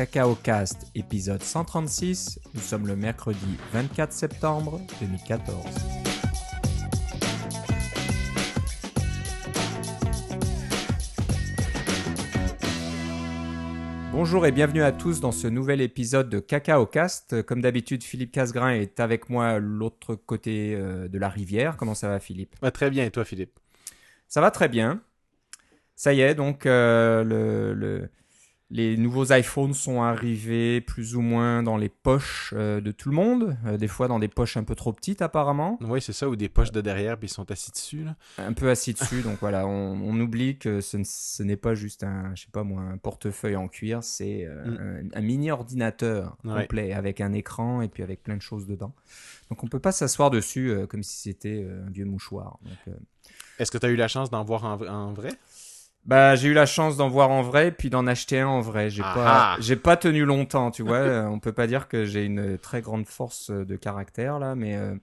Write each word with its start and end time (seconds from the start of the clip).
Cacao 0.00 0.34
Cast, 0.34 0.86
épisode 0.94 1.42
136. 1.42 2.40
Nous 2.54 2.60
sommes 2.62 2.86
le 2.86 2.96
mercredi 2.96 3.58
24 3.74 4.10
septembre 4.14 4.80
2014. 4.98 5.66
Bonjour 14.12 14.44
et 14.46 14.52
bienvenue 14.52 14.82
à 14.82 14.92
tous 14.92 15.20
dans 15.20 15.32
ce 15.32 15.46
nouvel 15.46 15.80
épisode 15.80 16.28
de 16.28 16.40
Cacao 16.40 16.84
Cast. 16.86 17.42
Comme 17.42 17.60
d'habitude, 17.62 18.02
Philippe 18.02 18.32
Casgrain 18.32 18.72
est 18.72 19.00
avec 19.00 19.30
moi 19.30 19.58
l'autre 19.58 20.14
côté 20.14 20.74
euh, 20.74 21.08
de 21.08 21.18
la 21.18 21.28
rivière. 21.28 21.76
Comment 21.76 21.94
ça 21.94 22.08
va, 22.08 22.18
Philippe? 22.20 22.56
Bah, 22.60 22.70
Très 22.70 22.90
bien, 22.90 23.04
et 23.04 23.10
toi, 23.10 23.24
Philippe? 23.24 23.58
Ça 24.28 24.40
va 24.40 24.50
très 24.50 24.68
bien. 24.68 25.00
Ça 25.96 26.12
y 26.12 26.20
est, 26.20 26.34
donc 26.34 26.66
euh, 26.66 27.22
le, 27.24 27.74
le- 27.74 28.10
les 28.72 28.96
nouveaux 28.96 29.32
iPhones 29.32 29.74
sont 29.74 30.00
arrivés 30.02 30.80
plus 30.80 31.16
ou 31.16 31.20
moins 31.20 31.62
dans 31.62 31.76
les 31.76 31.88
poches 31.88 32.54
euh, 32.56 32.80
de 32.80 32.92
tout 32.92 33.08
le 33.10 33.16
monde, 33.16 33.56
euh, 33.66 33.76
des 33.76 33.88
fois 33.88 34.06
dans 34.06 34.18
des 34.20 34.28
poches 34.28 34.56
un 34.56 34.62
peu 34.62 34.74
trop 34.76 34.92
petites 34.92 35.22
apparemment, 35.22 35.76
Oui, 35.82 36.00
c'est 36.00 36.12
ça, 36.12 36.28
ou 36.28 36.36
des 36.36 36.48
poches 36.48 36.70
de 36.70 36.80
derrière, 36.80 37.18
puis 37.18 37.26
ils 37.26 37.32
sont 37.32 37.50
assis 37.50 37.72
dessus. 37.72 38.04
Là. 38.04 38.16
un 38.38 38.52
peu 38.52 38.70
assis 38.70 38.92
dessus. 38.94 39.22
donc 39.22 39.38
voilà, 39.40 39.66
on, 39.66 40.00
on 40.02 40.20
oublie 40.20 40.56
que 40.56 40.80
ce, 40.80 41.42
n'est 41.42 41.56
pas 41.56 41.74
juste 41.74 42.04
un, 42.04 42.32
je 42.36 42.42
sais 42.42 42.50
pas 42.52 42.62
moi, 42.62 42.82
un 42.82 42.96
portefeuille 42.96 43.56
en 43.56 43.66
cuir, 43.66 44.04
c'est 44.04 44.44
euh, 44.46 45.02
un, 45.02 45.18
un 45.18 45.20
mini 45.20 45.50
ordinateur 45.50 46.36
Ouais. 46.44 46.62
complet 46.62 46.92
avec 46.92 47.20
un 47.20 47.32
écran 47.32 47.82
et 47.82 47.88
puis 47.88 48.02
avec 48.02 48.22
plein 48.22 48.36
de 48.36 48.42
choses 48.42 48.66
dedans. 48.66 48.94
Donc 49.50 49.64
on 49.64 49.66
peut 49.66 49.80
pas 49.80 49.92
s'asseoir 49.92 50.30
dessus 50.30 50.72
comme 50.88 51.02
si 51.02 51.18
c'était 51.18 51.66
un 51.86 51.90
vieux 51.90 52.04
mouchoir. 52.04 52.58
Est-ce 53.58 53.70
que 53.70 53.78
tu 53.78 53.86
as 53.86 53.88
eu 53.90 53.96
la 53.96 54.08
chance 54.08 54.30
d'en 54.30 54.44
voir 54.44 54.64
en, 54.64 54.80
en 54.86 55.12
vrai? 55.12 55.30
Bah, 56.04 56.34
j'ai 56.34 56.48
eu 56.48 56.54
la 56.54 56.66
chance 56.66 56.96
d'en 56.96 57.08
voir 57.08 57.30
en 57.30 57.42
vrai, 57.42 57.70
puis 57.72 57.90
d'en 57.90 58.06
acheter 58.06 58.40
un 58.40 58.48
en 58.48 58.60
vrai. 58.60 58.90
J'ai 58.90 59.02
pas, 59.02 59.54
ah. 59.54 59.56
j'ai 59.60 59.76
pas 59.76 59.96
tenu 59.96 60.24
longtemps, 60.24 60.70
tu 60.70 60.82
vois. 60.82 60.96
Euh, 60.96 61.26
On 61.26 61.38
peut 61.38 61.52
pas 61.52 61.66
dire 61.66 61.88
que 61.88 62.04
j'ai 62.04 62.24
une 62.24 62.58
très 62.58 62.80
grande 62.80 63.06
force 63.06 63.50
de 63.50 63.76
caractère 63.76 64.38
là, 64.38 64.54
mais 64.54 64.76
euh, 64.76 64.94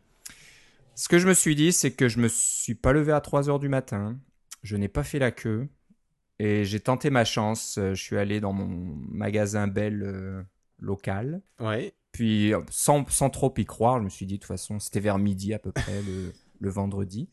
ce 0.95 1.07
que 1.07 1.19
je 1.19 1.27
me 1.27 1.33
suis 1.33 1.55
dit, 1.55 1.71
c'est 1.71 1.91
que 1.91 2.07
je 2.09 2.19
me 2.19 2.27
suis 2.27 2.73
pas 2.75 2.91
levé 2.91 3.11
à 3.11 3.21
3 3.21 3.49
heures 3.49 3.59
du 3.59 3.69
matin. 3.69 4.17
Je 4.63 4.75
n'ai 4.75 4.87
pas 4.87 5.03
fait 5.03 5.19
la 5.19 5.31
queue 5.31 5.67
et 6.39 6.65
j'ai 6.65 6.79
tenté 6.79 7.09
ma 7.11 7.23
chance. 7.23 7.77
Euh, 7.77 7.93
Je 7.93 8.01
suis 8.03 8.17
allé 8.17 8.39
dans 8.39 8.51
mon 8.53 8.67
magasin 9.11 9.67
Bell 9.67 10.01
euh, 10.03 10.41
local. 10.79 11.41
Puis, 12.11 12.53
euh, 12.53 12.61
sans, 12.71 13.07
sans 13.09 13.29
trop 13.29 13.53
y 13.57 13.65
croire, 13.65 13.99
je 13.99 14.03
me 14.05 14.09
suis 14.09 14.25
dit, 14.25 14.35
de 14.35 14.39
toute 14.39 14.47
façon, 14.47 14.79
c'était 14.79 14.99
vers 14.99 15.19
midi 15.19 15.53
à 15.53 15.59
peu 15.59 15.71
près 15.71 16.01
le, 16.01 16.33
le 16.59 16.69
vendredi. 16.69 17.29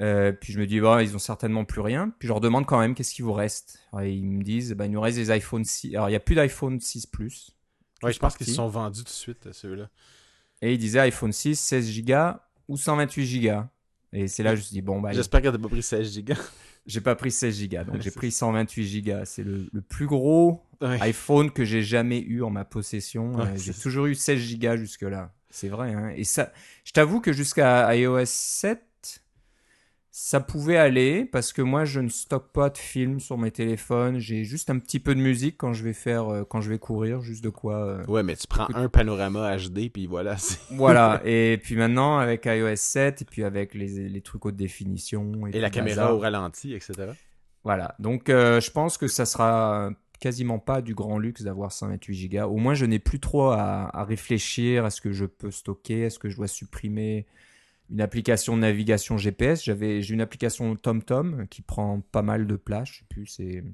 Euh, 0.00 0.32
puis 0.32 0.52
je 0.52 0.60
me 0.60 0.66
dis, 0.66 0.80
bah, 0.80 1.02
ils 1.02 1.14
ont 1.16 1.18
certainement 1.18 1.64
plus 1.64 1.80
rien. 1.80 2.10
Puis 2.18 2.28
je 2.28 2.32
leur 2.32 2.40
demande 2.40 2.66
quand 2.66 2.78
même, 2.78 2.94
qu'est-ce 2.94 3.14
qu'il 3.14 3.24
vous 3.24 3.32
reste? 3.32 3.80
Alors, 3.92 4.04
Ils 4.04 4.24
me 4.24 4.42
disent, 4.44 4.72
bah, 4.74 4.86
il 4.86 4.92
nous 4.92 5.00
reste 5.00 5.18
des 5.18 5.30
iPhone 5.30 5.64
6. 5.64 5.94
Alors, 5.94 6.08
il 6.08 6.12
n'y 6.12 6.16
a 6.16 6.20
plus 6.20 6.34
d'iPhone 6.36 6.80
6 6.80 7.06
Plus. 7.06 7.50
Ouais, 8.02 8.12
je 8.12 8.18
pense 8.20 8.36
qu'ils 8.36 8.46
se 8.46 8.52
sont 8.54 8.68
vendus 8.68 9.00
tout 9.00 9.04
de 9.06 9.08
suite, 9.08 9.46
euh, 9.46 9.52
ceux-là. 9.52 9.88
Et 10.62 10.72
ils 10.74 10.78
disaient 10.78 11.00
iPhone 11.00 11.32
6, 11.32 11.56
16 11.58 12.02
Go 12.04 12.14
ou 12.68 12.76
128 12.76 13.40
Go. 13.40 13.62
Et 14.12 14.28
c'est 14.28 14.42
là 14.42 14.50
que 14.50 14.56
je 14.56 14.60
me 14.60 14.64
suis 14.66 14.74
dit, 14.74 14.82
bon, 14.82 15.00
bah, 15.00 15.12
J'espère 15.12 15.42
que 15.42 15.48
t'as 15.48 15.58
pas 15.58 15.68
pris 15.68 15.82
16 15.82 16.12
gigas. 16.12 16.38
j'ai 16.86 17.00
pas 17.00 17.16
pris 17.16 17.30
16 17.32 17.68
Go. 17.68 17.76
Donc, 17.92 18.00
j'ai 18.00 18.10
pris 18.12 18.30
128 18.30 19.02
Go. 19.02 19.12
C'est 19.24 19.42
le, 19.42 19.66
le 19.72 19.80
plus 19.80 20.06
gros 20.06 20.62
Ouais. 20.80 20.96
iPhone 21.02 21.50
que 21.50 21.64
j'ai 21.64 21.82
jamais 21.82 22.20
eu 22.20 22.44
en 22.44 22.50
ma 22.50 22.64
possession. 22.64 23.32
Ouais, 23.34 23.46
Euh, 23.46 23.56
j'ai 23.56 23.74
toujours 23.74 24.06
eu 24.06 24.14
16 24.14 24.58
Go 24.60 24.76
jusque-là. 24.76 25.32
C'est 25.50 25.68
vrai. 25.68 25.92
Hein. 25.92 26.12
Et 26.16 26.22
ça, 26.22 26.52
je 26.84 26.92
t'avoue 26.92 27.20
que 27.20 27.32
jusqu'à 27.32 27.92
iOS 27.96 28.20
7, 28.26 28.80
ça 30.20 30.40
pouvait 30.40 30.76
aller 30.76 31.24
parce 31.24 31.52
que 31.52 31.62
moi, 31.62 31.84
je 31.84 32.00
ne 32.00 32.08
stocke 32.08 32.50
pas 32.52 32.70
de 32.70 32.76
films 32.78 33.20
sur 33.20 33.38
mes 33.38 33.52
téléphones. 33.52 34.18
J'ai 34.18 34.42
juste 34.42 34.68
un 34.68 34.78
petit 34.80 34.98
peu 34.98 35.14
de 35.14 35.20
musique 35.20 35.56
quand 35.56 35.72
je 35.74 35.84
vais 35.84 35.92
faire, 35.92 36.28
euh, 36.28 36.42
quand 36.44 36.60
je 36.60 36.68
vais 36.70 36.78
courir, 36.80 37.20
juste 37.20 37.44
de 37.44 37.50
quoi. 37.50 37.76
euh, 37.76 38.04
Ouais, 38.06 38.24
mais 38.24 38.34
tu 38.34 38.48
prends 38.48 38.64
Écoute- 38.64 38.76
un 38.76 38.88
panorama 38.88 39.56
HD, 39.56 39.88
puis 39.92 40.06
voilà. 40.08 40.34
Voilà. 40.72 41.22
et 41.24 41.58
puis 41.62 41.76
maintenant, 41.76 42.18
avec 42.18 42.46
iOS 42.46 42.74
7 42.74 43.22
et 43.22 43.24
puis 43.24 43.44
avec 43.44 43.74
les, 43.74 44.08
les 44.08 44.20
trucs 44.20 44.44
haute 44.44 44.56
définition 44.56 45.46
et, 45.46 45.56
Et 45.56 45.60
la 45.60 45.70
caméra 45.70 46.02
bazar. 46.02 46.16
au 46.16 46.18
ralenti, 46.18 46.74
etc. 46.74 46.94
Voilà, 47.62 47.94
donc 48.00 48.28
euh, 48.28 48.60
je 48.60 48.70
pense 48.72 48.98
que 48.98 49.06
ça 49.06 49.24
sera 49.24 49.90
quasiment 50.20 50.58
pas 50.58 50.82
du 50.82 50.94
grand 50.96 51.18
luxe 51.20 51.42
d'avoir 51.42 51.70
128 51.70 52.28
Go. 52.28 52.38
Au 52.46 52.56
moins, 52.56 52.74
je 52.74 52.86
n'ai 52.86 52.98
plus 52.98 53.20
trop 53.20 53.50
à, 53.50 53.88
à 53.96 54.02
réfléchir 54.04 54.84
à 54.84 54.90
ce 54.90 55.00
que 55.00 55.12
je 55.12 55.26
peux 55.26 55.52
stocker, 55.52 56.00
est-ce 56.00 56.18
que 56.18 56.28
je 56.28 56.34
dois 56.36 56.48
supprimer 56.48 57.26
une 57.90 58.00
application 58.00 58.56
de 58.56 58.62
navigation 58.62 59.16
GPS. 59.18 59.64
J'avais, 59.64 60.02
j'ai 60.02 60.14
une 60.14 60.20
application 60.20 60.76
TomTom 60.76 61.46
qui 61.48 61.62
prend 61.62 62.00
pas 62.00 62.22
mal 62.22 62.46
de 62.46 62.56
place. 62.56 62.88
Je 62.88 62.98
sais 62.98 63.04
plus, 63.08 63.26
c'est 63.26 63.64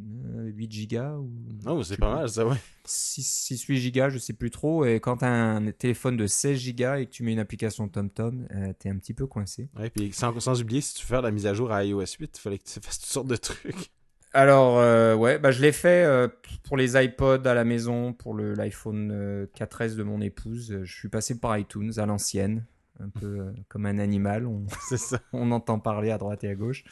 euh, 0.00 0.46
8 0.46 0.90
Go 0.90 1.18
ou 1.20 1.30
Oh, 1.66 1.82
c'est 1.82 1.96
pas 1.98 2.14
mal, 2.14 2.28
ça, 2.28 2.46
ouais. 2.46 2.56
6-8 2.86 3.92
Go, 3.92 4.10
je 4.10 4.18
sais 4.18 4.32
plus 4.32 4.50
trop. 4.50 4.84
Et 4.84 5.00
quand 5.00 5.18
tu 5.18 5.24
as 5.24 5.32
un 5.32 5.70
téléphone 5.72 6.16
de 6.16 6.26
16 6.26 6.74
Go 6.74 6.94
et 6.94 7.06
que 7.06 7.10
tu 7.10 7.22
mets 7.22 7.32
une 7.32 7.38
application 7.38 7.88
TomTom, 7.88 8.46
euh, 8.54 8.72
t'es 8.78 8.88
un 8.88 8.96
petit 8.96 9.14
peu 9.14 9.26
coincé. 9.26 9.68
Ouais, 9.78 9.90
puis 9.90 10.12
sans, 10.12 10.38
sans 10.40 10.60
oublier, 10.60 10.80
si 10.80 10.94
tu 10.94 11.02
veux 11.02 11.08
faire 11.08 11.22
la 11.22 11.30
mise 11.30 11.46
à 11.46 11.54
jour 11.54 11.70
à 11.72 11.84
iOS 11.84 12.00
8, 12.18 12.36
il 12.36 12.40
fallait 12.40 12.58
que 12.58 12.64
tu 12.64 12.80
fasses 12.80 12.98
toutes 13.00 13.10
sortes 13.10 13.28
de 13.28 13.36
trucs. 13.36 13.90
Alors, 14.36 14.78
euh, 14.80 15.14
ouais, 15.14 15.38
bah, 15.38 15.52
je 15.52 15.62
l'ai 15.62 15.70
fait 15.70 16.04
euh, 16.04 16.26
pour 16.64 16.76
les 16.76 17.00
iPods 17.00 17.46
à 17.46 17.54
la 17.54 17.62
maison, 17.62 18.12
pour 18.12 18.34
l'iPhone 18.36 19.10
euh, 19.12 19.46
4S 19.56 19.94
de 19.94 20.02
mon 20.02 20.20
épouse. 20.20 20.72
Euh, 20.72 20.84
Je 20.84 20.92
suis 20.92 21.08
passé 21.08 21.38
par 21.38 21.56
iTunes 21.56 21.92
à 21.98 22.06
l'ancienne, 22.06 22.64
un 23.00 23.08
peu 23.08 23.26
euh, 23.40 23.52
comme 23.68 23.86
un 23.86 23.98
animal. 23.98 24.46
On, 24.46 24.66
ça. 24.96 25.20
on 25.32 25.50
entend 25.50 25.78
parler 25.78 26.10
à 26.10 26.18
droite 26.18 26.44
et 26.44 26.48
à 26.48 26.54
gauche. 26.54 26.84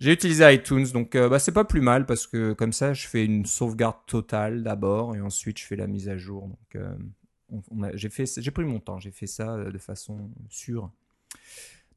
J'ai 0.00 0.12
utilisé 0.12 0.52
iTunes, 0.54 0.86
donc 0.92 1.16
euh, 1.16 1.28
bah, 1.28 1.38
c'est 1.40 1.52
pas 1.52 1.64
plus 1.64 1.80
mal 1.80 2.06
parce 2.06 2.26
que 2.26 2.52
comme 2.52 2.72
ça, 2.72 2.94
je 2.94 3.06
fais 3.08 3.24
une 3.24 3.46
sauvegarde 3.46 3.96
totale 4.06 4.62
d'abord 4.62 5.16
et 5.16 5.20
ensuite 5.20 5.58
je 5.58 5.64
fais 5.64 5.76
la 5.76 5.88
mise 5.88 6.08
à 6.08 6.16
jour. 6.16 6.46
Donc, 6.48 6.76
euh, 6.76 6.94
on- 7.52 7.62
on 7.72 7.82
a- 7.82 7.96
j'ai 7.96 8.08
fait, 8.08 8.26
j'ai 8.40 8.50
pris 8.52 8.64
mon 8.64 8.78
temps, 8.80 8.98
j'ai 9.00 9.10
fait 9.10 9.26
ça 9.26 9.56
de 9.64 9.78
façon 9.78 10.30
sûre. 10.50 10.90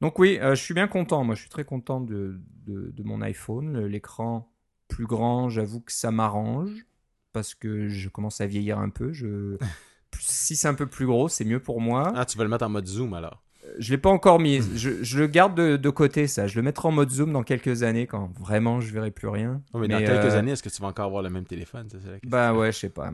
Donc 0.02 0.18
oui, 0.20 0.40
euh, 0.42 0.56
je 0.56 0.62
suis 0.64 0.74
bien 0.74 0.88
content. 0.88 1.24
Moi, 1.24 1.36
je 1.36 1.42
suis 1.42 1.50
très 1.50 1.64
content 1.66 2.02
de, 2.02 2.40
de, 2.66 2.92
de 2.92 3.04
mon 3.04 3.22
iPhone. 3.22 3.86
L'écran 3.86 4.52
plus 4.88 5.06
grand, 5.06 5.50
j'avoue 5.50 5.80
que 5.82 5.92
ça 5.92 6.12
m'arrange 6.12 6.86
parce 7.34 7.56
que 7.56 7.88
je 7.88 8.10
commence 8.10 8.42
à 8.42 8.48
vieillir 8.48 8.80
un 8.80 8.90
peu. 8.90 9.14
Je... 9.14 9.58
Si 10.24 10.56
c'est 10.56 10.68
un 10.68 10.74
peu 10.74 10.86
plus 10.88 11.06
gros, 11.06 11.30
c'est 11.30 11.46
mieux 11.46 11.60
pour 11.60 11.82
moi. 11.82 12.12
Ah, 12.16 12.26
tu 12.26 12.38
vas 12.38 12.44
le 12.44 12.50
mettre 12.50 12.66
en 12.66 12.70
mode 12.70 12.88
zoom, 12.88 13.14
alors. 13.14 13.42
Je 13.78 13.92
l'ai 13.92 13.98
pas 13.98 14.10
encore 14.10 14.40
mis. 14.40 14.60
Je, 14.76 15.04
je 15.04 15.20
le 15.20 15.28
garde 15.28 15.56
de, 15.56 15.78
de 15.78 15.90
côté, 15.90 16.28
ça. 16.28 16.48
Je 16.48 16.56
le 16.56 16.62
mettrai 16.62 16.88
en 16.88 16.92
mode 16.92 17.10
zoom 17.10 17.32
dans 17.32 17.44
quelques 17.44 17.84
années 17.84 18.08
quand 18.08 18.32
vraiment 18.40 18.82
je 18.82 18.92
verrai 18.92 19.12
plus 19.12 19.28
rien. 19.28 19.62
Oh, 19.74 19.80
mais, 19.80 19.88
dans 19.88 20.00
quelques 20.00 20.34
euh, 20.34 20.38
années, 20.38 20.52
est-ce 20.52 20.64
que 20.64 20.70
tu 20.70 20.82
vas 20.82 20.88
encore 20.90 21.06
avoir 21.06 21.22
le 21.22 21.30
même 21.30 21.46
téléphone? 21.46 21.88
Ça, 21.90 21.98
la. 22.06 22.18
Bah 22.24 22.54
ouais, 22.54 22.72
je 22.72 22.78
sais 22.80 22.90
pas. 22.90 23.12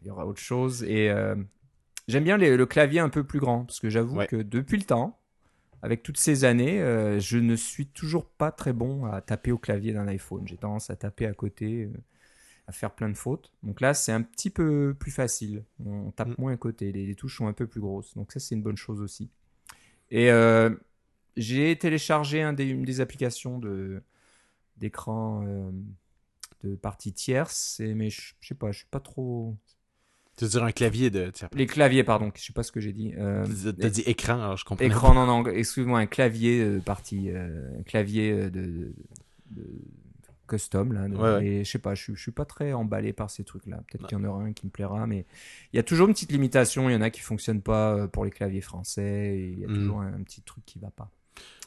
Il 0.00 0.06
y 0.06 0.10
aura 0.10 0.26
autre 0.26 0.40
chose. 0.40 0.82
Et 0.84 1.10
euh, 1.10 1.34
j'aime 2.08 2.24
bien 2.24 2.36
les- 2.36 2.56
le 2.56 2.66
clavier 2.66 3.00
un 3.00 3.08
peu 3.08 3.24
plus 3.24 3.40
grand 3.40 3.64
parce 3.64 3.80
que 3.80 3.90
j'avoue 3.90 4.16
Ouais. 4.18 4.26
que 4.26 4.36
depuis 4.36 4.78
le 4.78 4.84
temps, 4.84 5.18
avec 5.82 6.02
toutes 6.04 6.18
ces 6.18 6.44
années, 6.44 6.80
euh, 6.80 7.18
je 7.18 7.38
ne 7.38 7.56
suis 7.56 7.86
toujours 7.86 8.26
pas 8.26 8.52
très 8.52 8.72
bon 8.72 9.04
à 9.06 9.20
taper 9.20 9.50
au 9.52 9.58
clavier 9.58 9.92
d'un 9.92 10.06
iPhone. 10.06 10.42
J'ai 10.46 10.56
tendance 10.56 10.90
à 10.90 10.96
taper 10.96 11.26
à 11.26 11.32
côté, 11.34 11.84
euh, 11.84 11.98
à 12.72 12.78
faire 12.78 12.94
plein 12.94 13.08
de 13.08 13.16
fautes. 13.16 13.52
Donc 13.62 13.80
là, 13.80 13.94
c'est 13.94 14.12
un 14.12 14.22
petit 14.22 14.50
peu 14.50 14.94
plus 14.98 15.10
facile. 15.10 15.64
On 15.84 16.10
tape 16.10 16.28
Mm. 16.28 16.34
moins 16.38 16.52
à 16.52 16.56
côté. 16.56 16.90
Les, 16.92 17.06
les 17.06 17.14
touches 17.14 17.36
sont 17.36 17.46
un 17.46 17.52
peu 17.52 17.66
plus 17.66 17.80
grosses. 17.80 18.14
Donc 18.14 18.32
ça, 18.32 18.40
c'est 18.40 18.54
une 18.54 18.62
bonne 18.62 18.76
chose 18.76 19.00
aussi. 19.00 19.28
Et 20.10 20.30
euh, 20.30 20.70
j'ai 21.36 21.76
téléchargé 21.78 22.42
un 22.42 22.52
des, 22.52 22.64
une 22.64 22.84
des 22.84 23.00
applications 23.00 23.58
de 23.58 24.02
d'écran 24.78 25.44
euh, 25.46 25.70
de 26.64 26.74
partie 26.76 27.12
tierce, 27.12 27.78
et- 27.80 27.94
mais 27.94 28.10
je 28.10 28.32
je 28.40 28.48
sais 28.48 28.54
pas, 28.54 28.72
je 28.72 28.78
suis 28.78 28.86
pas 28.90 29.00
trop. 29.00 29.56
Tu 30.36 30.44
veux 30.44 30.50
dire 30.50 30.64
un 30.64 30.72
clavier 30.72 31.10
de. 31.10 31.30
Les 31.54 31.66
claviers, 31.66 32.04
pardon, 32.04 32.32
je 32.34 32.42
sais 32.42 32.52
pas 32.54 32.62
ce 32.62 32.72
que 32.72 32.80
j'ai 32.80 32.92
dit. 32.94 33.12
Euh, 33.18 33.46
T'as 33.78 33.90
dit 33.90 34.00
écran, 34.06 34.34
alors 34.42 34.56
je 34.56 34.64
comprends. 34.64 34.84
écran, 34.84 35.14
non, 35.14 35.26
non, 35.26 35.46
excuse-moi, 35.50 35.98
un 36.00 36.06
clavier 36.06 36.60
euh, 36.62 36.80
partie, 36.80 37.28
un 37.30 37.82
clavier 37.84 38.50
de, 38.50 38.94
de 39.50 39.64
custom 40.56 40.92
là. 40.92 41.08
de- 41.08 41.14
Ouais, 41.16 41.34
ouais. 41.34 41.46
Et 41.46 41.64
je 41.64 41.70
sais 41.70 41.78
pas, 41.78 41.94
je, 41.94 42.12
je 42.14 42.20
suis 42.20 42.32
pas 42.32 42.44
très 42.44 42.72
emballé 42.72 43.12
par 43.12 43.30
ces 43.30 43.44
trucs-là. 43.44 43.82
Peut-être 43.88 44.06
qu'il 44.08 44.18
y 44.18 44.20
en 44.20 44.24
aura 44.24 44.42
un 44.42 44.52
qui 44.52 44.66
me 44.66 44.70
plaira, 44.70 45.06
mais 45.06 45.24
il 45.72 45.76
y 45.76 45.78
a 45.78 45.82
toujours 45.82 46.06
une 46.08 46.14
petite 46.14 46.32
limitation. 46.32 46.88
Il 46.88 46.92
y 46.92 46.96
en 46.96 47.00
a 47.02 47.10
qui 47.10 47.20
fonctionnent 47.20 47.62
pas 47.62 47.94
euh, 47.94 48.06
pour 48.08 48.24
les 48.24 48.30
claviers 48.30 48.60
français. 48.60 49.50
Il 49.52 49.58
y 49.60 49.64
a 49.64 49.68
Mhm. 49.68 49.74
toujours 49.74 50.00
un, 50.00 50.12
un 50.14 50.22
petit 50.22 50.42
truc 50.42 50.64
qui 50.66 50.78
va 50.78 50.90
pas. 50.90 51.10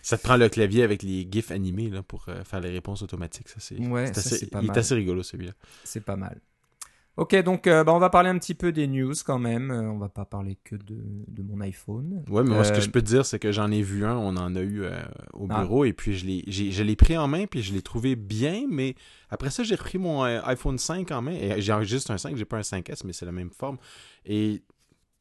Ça 0.01 0.17
te 0.19 0.23
prend 0.23 0.37
le 0.37 0.47
clavier 0.49 0.83
avec 0.83 1.01
les 1.01 1.27
gifs 1.31 1.49
animés 1.49 1.89
là, 1.89 2.03
pour 2.03 2.25
euh, 2.29 2.43
faire 2.43 2.59
les 2.59 2.69
réponses 2.69 3.01
automatiques. 3.01 3.49
Ça, 3.49 3.59
c'est, 3.59 3.79
Ouais, 3.79 4.03
assez- 4.11 4.45
pas 4.47 4.61
il 4.61 4.67
mal. 4.67 4.75
est 4.75 4.79
assez 4.79 4.93
rigolo 4.93 5.23
celui-là. 5.23 5.53
C'est 5.83 6.03
pas 6.05 6.15
mal. 6.15 6.39
Ok, 7.17 7.33
donc 7.44 7.65
euh, 7.67 7.85
bah, 7.85 7.94
on 7.94 8.00
va 8.00 8.09
parler 8.09 8.29
un 8.29 8.38
petit 8.38 8.53
peu 8.53 8.73
des 8.73 8.88
news 8.88 9.13
quand 9.25 9.39
même. 9.39 9.71
Euh, 9.71 9.89
on 9.89 9.97
va 9.97 10.09
pas 10.09 10.25
parler 10.25 10.57
que 10.65 10.75
de, 10.75 10.97
de 11.29 11.44
mon 11.44 11.62
iPhone. 11.62 12.25
Ouais, 12.29 12.44
mais 12.44 12.53
moi, 12.53 12.65
ce 12.65 12.71
Euh, 12.73 12.75
que 12.75 12.81
je 12.81 12.89
peux 12.89 13.01
te 13.01 13.06
dire, 13.07 13.25
c'est 13.25 13.39
que 13.39 13.53
j'en 13.53 13.71
ai 13.71 13.81
vu 13.81 14.06
un, 14.06 14.17
on 14.17 14.35
en 14.35 14.53
a 14.53 14.59
eu 14.62 14.83
euh, 14.83 14.91
au 15.33 15.47
Ah. 15.50 15.62
bureau, 15.62 15.85
et 15.85 15.94
puis 15.94 16.17
je 16.17 16.25
l'ai, 16.25 16.44
j'ai- 16.47 16.71
je 16.71 16.83
l'ai 16.83 16.97
pris 16.97 17.15
en 17.17 17.29
main, 17.29 17.45
puis 17.45 17.62
je 17.63 17.73
l'ai 17.73 17.81
trouvé 17.81 18.17
bien, 18.17 18.65
mais 18.69 18.95
après 19.29 19.50
ça, 19.50 19.63
j'ai 19.63 19.75
repris 19.75 19.97
mon 19.97 20.25
euh, 20.25 20.41
iPhone 20.44 20.77
5 20.77 21.09
en 21.12 21.21
main, 21.21 21.31
et 21.31 21.62
j'ai 21.62 21.73
juste 21.83 22.12
un 22.12 22.17
5, 22.17 22.35
j'ai 22.35 22.44
pas 22.44 22.57
un 22.57 22.63
5S, 22.63 23.06
mais 23.06 23.13
c'est 23.13 23.25
la 23.25 23.31
même 23.31 23.50
forme. 23.51 23.77
Et 24.25 24.61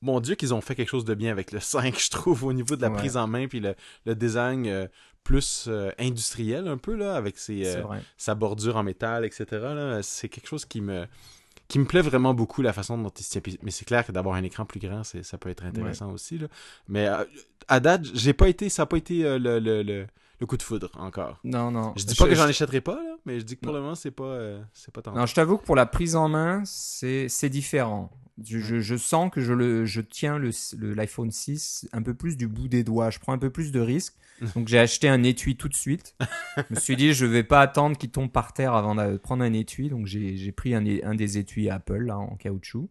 mon 0.02 0.18
Dieu, 0.18 0.34
qu'ils 0.34 0.52
ont 0.52 0.60
fait 0.60 0.74
quelque 0.74 0.88
chose 0.90 1.04
de 1.04 1.14
bien 1.14 1.30
avec 1.30 1.52
le 1.52 1.60
5, 1.94 1.96
je 1.96 2.10
trouve, 2.10 2.42
au 2.42 2.52
niveau 2.52 2.74
de 2.74 2.82
la 2.82 2.90
Ouais. 2.90 2.96
prise 2.96 3.16
en 3.16 3.28
main, 3.28 3.46
puis 3.46 3.60
le, 3.60 3.76
le 4.04 4.16
design 4.16 4.66
euh, 4.66 4.88
plus 5.22 5.66
euh, 5.68 5.92
industriel 6.00 6.66
un 6.66 6.76
peu, 6.76 6.96
là, 6.96 7.14
avec 7.14 7.38
ses, 7.38 7.64
euh, 7.76 7.84
sa 8.16 8.34
bordure 8.34 8.76
en 8.76 8.82
métal, 8.82 9.24
etc. 9.24 10.00
C'est 10.02 10.28
quelque 10.28 10.48
chose 10.48 10.64
qui 10.64 10.80
me 10.80 11.06
qui 11.68 11.78
me 11.78 11.84
plaît 11.84 12.02
vraiment 12.02 12.34
beaucoup 12.34 12.62
la 12.62 12.72
façon 12.72 12.98
dont 12.98 13.10
il 13.10 13.22
se 13.22 13.38
tient. 13.38 13.54
Mais 13.62 13.70
c'est 13.70 13.84
clair 13.84 14.06
que 14.06 14.12
d'avoir 14.12 14.36
un 14.36 14.42
écran 14.42 14.64
plus 14.64 14.80
grand, 14.80 15.02
ça 15.04 15.38
peut 15.38 15.48
être 15.48 15.64
intéressant 15.64 16.12
aussi. 16.12 16.38
Là. 16.38 16.48
Mais 16.88 17.06
euh, 17.06 17.24
à 17.68 17.80
date, 17.80 18.04
j'ai 18.14 18.32
pas 18.32 18.48
été, 18.48 18.68
ça 18.68 18.82
n'a 18.82 18.86
pas 18.86 18.96
été 18.96 19.24
euh, 19.24 19.38
le, 19.38 19.58
le, 19.58 19.82
le, 19.82 20.46
coup 20.46 20.56
de 20.58 20.62
foudre 20.62 20.90
encore. 20.98 21.38
Non, 21.42 21.70
non. 21.70 21.94
Je 21.96 22.04
dis 22.04 22.14
pas 22.14 22.26
que 22.26 22.34
j'en 22.34 22.44
achèterai 22.44 22.82
pas, 22.82 22.96
là, 22.96 23.16
mais 23.24 23.40
je 23.40 23.44
dis 23.44 23.56
que 23.56 23.62
pour 23.62 23.72
le 23.72 23.80
moment, 23.80 23.94
c'est 23.94 24.10
pas, 24.10 24.38
c'est 24.74 24.92
pas 24.92 25.00
tant. 25.00 25.12
Non, 25.12 25.24
je 25.24 25.34
t'avoue 25.34 25.56
que 25.56 25.64
pour 25.64 25.76
la 25.76 25.86
prise 25.86 26.16
en 26.16 26.28
main, 26.28 26.62
c'est 26.66 27.48
différent. 27.48 28.10
Je, 28.42 28.80
je, 28.80 28.96
sens 28.96 29.30
que 29.30 29.40
je, 29.40 29.52
le, 29.52 29.84
je 29.84 30.00
tiens 30.00 30.40
l'iPhone 30.80 31.30
6 31.30 31.88
un 31.92 32.02
peu 32.02 32.14
plus 32.14 32.36
du 32.36 32.48
bout 32.48 32.66
des 32.66 32.82
doigts. 32.82 33.10
Je 33.10 33.20
prends 33.20 33.32
un 33.32 33.38
peu 33.38 33.50
plus 33.50 33.70
de 33.70 33.80
risques. 33.80 34.16
Donc 34.54 34.66
j'ai 34.66 34.78
acheté 34.78 35.08
un 35.08 35.22
étui 35.22 35.56
tout 35.56 35.68
de 35.68 35.74
suite. 35.74 36.16
je 36.56 36.74
me 36.74 36.80
suis 36.80 36.96
dit, 36.96 37.12
je 37.12 37.26
vais 37.26 37.44
pas 37.44 37.60
attendre 37.60 37.96
qu'il 37.96 38.10
tombe 38.10 38.30
par 38.30 38.52
terre 38.52 38.74
avant 38.74 38.96
de 38.96 39.16
prendre 39.16 39.44
un 39.44 39.52
étui. 39.52 39.88
Donc 39.88 40.06
j'ai 40.06 40.52
pris 40.52 40.74
un, 40.74 40.84
un, 41.04 41.14
des 41.14 41.38
étuis 41.38 41.70
Apple 41.70 42.04
là, 42.04 42.18
en 42.18 42.34
caoutchouc. 42.36 42.90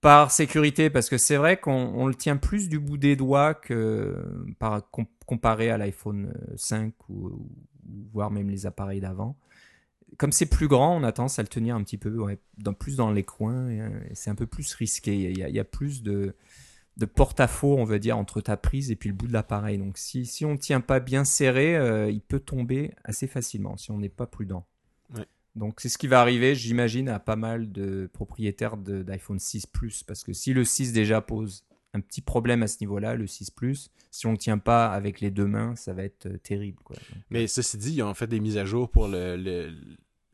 Par 0.00 0.30
sécurité, 0.30 0.88
parce 0.88 1.10
que 1.10 1.18
c'est 1.18 1.36
vrai 1.36 1.58
qu'on 1.58 2.06
le 2.06 2.14
tient 2.14 2.38
plus 2.38 2.70
du 2.70 2.78
bout 2.78 2.96
des 2.96 3.16
doigts 3.16 3.52
que 3.52 4.16
par, 4.58 4.80
comparé 5.26 5.68
à 5.68 5.76
l'iPhone 5.76 6.32
5 6.56 6.94
ou, 7.10 7.46
voire 8.12 8.30
même 8.30 8.48
les 8.48 8.64
appareils 8.64 9.00
d'avant 9.00 9.36
comme 10.20 10.32
c'est 10.32 10.44
plus 10.44 10.68
grand, 10.68 10.98
on 10.98 11.02
a 11.02 11.12
tendance 11.12 11.38
à 11.38 11.42
le 11.42 11.48
tenir 11.48 11.74
un 11.74 11.82
petit 11.82 11.96
peu 11.96 12.14
dans, 12.58 12.74
plus 12.74 12.96
dans 12.96 13.10
les 13.10 13.22
coins. 13.22 13.70
Et, 13.70 13.80
c'est 14.12 14.28
un 14.28 14.34
peu 14.34 14.46
plus 14.46 14.74
risqué. 14.74 15.14
Il 15.14 15.38
y 15.38 15.42
a, 15.42 15.48
il 15.48 15.54
y 15.54 15.58
a 15.58 15.64
plus 15.64 16.02
de, 16.02 16.36
de 16.98 17.06
porte-à-faux, 17.06 17.78
on 17.78 17.84
va 17.84 17.98
dire, 17.98 18.18
entre 18.18 18.42
ta 18.42 18.58
prise 18.58 18.90
et 18.90 18.96
puis 18.96 19.08
le 19.08 19.14
bout 19.14 19.28
de 19.28 19.32
l'appareil. 19.32 19.78
Donc 19.78 19.96
si, 19.96 20.26
si 20.26 20.44
on 20.44 20.52
ne 20.52 20.58
tient 20.58 20.82
pas 20.82 21.00
bien 21.00 21.24
serré, 21.24 21.74
euh, 21.74 22.10
il 22.10 22.20
peut 22.20 22.38
tomber 22.38 22.92
assez 23.02 23.26
facilement 23.26 23.78
si 23.78 23.92
on 23.92 23.98
n'est 23.98 24.10
pas 24.10 24.26
prudent. 24.26 24.66
Donc 25.56 25.80
c'est 25.80 25.88
ce 25.88 25.96
qui 25.96 26.06
va 26.06 26.20
arriver, 26.20 26.54
j'imagine, 26.54 27.08
à 27.08 27.18
pas 27.18 27.36
mal 27.36 27.72
de 27.72 28.08
propriétaires 28.12 28.76
d'iPhone 28.76 29.38
6 29.38 29.68
Plus. 29.68 30.02
Parce 30.02 30.22
que 30.22 30.34
si 30.34 30.52
le 30.52 30.64
6 30.64 30.92
déjà 30.92 31.22
pose 31.22 31.64
un 31.94 32.00
petit 32.00 32.20
problème 32.20 32.62
à 32.62 32.66
ce 32.66 32.76
niveau-là, 32.82 33.14
le 33.14 33.26
6 33.26 33.52
Plus, 33.52 33.90
si 34.10 34.26
on 34.26 34.32
ne 34.32 34.36
tient 34.36 34.58
pas 34.58 34.92
avec 34.92 35.22
les 35.22 35.30
deux 35.30 35.46
mains, 35.46 35.74
ça 35.76 35.94
va 35.94 36.04
être 36.04 36.26
euh, 36.26 36.36
terrible. 36.36 36.78
Mais 37.30 37.46
ceci 37.46 37.78
dit, 37.78 37.94
ils 37.94 38.02
ont 38.02 38.12
fait 38.12 38.26
des 38.26 38.38
mises 38.38 38.58
à 38.58 38.66
jour 38.66 38.90
pour 38.90 39.08
le, 39.08 39.36
le, 39.36 39.74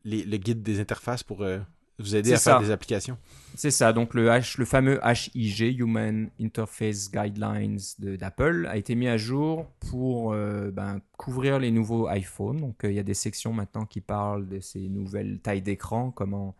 guide 0.07 0.63
des 0.63 0.79
interfaces 0.79 1.23
pour 1.23 1.41
euh, 1.43 1.59
vous 1.99 2.15
aider 2.15 2.33
à 2.33 2.37
faire 2.37 2.59
des 2.59 2.71
applications. 2.71 3.17
C'est 3.55 3.71
ça. 3.71 3.91
Donc 3.93 4.13
le, 4.13 4.27
H, 4.27 4.57
le 4.57 4.65
fameux 4.65 4.99
HIG, 5.03 5.79
Human 5.79 6.29
Interface 6.39 7.11
Guidelines 7.11 7.79
d'Apple, 7.99 8.67
a 8.69 8.77
été 8.77 8.95
mis 8.95 9.07
à 9.07 9.17
jour 9.17 9.65
pour 9.89 10.33
euh, 10.33 10.69
ben, 10.71 11.01
couvrir 11.17 11.59
les 11.59 11.71
nouveaux 11.71 12.09
iPhones. 12.09 12.57
Donc 12.57 12.83
euh, 12.83 12.91
il 12.91 12.95
y 12.95 12.99
a 12.99 13.03
des 13.03 13.15
sections 13.15 13.53
maintenant 13.53 13.85
qui 13.85 14.01
parlent 14.01 14.47
de 14.47 14.59
ces 14.59 14.87
nouvelles 14.89 15.39
tailles 15.39 15.61
d'écran, 15.61 16.11
comment 16.11 16.55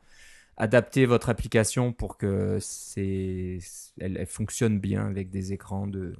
adapter 0.57 1.05
votre 1.05 1.29
application 1.29 1.93
pour 1.93 2.17
que 2.17 2.57
c'est 2.59 3.59
elle, 3.99 4.25
fonctionne 4.25 4.79
bien 4.79 5.05
avec 5.05 5.29
des 5.29 5.53
écrans 5.53 5.85
de 5.85 6.15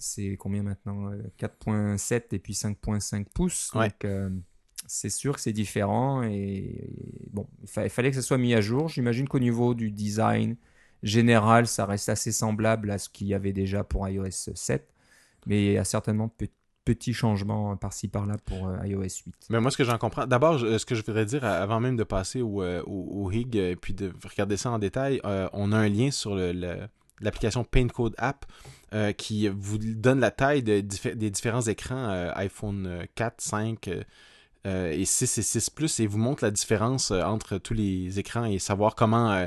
c'est 0.00 0.36
combien 0.36 0.62
maintenant 0.62 1.10
4.7 1.40 2.24
et 2.32 2.38
puis 2.38 2.52
5.5 2.52 3.24
pouces. 3.24 3.72
Donc 3.72 4.06
c'est 4.88 5.10
sûr 5.10 5.34
que 5.34 5.40
c'est 5.40 5.52
différent 5.52 6.22
et, 6.22 6.90
bon, 7.30 7.46
il, 7.62 7.90
fallait 7.90 8.10
que 8.10 8.16
ça 8.16 8.22
soit 8.22 8.38
mis 8.38 8.54
à 8.54 8.60
jour. 8.60 8.88
J'imagine 8.88 9.28
qu'au 9.28 9.38
niveau 9.38 9.74
du 9.74 9.90
design 9.90 10.56
général, 11.02 11.66
ça 11.66 11.86
reste 11.86 12.08
assez 12.08 12.32
semblable 12.32 12.90
à 12.90 12.98
ce 12.98 13.08
qu'il 13.08 13.28
y 13.28 13.34
avait 13.34 13.52
déjà 13.52 13.84
pour 13.84 14.08
iOS 14.08 14.30
7, 14.30 14.88
mais 15.46 15.64
il 15.64 15.72
y 15.74 15.78
a 15.78 15.84
certainement 15.84 16.32
de 16.40 16.48
petits 16.88 17.12
changements 17.12 17.76
par-ci 17.76 18.08
par-là 18.08 18.36
pour 18.46 18.68
euh, 18.68 18.86
iOS 18.86 19.02
8. 19.02 19.34
Mais 19.50 19.60
moi, 19.60 19.70
ce 19.70 19.76
que 19.76 19.84
j'en 19.84 19.98
comprends, 19.98 20.26
d'abord, 20.26 20.58
ce 20.58 20.84
que 20.86 20.94
je 20.94 21.04
voudrais 21.04 21.26
dire 21.26 21.44
avant 21.44 21.80
même 21.80 21.96
de 21.96 22.04
passer 22.04 22.40
au, 22.40 22.62
euh, 22.62 22.82
au, 22.86 23.30
HIG 23.30 23.56
et 23.56 23.76
puis 23.76 23.92
de 23.92 24.10
regarder 24.24 24.56
ça 24.56 24.70
en 24.70 24.78
détail, 24.78 25.20
euh, 25.26 25.50
on 25.52 25.72
a 25.72 25.76
un 25.76 25.88
lien 25.88 26.10
sur 26.10 26.34
l'application 27.20 27.62
Paintcode 27.62 28.14
App 28.16 28.46
qui 29.18 29.48
vous 29.48 29.76
donne 29.76 30.18
la 30.18 30.30
taille 30.30 30.62
des 30.62 30.82
différents 30.82 31.60
écrans 31.60 32.08
iPhone 32.34 33.06
4, 33.16 33.34
5, 33.38 33.90
euh, 34.68 34.92
et 34.92 35.04
6 35.04 35.38
et 35.38 35.42
6 35.42 35.70
Plus 35.70 36.00
et 36.00 36.06
vous 36.06 36.18
montre 36.18 36.44
la 36.44 36.50
différence 36.50 37.10
euh, 37.10 37.22
entre 37.22 37.58
tous 37.58 37.74
les 37.74 38.18
écrans 38.18 38.44
et 38.44 38.58
savoir 38.58 38.94
comment, 38.94 39.32
euh, 39.32 39.46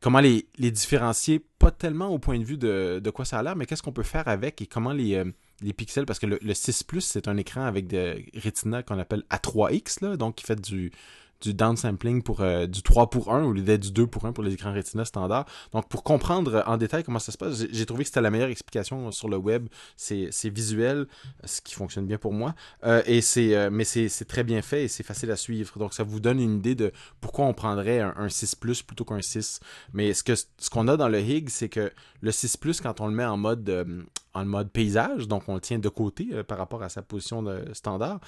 comment 0.00 0.20
les, 0.20 0.46
différencier, 0.58 1.44
pas 1.58 1.70
tellement 1.70 2.08
au 2.08 2.18
point 2.18 2.38
de 2.38 2.44
vue 2.44 2.58
de, 2.58 3.00
de 3.02 3.10
quoi 3.10 3.24
ça 3.24 3.38
a 3.38 3.42
l'air, 3.42 3.56
mais 3.56 3.66
qu'est-ce 3.66 3.82
qu'on 3.82 3.92
peut 3.92 4.02
faire 4.02 4.28
avec 4.28 4.60
et 4.62 4.66
comment 4.66 4.92
les, 4.92 5.22
les 5.62 5.72
pixels, 5.72 6.06
parce 6.06 6.18
que 6.18 6.26
le, 6.26 6.38
le 6.42 6.54
6 6.54 6.82
Plus, 6.84 7.00
c'est 7.00 7.28
un 7.28 7.36
écran 7.36 7.62
avec 7.62 7.86
des 7.86 8.30
Retina 8.34 8.82
qu'on 8.82 8.98
appelle 8.98 9.24
A3X, 9.30 10.04
là, 10.04 10.16
donc 10.16 10.36
qui 10.36 10.44
fait 10.44 10.60
du, 10.60 10.92
du 11.40 11.54
downsampling 11.54 12.22
pour 12.22 12.40
euh, 12.40 12.66
du 12.66 12.82
3 12.82 13.10
pour 13.10 13.32
1 13.32 13.44
au 13.44 13.52
lieu 13.52 13.78
du 13.78 13.92
2 13.92 14.06
pour 14.06 14.24
1 14.24 14.32
pour 14.32 14.42
les 14.42 14.54
écrans 14.54 14.72
Retina 14.72 15.04
standard. 15.04 15.46
Donc 15.72 15.88
pour 15.88 16.02
comprendre 16.02 16.62
en 16.66 16.76
détail 16.76 17.04
comment 17.04 17.18
ça 17.18 17.32
se 17.32 17.38
passe, 17.38 17.64
j'ai 17.70 17.86
trouvé 17.86 18.04
que 18.04 18.08
c'était 18.08 18.20
la 18.20 18.30
meilleure 18.30 18.48
explication 18.48 19.10
sur 19.12 19.28
le 19.28 19.36
web. 19.36 19.68
C'est 19.96 20.48
visuel, 20.48 21.06
ce 21.44 21.60
qui 21.60 21.74
fonctionne 21.74 22.06
bien 22.06 22.18
pour 22.18 22.32
moi. 22.32 22.54
Euh, 22.84 23.02
euh, 23.08 23.70
mais 23.70 23.84
c'est 23.84 24.24
très 24.26 24.44
bien 24.44 24.62
fait 24.62 24.84
et 24.84 24.88
c'est 24.88 25.04
facile 25.04 25.30
à 25.30 25.36
suivre. 25.36 25.78
Donc 25.78 25.94
ça 25.94 26.02
vous 26.02 26.20
donne 26.20 26.40
une 26.40 26.56
idée 26.56 26.74
de 26.74 26.92
pourquoi 27.20 27.46
on 27.46 27.54
prendrait 27.54 28.00
un, 28.00 28.28
6 28.28 28.56
Plus 28.56 28.82
plutôt 28.82 29.04
qu'un 29.04 29.22
6. 29.22 29.60
Mais 29.92 30.12
ce 30.14 30.70
qu'on 30.70 30.88
a 30.88 30.96
dans 30.96 31.08
le 31.08 31.20
Hig, 31.20 31.48
c'est 31.48 31.68
que 31.68 31.92
le 32.20 32.32
6 32.32 32.56
Plus, 32.56 32.80
quand 32.80 33.00
on 33.00 33.06
le 33.06 33.14
met 33.14 33.24
en 33.24 33.36
mode 33.36 34.06
en 34.38 34.44
mode 34.44 34.70
paysage, 34.70 35.28
donc 35.28 35.48
on 35.48 35.54
le 35.54 35.60
tient 35.60 35.78
de 35.78 35.88
côté 35.88 36.26
par 36.44 36.58
rapport 36.58 36.82
à 36.82 36.88
sa 36.88 37.02
position 37.02 37.42
de 37.42 37.64
standard, 37.72 38.20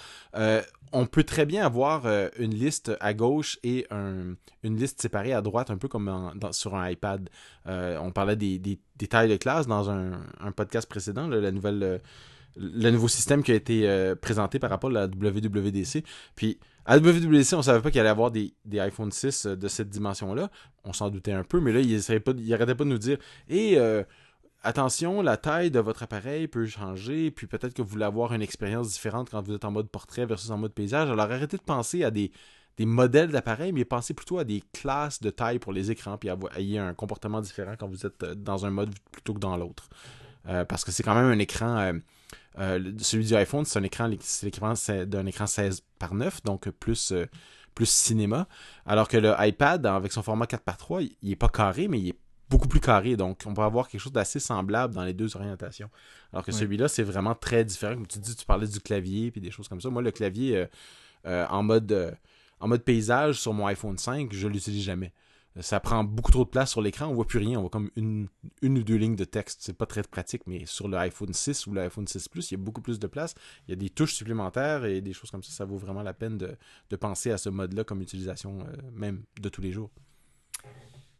on 0.92 1.06
peut 1.06 1.24
très 1.24 1.46
bien 1.46 1.64
avoir 1.64 2.06
une 2.38 2.54
liste 2.54 2.92
à 3.00 3.14
gauche 3.14 3.58
et 3.62 3.86
une 3.90 4.76
liste 4.76 5.00
séparée 5.00 5.32
à 5.32 5.42
droite, 5.42 5.70
un 5.70 5.76
peu 5.76 5.88
comme 5.88 6.32
sur 6.52 6.74
un 6.74 6.88
iPad. 6.90 7.28
Euh, 7.66 7.98
on 8.00 8.10
parlait 8.10 8.36
des, 8.36 8.58
des, 8.58 8.78
tailles 9.06 9.28
de 9.28 9.36
classe 9.36 9.66
dans 9.66 9.90
un, 9.90 10.12
podcast 10.54 10.88
précédent, 10.88 11.28
la 11.28 11.50
nouvelle, 11.50 11.82
euh, 11.82 11.98
le 12.56 12.90
nouveau 12.90 13.08
système 13.08 13.42
qui 13.42 13.52
a 13.52 13.54
été 13.54 13.88
euh, 13.88 14.14
présenté 14.14 14.58
par 14.58 14.70
rapport 14.70 14.90
à 14.90 14.92
la 14.92 15.06
WWDC. 15.06 16.04
Puis 16.34 16.58
à 16.84 16.96
la 16.96 17.02
WWDC, 17.02 17.54
on 17.54 17.62
savait 17.62 17.80
pas 17.80 17.90
qu'il 17.90 18.00
allait 18.00 18.10
avoir 18.10 18.30
des, 18.30 18.54
des 18.64 18.80
iPhone 18.80 19.12
6 19.12 19.46
de 19.46 19.68
cette 19.68 19.88
dimension-là. 19.88 20.50
On 20.84 20.92
s'en 20.92 21.10
doutait 21.10 21.32
un 21.32 21.44
peu, 21.44 21.60
mais 21.60 21.72
là, 21.72 21.80
il 21.80 21.92
n'arrêtait 21.94 22.74
pas, 22.74 22.84
de 22.84 22.90
nous 22.90 22.98
dire 22.98 23.18
Et 23.48 23.78
attention, 24.62 25.22
la 25.22 25.36
taille 25.36 25.70
de 25.70 25.80
votre 25.80 26.02
appareil 26.02 26.48
peut 26.48 26.66
changer, 26.66 27.30
puis 27.30 27.46
peut-être 27.46 27.74
que 27.74 27.82
vous 27.82 27.88
voulez 27.88 28.04
avoir 28.04 28.32
une 28.32 28.42
expérience 28.42 28.90
différente 28.90 29.30
quand 29.30 29.42
vous 29.42 29.54
êtes 29.54 29.64
en 29.64 29.70
mode 29.70 29.88
portrait 29.88 30.26
versus 30.26 30.50
en 30.50 30.58
mode 30.58 30.72
paysage. 30.72 31.10
Alors 31.10 31.30
arrêtez 31.30 31.56
de 31.56 31.62
penser 31.62 32.04
à 32.04 32.10
des, 32.10 32.32
modèles 32.78 33.30
d'appareils, 33.30 33.72
mais 33.72 33.84
pensez 33.84 34.14
plutôt 34.14 34.38
à 34.38 34.44
des 34.44 34.62
classes 34.72 35.20
de 35.20 35.28
taille 35.28 35.58
pour 35.58 35.72
les 35.72 35.90
écrans, 35.90 36.16
puis 36.16 36.30
ayez 36.56 36.78
un 36.78 36.94
comportement 36.94 37.42
différent 37.42 37.74
quand 37.78 37.88
vous 37.88 38.06
êtes 38.06 38.22
euh, 38.22 38.34
dans 38.34 38.64
un 38.64 38.70
mode 38.70 38.94
plutôt 39.12 39.34
que 39.34 39.38
dans 39.38 39.56
l'autre. 39.58 39.90
Euh, 40.48 40.64
parce 40.64 40.84
que 40.84 40.90
c'est 40.90 41.02
quand 41.02 41.14
même 41.14 41.26
un 41.26 41.38
écran, 41.38 41.92
euh, 42.58 42.92
celui 42.98 43.26
du 43.26 43.34
iPhone, 43.34 43.66
c'est 43.66 43.78
un 43.78 43.82
écran, 43.82 44.10
c'est 44.74 45.06
d'un 45.06 45.26
écran 45.26 45.46
16 45.46 45.82
par 45.98 46.14
9, 46.14 46.42
donc 46.42 46.70
plus, 46.70 47.12
plus 47.74 47.88
cinéma. 47.88 48.48
Alors 48.86 49.08
que 49.08 49.18
le 49.18 49.34
iPad, 49.38 49.84
avec 49.84 50.12
son 50.12 50.22
format 50.22 50.46
4 50.46 50.62
par 50.62 50.78
3, 50.78 51.02
il 51.02 51.16
n'est 51.22 51.36
pas 51.36 51.50
carré, 51.50 51.86
mais 51.86 52.00
il 52.00 52.08
est 52.08 52.18
beaucoup 52.50 52.68
plus 52.68 52.80
carré. 52.80 53.16
Donc, 53.16 53.42
on 53.46 53.52
va 53.52 53.64
avoir 53.64 53.88
quelque 53.88 54.00
chose 54.00 54.12
d'assez 54.12 54.40
semblable 54.40 54.94
dans 54.94 55.04
les 55.04 55.14
deux 55.14 55.36
orientations. 55.36 55.90
Alors 56.32 56.44
que 56.44 56.52
celui-là, 56.52 56.88
c'est 56.88 57.02
vraiment 57.02 57.34
très 57.34 57.64
différent. 57.64 57.94
Comme 57.94 58.06
tu 58.06 58.18
dis, 58.18 58.36
tu 58.36 58.44
parlais 58.44 58.66
du 58.66 58.80
clavier 58.80 59.30
puis 59.30 59.40
des 59.40 59.50
choses 59.50 59.68
comme 59.68 59.80
ça. 59.80 59.88
Moi, 59.90 60.02
le 60.02 60.10
clavier 60.10 60.66
en 61.24 61.62
mode 61.62 62.16
en 62.60 62.68
mode 62.68 62.84
paysage 62.84 63.40
sur 63.40 63.52
mon 63.52 63.66
iPhone 63.66 63.98
5, 63.98 64.32
je 64.32 64.46
l'utilise 64.46 64.84
jamais. 64.84 65.12
Ça 65.58 65.80
prend 65.80 66.04
beaucoup 66.04 66.30
trop 66.30 66.44
de 66.44 66.48
place 66.48 66.70
sur 66.70 66.80
l'écran, 66.80 67.08
on 67.08 67.14
voit 67.14 67.26
plus 67.26 67.40
rien, 67.40 67.58
on 67.58 67.62
voit 67.62 67.70
comme 67.70 67.90
une, 67.96 68.28
une 68.62 68.78
ou 68.78 68.82
deux 68.84 68.94
lignes 68.94 69.16
de 69.16 69.24
texte. 69.24 69.62
C'est 69.62 69.76
pas 69.76 69.86
très 69.86 70.02
pratique, 70.02 70.42
mais 70.46 70.64
sur 70.64 70.86
l'iPhone 70.86 71.32
6 71.32 71.66
ou 71.66 71.74
l'iPhone 71.74 72.06
6 72.06 72.28
Plus, 72.28 72.50
il 72.50 72.54
y 72.54 72.60
a 72.60 72.62
beaucoup 72.62 72.80
plus 72.80 73.00
de 73.00 73.06
place. 73.08 73.34
Il 73.66 73.70
y 73.70 73.72
a 73.72 73.76
des 73.76 73.90
touches 73.90 74.14
supplémentaires 74.14 74.84
et 74.84 75.00
des 75.00 75.12
choses 75.12 75.30
comme 75.30 75.42
ça. 75.42 75.50
Ça 75.50 75.64
vaut 75.64 75.76
vraiment 75.76 76.02
la 76.02 76.14
peine 76.14 76.38
de, 76.38 76.56
de 76.88 76.96
penser 76.96 77.32
à 77.32 77.38
ce 77.38 77.48
mode-là 77.48 77.82
comme 77.82 78.00
utilisation 78.00 78.60
euh, 78.60 78.76
même 78.92 79.24
de 79.40 79.48
tous 79.48 79.60
les 79.60 79.72
jours. 79.72 79.90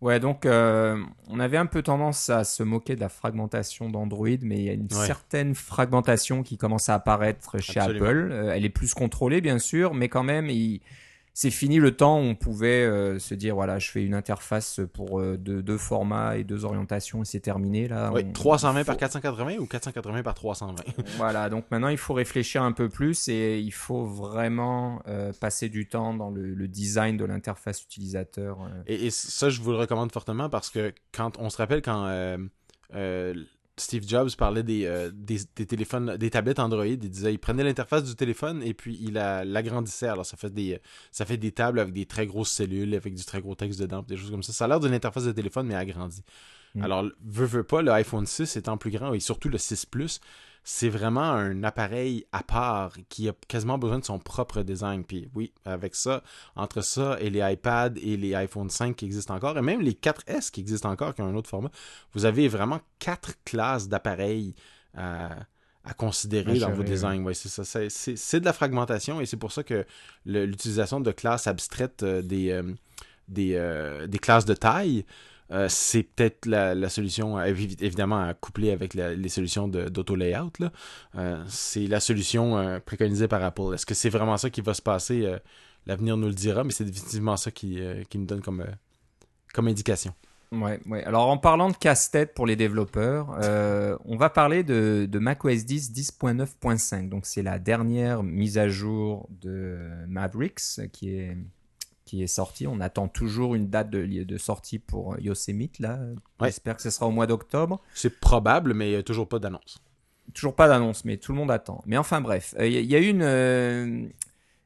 Ouais, 0.00 0.19
donc 0.19 0.47
euh, 0.47 1.02
on 1.28 1.40
avait 1.40 1.59
un 1.59 1.66
peu 1.66 1.83
tendance 1.83 2.30
à 2.30 2.45
se 2.45 2.62
moquer 2.62 2.97
de 2.97 3.00
la 3.00 3.11
fragmentation 3.11 3.90
d'Android, 3.90 4.28
mais 4.42 4.57
il 4.57 4.64
y 4.64 4.71
a 4.71 4.73
une 4.73 4.88
certaine 4.88 5.54
fragmentation 5.54 6.42
qui 6.42 6.57
commence 6.57 6.88
à 6.88 6.95
apparaître 6.95 7.59
chez 7.59 7.80
Apple. 7.80 8.30
Euh, 8.33 8.52
elle 8.54 8.64
est 8.64 8.71
plus 8.71 8.95
contrôlée, 8.95 9.42
bien 9.42 9.59
sûr, 9.59 9.92
mais 9.92 10.09
quand 10.09 10.23
même, 10.23 10.49
il 10.49 10.80
c'est 11.34 11.50
fini 11.50 11.78
le 11.78 11.96
temps 11.96 12.18
où 12.18 12.22
on 12.22 12.34
pouvait 12.34 12.84
euh, 12.84 13.18
se 13.18 13.34
dire 13.34 13.54
voilà, 13.54 13.78
je 13.78 13.90
fais 13.90 14.04
une 14.04 14.14
interface 14.14 14.80
pour 14.92 15.20
euh, 15.20 15.37
deux, 15.37 15.78
formats 15.78 16.37
et 16.37 16.44
deux 16.44 16.64
orientations 16.64 17.22
et 17.22 17.25
c'est 17.25 17.40
terminé 17.40 17.88
là. 17.88 18.10
Oui, 18.12 18.30
320 18.32 18.84
par 18.84 18.96
480 18.96 19.56
ou 19.58 19.66
480 19.66 20.22
par 20.22 20.34
320. 20.34 20.84
voilà, 21.16 21.49
donc 21.49 21.64
maintenant 21.70 21.88
il 21.88 21.99
faut 21.99 22.14
réfléchir 22.14 22.62
un 22.62 22.72
peu 22.72 22.88
plus 22.88 23.28
et 23.28 23.58
il 23.58 23.72
faut 23.72 24.04
vraiment 24.04 25.02
euh, 25.08 25.32
passer 25.40 25.68
du 25.68 25.88
temps 25.88 26.14
dans 26.14 26.30
le, 26.30 26.68
design 26.68 27.16
de 27.16 27.25
l'interface 27.25 27.82
utilisateur. 27.82 28.58
Et, 28.87 29.06
et, 29.06 29.10
ça, 29.10 29.49
je 29.49 29.60
vous 29.60 29.70
le 29.70 29.76
recommande 29.76 30.12
fortement 30.12 30.49
parce 30.49 30.70
que 30.70 30.92
quand 31.12 31.38
on 31.38 31.50
se 31.50 31.56
rappelle 31.56 31.82
quand 31.82 32.06
Steve 33.80 34.06
Jobs 34.06 34.30
parlait 34.37 34.62
des, 34.62 35.10
des, 35.12 35.66
téléphones, 35.66 36.16
des 36.16 36.30
tablettes 36.30 36.58
Android. 36.58 36.87
Il 36.87 36.99
disait, 36.99 37.32
il 37.32 37.38
prenait 37.38 37.64
l'interface 37.64 38.04
du 38.04 38.14
téléphone 38.14 38.62
et 38.62 38.75
puis 38.75 38.99
il 39.00 39.14
l'agrandissait. 39.14 40.08
Alors 40.08 40.26
ça 40.26 40.37
fait 40.37 40.52
des, 40.52 40.80
ça 41.10 41.25
fait 41.25 41.37
des 41.37 41.52
tables 41.52 41.80
avec 41.80 41.92
des 41.94 42.06
très 42.06 42.26
grosses 42.26 42.50
cellules, 42.50 42.94
avec 42.94 43.14
du 43.14 43.25
très 43.25 43.40
gros 43.40 43.54
texte 43.54 43.80
dedans, 43.80 44.02
des 44.02 44.16
choses 44.16 44.30
comme 44.30 44.42
ça. 44.42 44.52
Ça 44.52 44.66
a 44.66 44.68
l'air 44.68 44.80
d'une 44.80 44.94
interface 44.94 45.25
de 45.25 45.32
téléphone 45.32 45.66
mais 45.66 45.75
agrandie. 45.75 46.22
Mm. 46.75 46.82
Alors, 46.82 47.04
veut, 47.25 47.46
veut 47.46 47.64
pas, 47.64 47.82
le 47.82 47.90
iPhone 47.92 48.26
6 48.26 48.56
étant 48.56 48.76
plus 48.76 48.90
grand 48.90 49.12
et 49.14 49.20
surtout 49.20 49.49
le 49.49 49.58
6 49.58 49.87
Plus, 49.87 50.20
c'est 50.62 50.88
vraiment 50.88 51.33
un 51.33 51.64
appareil 51.64 52.26
à 52.33 52.43
part 52.43 52.93
qui 53.09 53.29
a 53.29 53.33
quasiment 53.49 53.79
besoin 53.79 53.99
de 53.99 54.05
son 54.05 54.19
propre 54.19 54.62
design. 54.62 55.05
Puis 55.05 55.29
oui, 55.35 55.52
avec 55.64 55.95
ça, 55.95 56.23
entre 56.55 56.83
ça 56.83 57.17
et 57.21 57.31
les 57.31 57.40
iPads 57.40 57.95
et 58.02 58.17
les 58.17 58.35
iPhone 58.35 58.69
5 58.69 58.95
qui 58.95 59.07
existent 59.07 59.35
encore, 59.35 59.57
et 59.57 59.62
même 59.62 59.81
les 59.81 59.95
4S 59.95 60.50
qui 60.50 60.61
existent 60.61 60.90
encore, 60.90 61.14
qui 61.14 61.23
ont 61.23 61.26
un 61.26 61.35
autre 61.35 61.49
format, 61.49 61.71
vous 62.12 62.25
avez 62.25 62.49
vraiment 62.49 62.81
quatre 62.99 63.33
classes 63.45 63.88
d'appareils 63.88 64.55
à, 64.95 65.31
considérer 65.97 66.59
dans 66.59 66.71
vos 66.71 66.85
designs. 66.85 67.23
Ouais, 67.25 67.35
c'est 67.35 67.49
ça. 67.49 67.64
C'est 67.88 68.40
de 68.40 68.45
la 68.45 68.52
fragmentation 68.52 69.21
et 69.21 69.26
c'est 69.26 69.37
pour 69.37 69.50
ça 69.50 69.64
que 69.64 69.85
l'utilisation 70.25 71.00
de 71.00 71.11
classes 71.11 71.47
abstraites 71.47 72.05
euh, 72.05 72.23
des, 72.23 72.50
euh, 72.50 72.62
des, 73.26 73.55
euh, 73.55 74.07
des 74.07 74.19
classes 74.19 74.45
de 74.45 74.55
taille 74.55 75.05
euh, 75.52 75.66
c'est 75.69 76.02
peut-être 76.02 76.47
la, 76.47 76.88
solution, 76.88 77.38
euh, 77.38 77.45
évidemment, 77.47 78.21
à 78.21 78.35
coupler 78.35 78.71
avec 78.71 78.95
les 78.95 79.28
solutions 79.28 79.69
d'auto-layout. 79.69 80.52
Euh, 81.16 81.42
c'est 81.49 81.87
la 81.87 82.00
solution 82.00 82.80
préconisée 82.85 83.28
par 83.28 83.42
Apple. 83.42 83.75
Est-ce 83.75 83.87
que 83.87 83.95
c'est 83.95 84.11
vraiment 84.11 84.37
ça 84.37 84.50
qui 84.50 84.61
va 84.61 84.75
se 84.75 84.83
passer 84.83 85.28
L'avenir 85.87 86.16
nous 86.16 86.28
le 86.28 86.35
dira, 86.35 86.62
mais 86.62 86.73
c'est 86.73 86.85
définitivement 86.85 87.37
ça 87.37 87.50
qui, 87.50 87.80
qui 88.09 88.19
nous 88.19 88.26
donne 88.26 88.42
comme, 88.42 88.64
comme 89.52 89.69
indication. 89.69 90.12
Ouais, 90.52 90.80
ouais. 90.87 91.04
Alors 91.04 91.28
en 91.28 91.38
parlant 91.38 91.71
de 91.71 91.76
casse-tête 91.76 92.35
pour 92.35 92.45
les 92.45 92.57
développeurs, 92.57 93.28
on 94.04 94.16
va 94.16 94.30
parler 94.30 94.62
de, 94.62 95.09
de 95.11 95.19
macOS 95.19 95.64
10 95.64 95.92
10.9.5. 95.92 97.09
Donc 97.09 97.25
c'est 97.25 97.42
la 97.42 97.59
dernière 97.59 98.23
mise 98.23 98.59
à 98.59 98.69
jour 98.69 99.28
de 99.30 99.78
Mavericks 100.07 100.90
qui 100.92 101.14
est 101.14 101.37
qui 102.11 102.25
est 102.25 102.26
sorti. 102.26 102.67
On 102.67 102.81
attend 102.81 103.07
toujours 103.07 103.55
une 103.55 103.69
date 103.69 103.88
de, 103.88 104.05
de 104.05 104.38
sortie 104.38 104.81
pour 104.81 105.17
Yosemite, 105.21 105.79
là. 105.79 106.00
J'espère 106.43 106.75
que 106.75 106.83
ce 106.83 106.90
sera 106.90 107.07
au 107.07 107.12
mois 107.12 107.29
d'octobre. 107.29 107.81
C'est 107.95 108.19
probable, 108.19 108.75
mais 108.75 109.05
toujours 109.05 109.29
pas 109.29 109.38
d'annonce. 109.38 109.81
Toujours 110.35 110.57
pas 110.57 110.67
d'annonce, 110.67 111.05
mais 111.05 111.19
tout 111.19 111.31
le 111.31 111.38
monde 111.38 111.52
attend. 111.52 111.83
Mais 111.87 111.97
enfin, 111.97 112.21
bref, 112.21 112.55
il 112.59 112.73
y, 112.73 112.97
a 112.97 112.99
eu 112.99 113.09
une, 113.09 113.23
euh, 113.23 114.09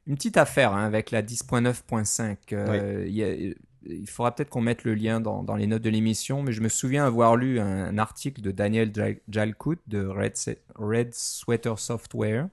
une 0.07 0.15
petite 0.15 0.37
affaire 0.37 0.73
hein, 0.73 0.85
avec 0.85 1.11
la 1.11 1.21
10.9.5. 1.21 2.37
Euh, 2.53 3.53
il 3.87 4.09
faudra 4.09 4.33
peut-être 4.33 4.49
qu'on 4.49 4.61
mette 4.61 4.83
le 4.83 4.95
lien 4.95 5.21
dans, 5.21 5.43
dans 5.43 5.55
les 5.55 5.67
notes 5.67 5.83
de 5.83 5.91
l'émission, 5.91 6.41
mais 6.41 6.51
je 6.51 6.61
me 6.61 6.69
souviens 6.69 7.05
avoir 7.05 7.35
lu 7.35 7.59
un, 7.59 7.95
article 7.99 8.41
de 8.41 8.49
Daniel 8.49 8.91
Jalkut 9.29 9.77
de 9.85 10.03
Red, 10.03 10.33
Red 10.73 11.13
Sweater 11.13 11.77
Software 11.77 12.49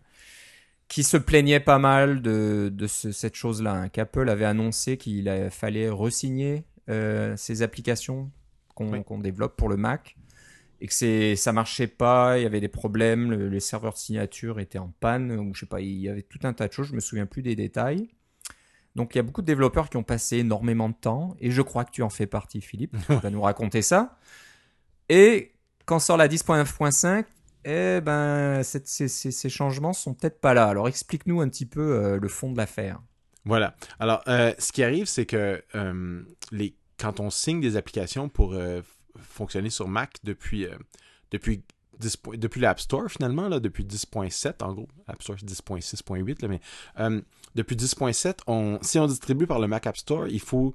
qui 0.92 1.04
se 1.04 1.16
plaignait 1.16 1.58
pas 1.58 1.78
mal 1.78 2.20
de, 2.20 2.70
de 2.70 2.86
cette 2.86 3.34
chose-là. 3.34 3.72
Hein, 3.72 3.88
Qu'Apple 3.88 4.28
avait 4.28 4.44
annoncé 4.44 4.98
qu'il 4.98 5.48
fallait 5.50 5.88
resigner 5.88 6.64
euh, 6.90 7.34
ces 7.38 7.62
applications 7.62 8.30
qu'on 8.74 9.18
développe 9.18 9.56
pour 9.56 9.70
le 9.70 9.78
Mac 9.78 10.18
et 10.82 10.88
que 10.88 11.34
ça 11.34 11.52
marchait 11.54 11.86
pas, 11.86 12.38
il 12.38 12.42
y 12.42 12.46
avait 12.46 12.60
des 12.60 12.68
problèmes, 12.68 13.32
les 13.32 13.60
serveurs 13.60 13.94
de 13.94 13.98
signature 13.98 14.60
étaient 14.60 14.78
en 14.78 14.92
panne, 15.00 15.32
ou 15.32 15.54
je 15.54 15.60
sais 15.60 15.66
pas, 15.66 15.80
il 15.80 15.98
y 15.98 16.10
avait 16.10 16.20
tout 16.20 16.40
un 16.42 16.52
tas 16.52 16.68
de 16.68 16.74
choses, 16.74 16.88
je 16.88 16.94
me 16.94 17.00
souviens 17.00 17.24
plus 17.24 17.40
des 17.40 17.56
détails. 17.56 18.10
Donc 18.94 19.14
il 19.14 19.18
y 19.18 19.20
a 19.20 19.22
beaucoup 19.22 19.40
de 19.40 19.46
développeurs 19.46 19.88
qui 19.88 19.96
ont 19.96 20.02
passé 20.02 20.38
énormément 20.38 20.90
de 20.90 20.94
temps, 20.94 21.34
et 21.40 21.50
je 21.50 21.62
crois 21.62 21.86
que 21.86 21.92
tu 21.92 22.02
en 22.02 22.10
fais 22.10 22.26
partie, 22.26 22.60
Philippe. 22.60 22.98
Tu 23.06 23.14
vas 23.22 23.30
nous 23.30 23.40
raconter 23.40 23.80
ça. 23.80 24.18
Et 25.08 25.52
quand 25.86 26.00
sort 26.00 26.18
la 26.18 26.28
10.9.5, 26.28 27.24
eh 27.64 28.00
ben, 28.00 28.62
ces, 28.62 29.08
ces, 29.08 29.48
changements 29.48 29.92
sont 29.92 30.14
peut-être 30.14 30.40
pas 30.40 30.54
là. 30.54 30.66
Alors 30.66 30.88
explique-nous 30.88 31.40
un 31.40 31.48
petit 31.48 31.66
peu 31.66 31.80
euh, 31.80 32.18
le 32.18 32.28
fond 32.28 32.50
de 32.50 32.56
l'affaire. 32.56 33.00
Voilà. 33.44 33.74
Alors, 33.98 34.22
euh, 34.28 34.52
ce 34.58 34.72
qui 34.72 34.82
arrive, 34.82 35.06
c'est 35.06 35.26
que 35.26 35.62
euh, 35.74 36.22
les, 36.52 36.76
quand 36.98 37.20
on 37.20 37.30
signe 37.30 37.60
des 37.60 37.76
applications 37.76 38.28
pour 38.28 38.56
fonctionner 39.20 39.70
sur 39.70 39.88
Mac 39.88 40.16
depuis, 40.22 40.66
depuis 41.30 41.64
depuis 42.36 42.60
l'App 42.60 42.80
Store 42.80 43.10
finalement, 43.10 43.48
là, 43.48 43.60
depuis 43.60 43.84
10.7 43.84 44.62
en 44.62 44.72
gros, 44.74 44.88
App 45.06 45.22
Store 45.22 45.36
10.6.8, 45.36 46.46
mais 46.48 46.60
depuis 47.54 47.76
10.7, 47.76 48.78
si 48.82 48.98
on 48.98 49.06
distribue 49.06 49.46
par 49.46 49.58
le 49.58 49.68
Mac 49.68 49.86
App 49.86 49.96
Store, 49.96 50.28
il 50.28 50.40
faut 50.40 50.74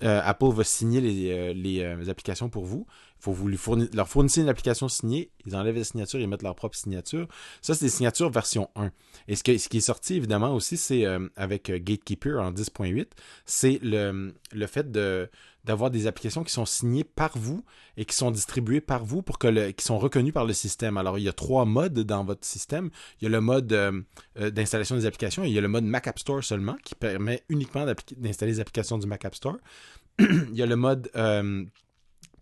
Apple 0.00 0.52
va 0.52 0.64
signer 0.64 1.00
les, 1.00 2.08
applications 2.08 2.48
pour 2.48 2.64
vous 2.64 2.86
faut 3.20 3.32
vous 3.32 3.48
leur 3.48 4.08
fournir 4.08 4.38
une 4.38 4.48
application 4.48 4.88
signée, 4.88 5.30
ils 5.46 5.54
enlèvent 5.54 5.76
la 5.76 5.84
signature, 5.84 6.18
ils 6.18 6.28
mettent 6.28 6.42
leur 6.42 6.54
propre 6.54 6.76
signature. 6.76 7.28
Ça, 7.60 7.74
c'est 7.74 7.84
des 7.84 7.90
signatures 7.90 8.30
version 8.30 8.70
1. 8.76 8.90
Et 9.28 9.36
ce, 9.36 9.42
ce 9.44 9.68
qui 9.68 9.76
est 9.76 9.80
sorti, 9.80 10.14
évidemment, 10.14 10.54
aussi, 10.54 10.76
c'est 10.76 11.04
euh, 11.04 11.28
avec 11.36 11.70
euh, 11.70 11.78
Gatekeeper 11.78 12.40
en 12.40 12.52
10.8, 12.52 13.06
c'est 13.44 13.78
le, 13.82 14.34
le 14.52 14.66
fait 14.66 14.90
de 14.90 15.28
d'avoir 15.64 15.90
des 15.90 16.06
applications 16.06 16.44
qui 16.44 16.52
sont 16.52 16.66
signées 16.66 17.04
par 17.04 17.36
vous 17.36 17.64
et 17.96 18.04
qui 18.04 18.14
sont 18.14 18.30
distribuées 18.30 18.80
par 18.80 19.04
vous 19.04 19.22
pour 19.22 19.38
que 19.38 19.70
qui 19.70 19.84
sont 19.84 19.98
reconnues 19.98 20.32
par 20.32 20.44
le 20.44 20.52
système. 20.52 20.96
Alors, 20.96 21.18
il 21.18 21.24
y 21.24 21.28
a 21.28 21.32
trois 21.32 21.64
modes 21.64 22.00
dans 22.00 22.24
votre 22.24 22.46
système. 22.46 22.90
Il 23.20 23.24
y 23.24 23.26
a 23.26 23.30
le 23.30 23.40
mode 23.40 23.72
euh, 23.72 24.02
d'installation 24.50 24.96
des 24.96 25.06
applications 25.06 25.44
et 25.44 25.48
il 25.48 25.52
y 25.52 25.58
a 25.58 25.62
le 25.62 25.68
mode 25.68 25.84
Mac 25.84 26.06
App 26.06 26.18
Store 26.18 26.42
seulement 26.42 26.76
qui 26.84 26.94
permet 26.94 27.42
uniquement 27.48 27.86
d'installer 28.16 28.52
les 28.52 28.60
applications 28.60 28.98
du 28.98 29.06
Mac 29.06 29.24
App 29.24 29.34
Store. 29.34 29.56
il 30.18 30.54
y 30.54 30.62
a 30.62 30.66
le 30.66 30.76
mode 30.76 31.10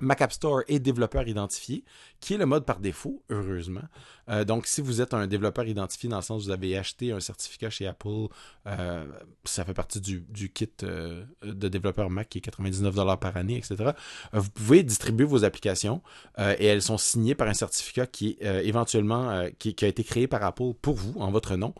Mac 0.00 0.23
App 0.23 0.33
Store 0.33 0.62
et 0.69 0.78
développeur 0.78 1.26
identifié, 1.26 1.85
qui 2.21 2.35
est 2.35 2.37
le 2.38 2.47
mode 2.47 2.64
par 2.64 2.81
défaut, 2.81 3.23
heureusement. 3.31 3.83
Euh, 4.28 4.45
donc, 4.45 4.67
si 4.67 4.81
vous 4.81 5.00
êtes 5.00 5.14
un 5.14 5.26
développeur 5.26 5.67
identifié, 5.67 6.09
dans 6.09 6.17
le 6.17 6.23
sens 6.23 6.43
où 6.43 6.47
vous 6.47 6.50
avez 6.50 6.76
acheté 6.76 7.12
un 7.12 7.21
certificat 7.21 7.71
chez 7.71 7.87
Apple, 7.87 8.28
euh, 8.67 9.07
ça 9.45 9.64
fait 9.64 9.75
partie 9.75 10.00
du, 10.00 10.50
kit 10.52 10.71
euh, 10.83 11.25
de 11.43 11.69
développeur 11.69 12.11
Mac 12.11 12.28
qui 12.28 12.38
est 12.38 12.47
99$ 12.47 13.19
par 13.19 13.37
année, 13.37 13.57
etc. 13.57 13.90
vous 14.33 14.50
pouvez 14.50 14.83
distribuer 14.83 15.26
vos 15.26 15.45
applications 15.45 16.02
et 16.38 16.67
elles 16.67 16.83
sont 16.83 16.99
signées 16.99 17.35
par 17.35 17.49
un 17.49 17.55
certificat 17.55 18.07
qui 18.07 18.37
est 18.40 18.67
éventuellement 18.67 19.47
qui, 19.59 19.75
a 19.83 19.87
été 19.87 20.05
créé 20.05 20.26
par 20.26 20.43
Apple 20.43 20.75
pour 20.81 20.95
vous, 20.95 21.19
en 21.21 21.31
votre 21.31 21.57
nom 21.57 21.75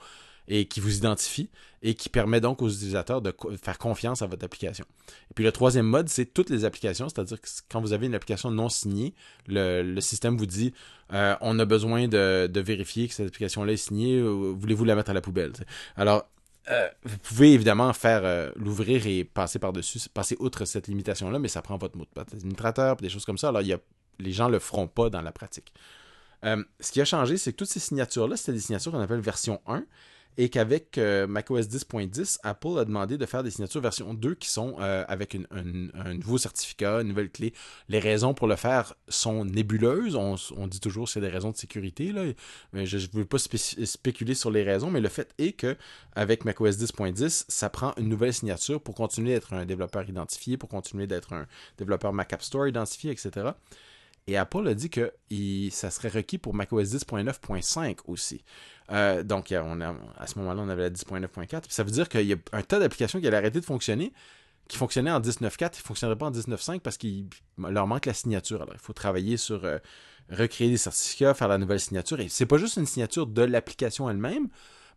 et 0.49 0.67
qui 0.67 0.81
vous 0.81 0.97
identifie 0.97 1.51
et 1.83 1.95
qui 1.95 2.09
permet 2.09 2.41
donc 2.41 2.61
aux 2.61 2.69
utilisateurs 2.69 3.23
de 3.23 3.33
faire 3.63 3.79
confiance 3.79 4.23
à 4.23 4.27
votre 4.27 4.45
application. 4.45 4.85
Et 5.31 5.35
puis 5.35 5.45
le 5.45 5.53
troisième 5.53 5.87
mode, 5.87 6.09
c'est 6.09 6.27
toutes 6.27 6.51
les 6.51 6.65
applications, 6.65 7.09
c'est-à-dire 7.09 7.41
que 7.41 7.49
quand 7.71 7.81
vous 7.81 7.93
avez 7.93 8.07
une 8.07 8.15
application 8.15 8.51
non 8.51 8.69
signée, 8.69 9.15
le, 9.47 10.01
système 10.01 10.37
vous 10.37 10.47
dit 10.47 10.73
euh, 11.13 11.37
on 11.41 11.59
a 11.59 11.65
besoin 11.65 12.09
de, 12.09 12.61
vérifier 12.61 13.07
que 13.07 13.15
cette 13.15 13.29
application-là 13.29 13.73
est 13.73 13.77
signée, 13.77 14.21
voulez-vous 14.21 14.85
la 14.85 14.97
mettre 14.97 15.11
à 15.11 15.15
la 15.15 15.21
poubelle. 15.21 15.53
Alors, 15.97 16.25
euh, 16.71 16.89
vous 17.05 17.19
pouvez 17.19 17.53
évidemment 17.53 17.93
faire 17.93 18.23
euh, 18.25 18.51
l'ouvrir 18.57 19.07
et 19.07 19.25
passer 19.25 19.59
par-dessus, 19.59 20.01
passer 20.13 20.37
outre 20.41 20.65
cette 20.65 20.89
limitation-là, 20.89 21.39
mais 21.39 21.49
ça 21.49 21.63
prend 21.63 21.79
votre 21.79 21.97
mot 21.97 22.05
de 22.05 22.11
passe 22.11 22.35
administrateur, 22.35 22.97
des 22.97 23.09
choses 23.09 23.25
comme 23.25 23.39
ça. 23.39 23.49
Alors, 23.51 23.63
y 23.63 23.73
a, 23.73 23.79
les 24.19 24.33
gens 24.33 24.49
le 24.49 24.59
feront 24.59 24.89
pas 24.89 25.11
dans 25.11 25.23
la 25.23 25.33
pratique. 25.33 25.73
ce 26.43 26.93
qui 26.93 27.01
a 27.01 27.05
changé, 27.05 27.37
c'est 27.37 27.53
que 27.53 27.57
toutes 27.57 27.69
ces 27.69 27.81
signatures-là, 27.81 28.37
c'était 28.37 28.53
des 28.53 28.61
signatures 28.61 28.91
qu'on 28.91 29.01
appelle 29.01 29.21
version 29.21 29.61
1 29.67 29.85
et 30.37 30.49
qu'avec 30.51 30.99
euh, 30.99 31.27
macOS 31.27 31.67
10.10, 31.67 32.39
Apple 32.45 32.79
a 32.79 32.85
demandé 32.85 33.19
de 33.19 33.27
faire 33.27 33.43
des 33.43 33.51
signatures 33.51 33.81
version 33.81 34.15
2 34.15 34.35
qui 34.35 34.49
sont 34.49 34.77
euh, 34.79 35.05
avec 35.09 35.37
un 35.51 36.15
nouveau 36.15 36.39
certificat, 36.39 37.01
une 37.01 37.09
nouvelle 37.09 37.31
clé. 37.31 37.53
Les 37.89 37.99
raisons 37.99 38.35
pour 38.35 38.47
le 38.47 38.57
faire 38.57 38.95
sont 39.09 39.45
nébuleuses. 39.45 40.15
On, 40.15 40.67
dit 40.69 40.81
toujours 40.81 41.07
que 41.07 41.13
c'est 41.13 41.21
des 41.21 41.29
raisons 41.29 41.51
de 41.51 41.57
sécurité. 41.57 42.13
Je 42.73 42.97
ne 42.97 43.07
veux 43.13 43.25
pas 43.25 43.39
spéculer 43.39 44.35
sur 44.35 44.51
les 44.51 44.63
raisons, 44.63 44.91
mais 44.91 45.01
le 45.01 45.09
fait 45.09 45.35
est 45.39 45.53
que 45.53 45.77
avec 46.15 46.45
macOS 46.45 46.77
10.10, 46.79 47.47
ça 47.49 47.69
prend 47.69 47.95
une 47.97 48.09
nouvelle 48.09 48.33
signature 48.33 48.81
pour 48.81 48.95
continuer 48.95 49.33
d'être 49.33 49.53
un 49.53 49.67
développeur 49.67 50.09
identifié, 50.09 50.57
pour 50.57 50.69
continuer 50.69 51.07
d'être 51.07 51.33
un 51.33 51.47
développeur 51.79 52.13
Mac 52.13 52.33
App 52.33 52.43
Store 52.43 52.69
identifié, 52.69 53.11
etc. 53.11 53.51
Et 54.29 54.37
Apple 54.37 54.69
a 54.69 54.75
dit 54.75 54.91
que 54.91 55.11
ça 55.71 55.91
serait 55.91 56.11
requis 56.11 56.37
pour 56.37 56.53
macOS 56.53 56.95
10.9.5 56.95 58.01
aussi. 58.09 58.45
Euh, 58.93 59.23
donc, 59.23 59.55
on 59.57 59.81
à 59.81 60.27
ce 60.27 60.39
moment-là, 60.39 60.61
on 60.63 60.69
avait 60.69 60.83
la 60.83 60.91
10.9.4. 60.91 61.65
Ça 61.71 61.83
veut 61.83 61.91
dire 61.91 62.11
qu'il 62.11 62.27
y 62.27 62.35
a 62.35 62.37
un 62.53 62.63
tas 62.63 62.79
d'applications 62.79 63.21
qui 63.21 63.27
allaient 63.27 63.39
arrêter 63.39 63.59
de 63.59 63.65
fonctionner, 63.65 64.13
qui 64.69 64.77
fonctionnaient 64.77 65.11
en 65.11 65.21
19.4, 65.21 65.71
qui 65.71 65.81
ne 65.81 65.87
fonctionneraient 65.87 66.19
pas 66.19 66.27
en 66.27 66.31
19.5 66.31 66.81
parce 66.81 66.99
qu'il 66.99 67.25
leur 67.57 67.87
manque 67.87 68.05
la 68.05 68.13
signature. 68.13 68.61
Alors, 68.61 68.75
il 68.75 68.81
faut 68.81 68.93
travailler 68.93 69.39
sur 69.39 69.65
euh, 69.65 69.79
recréer 70.29 70.69
des 70.69 70.77
certificats, 70.77 71.33
faire 71.33 71.49
la 71.49 71.57
nouvelle 71.57 71.81
signature. 71.81 72.21
Et 72.21 72.29
c'est 72.29 72.45
pas 72.45 72.59
juste 72.59 72.77
une 72.77 72.87
signature 72.87 73.27
de 73.27 73.43
l'application 73.43 74.11
elle-même, 74.11 74.49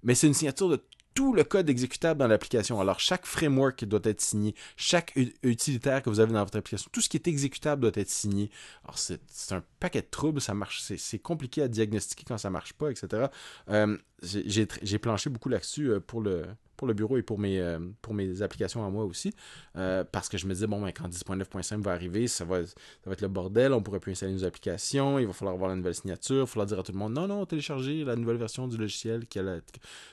mais 0.04 0.14
c'est 0.14 0.28
une 0.28 0.34
signature 0.34 0.68
de 0.68 0.84
tout 1.13 1.34
le 1.34 1.44
code 1.44 1.70
exécutable 1.70 2.20
dans 2.20 2.27
l'application. 2.27 2.80
Alors, 2.80 3.00
chaque 3.00 3.25
framework 3.25 3.86
doit 3.86 4.01
être 4.03 4.22
signé, 4.22 4.56
chaque 4.75 5.13
utilitaire 5.44 6.01
que 6.01 6.10
vous 6.10 6.20
avez 6.20 6.34
dans 6.34 6.44
votre 6.44 6.58
application, 6.58 6.89
tout 6.91 7.01
ce 7.01 7.10
qui 7.10 7.18
est 7.18 7.27
exécutable 7.27 7.82
doit 7.82 7.91
être 7.96 8.10
signé. 8.10 8.50
Alors, 8.84 8.98
c'est 8.98 9.20
un 9.51 9.63
paquet 9.80 10.01
de 10.01 10.08
troubles, 10.10 10.41
ça 10.41 10.53
marche, 10.53 10.82
c'est 10.82 11.20
compliqué 11.20 11.62
à 11.62 11.68
diagnostiquer 11.68 12.24
quand 12.27 12.38
ça 12.38 12.50
marche 12.50 12.74
pas, 12.74 12.91
etc. 12.91 13.27
Euh, 13.70 13.98
j'ai 14.24 14.98
planché 15.00 15.30
beaucoup 15.30 15.50
là-dessus 15.50 15.89
euh, 15.89 16.00
pour 16.00 16.22
le, 16.22 16.46
pour 16.82 16.88
le 16.88 16.96
bureau 16.96 17.16
et 17.18 17.22
pour 17.22 17.38
mes, 17.38 17.60
euh, 17.60 17.78
pour 18.02 18.16
mes 18.16 18.42
applications 18.42 18.84
à 18.84 18.90
moi 18.90 19.04
aussi. 19.04 19.36
Euh, 19.76 20.04
parce 20.04 20.30
que 20.30 20.40
je 20.40 20.48
me 20.48 20.54
disais, 20.56 20.66
bon, 20.66 20.82
ben, 20.82 20.92
quand 20.92 21.08
10.9.5 21.08 21.80
va 21.80 21.92
arriver, 21.92 22.28
ça 22.28 22.44
va, 22.44 22.66
ça 22.66 22.74
va 23.06 23.14
être 23.14 23.22
le 23.22 23.28
bordel, 23.28 23.72
on 23.72 23.84
pourrait 23.84 24.00
plus 24.00 24.14
installer 24.14 24.34
nos 24.34 24.46
applications, 24.46 25.20
il 25.20 25.28
va 25.28 25.34
falloir 25.34 25.54
avoir 25.54 25.70
la 25.70 25.76
nouvelle 25.76 25.94
signature, 25.94 26.38
il 26.38 26.40
va 26.40 26.46
falloir 26.48 26.66
dire 26.66 26.80
à 26.80 26.84
tout 26.84 26.92
le 26.92 26.98
monde, 26.98 27.14
non, 27.14 27.28
non, 27.28 27.46
téléchargez 27.46 28.04
la 28.04 28.16
nouvelle 28.16 28.38
version 28.38 28.68
du 28.68 28.78
logiciel. 28.78 29.28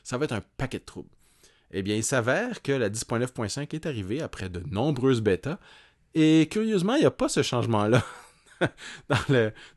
Ça 0.04 0.18
va 0.18 0.26
être 0.26 0.32
un 0.32 0.42
paquet 0.58 0.78
de 0.78 0.84
troubles. 0.84 1.08
Eh 1.70 1.80
bien, 1.80 1.96
il 1.96 2.04
s'avère 2.04 2.60
que 2.60 2.72
la 2.72 2.90
10.9.5 2.90 3.74
est 3.74 3.86
arrivée 3.86 4.20
après 4.20 4.50
de 4.50 4.62
nombreuses 4.70 5.22
bêtas. 5.22 5.58
Et 6.14 6.48
curieusement, 6.50 6.96
il 6.96 7.00
n'y 7.00 7.06
a 7.06 7.10
pas 7.10 7.30
ce 7.30 7.42
changement-là. 7.42 8.04
dans, 9.08 9.16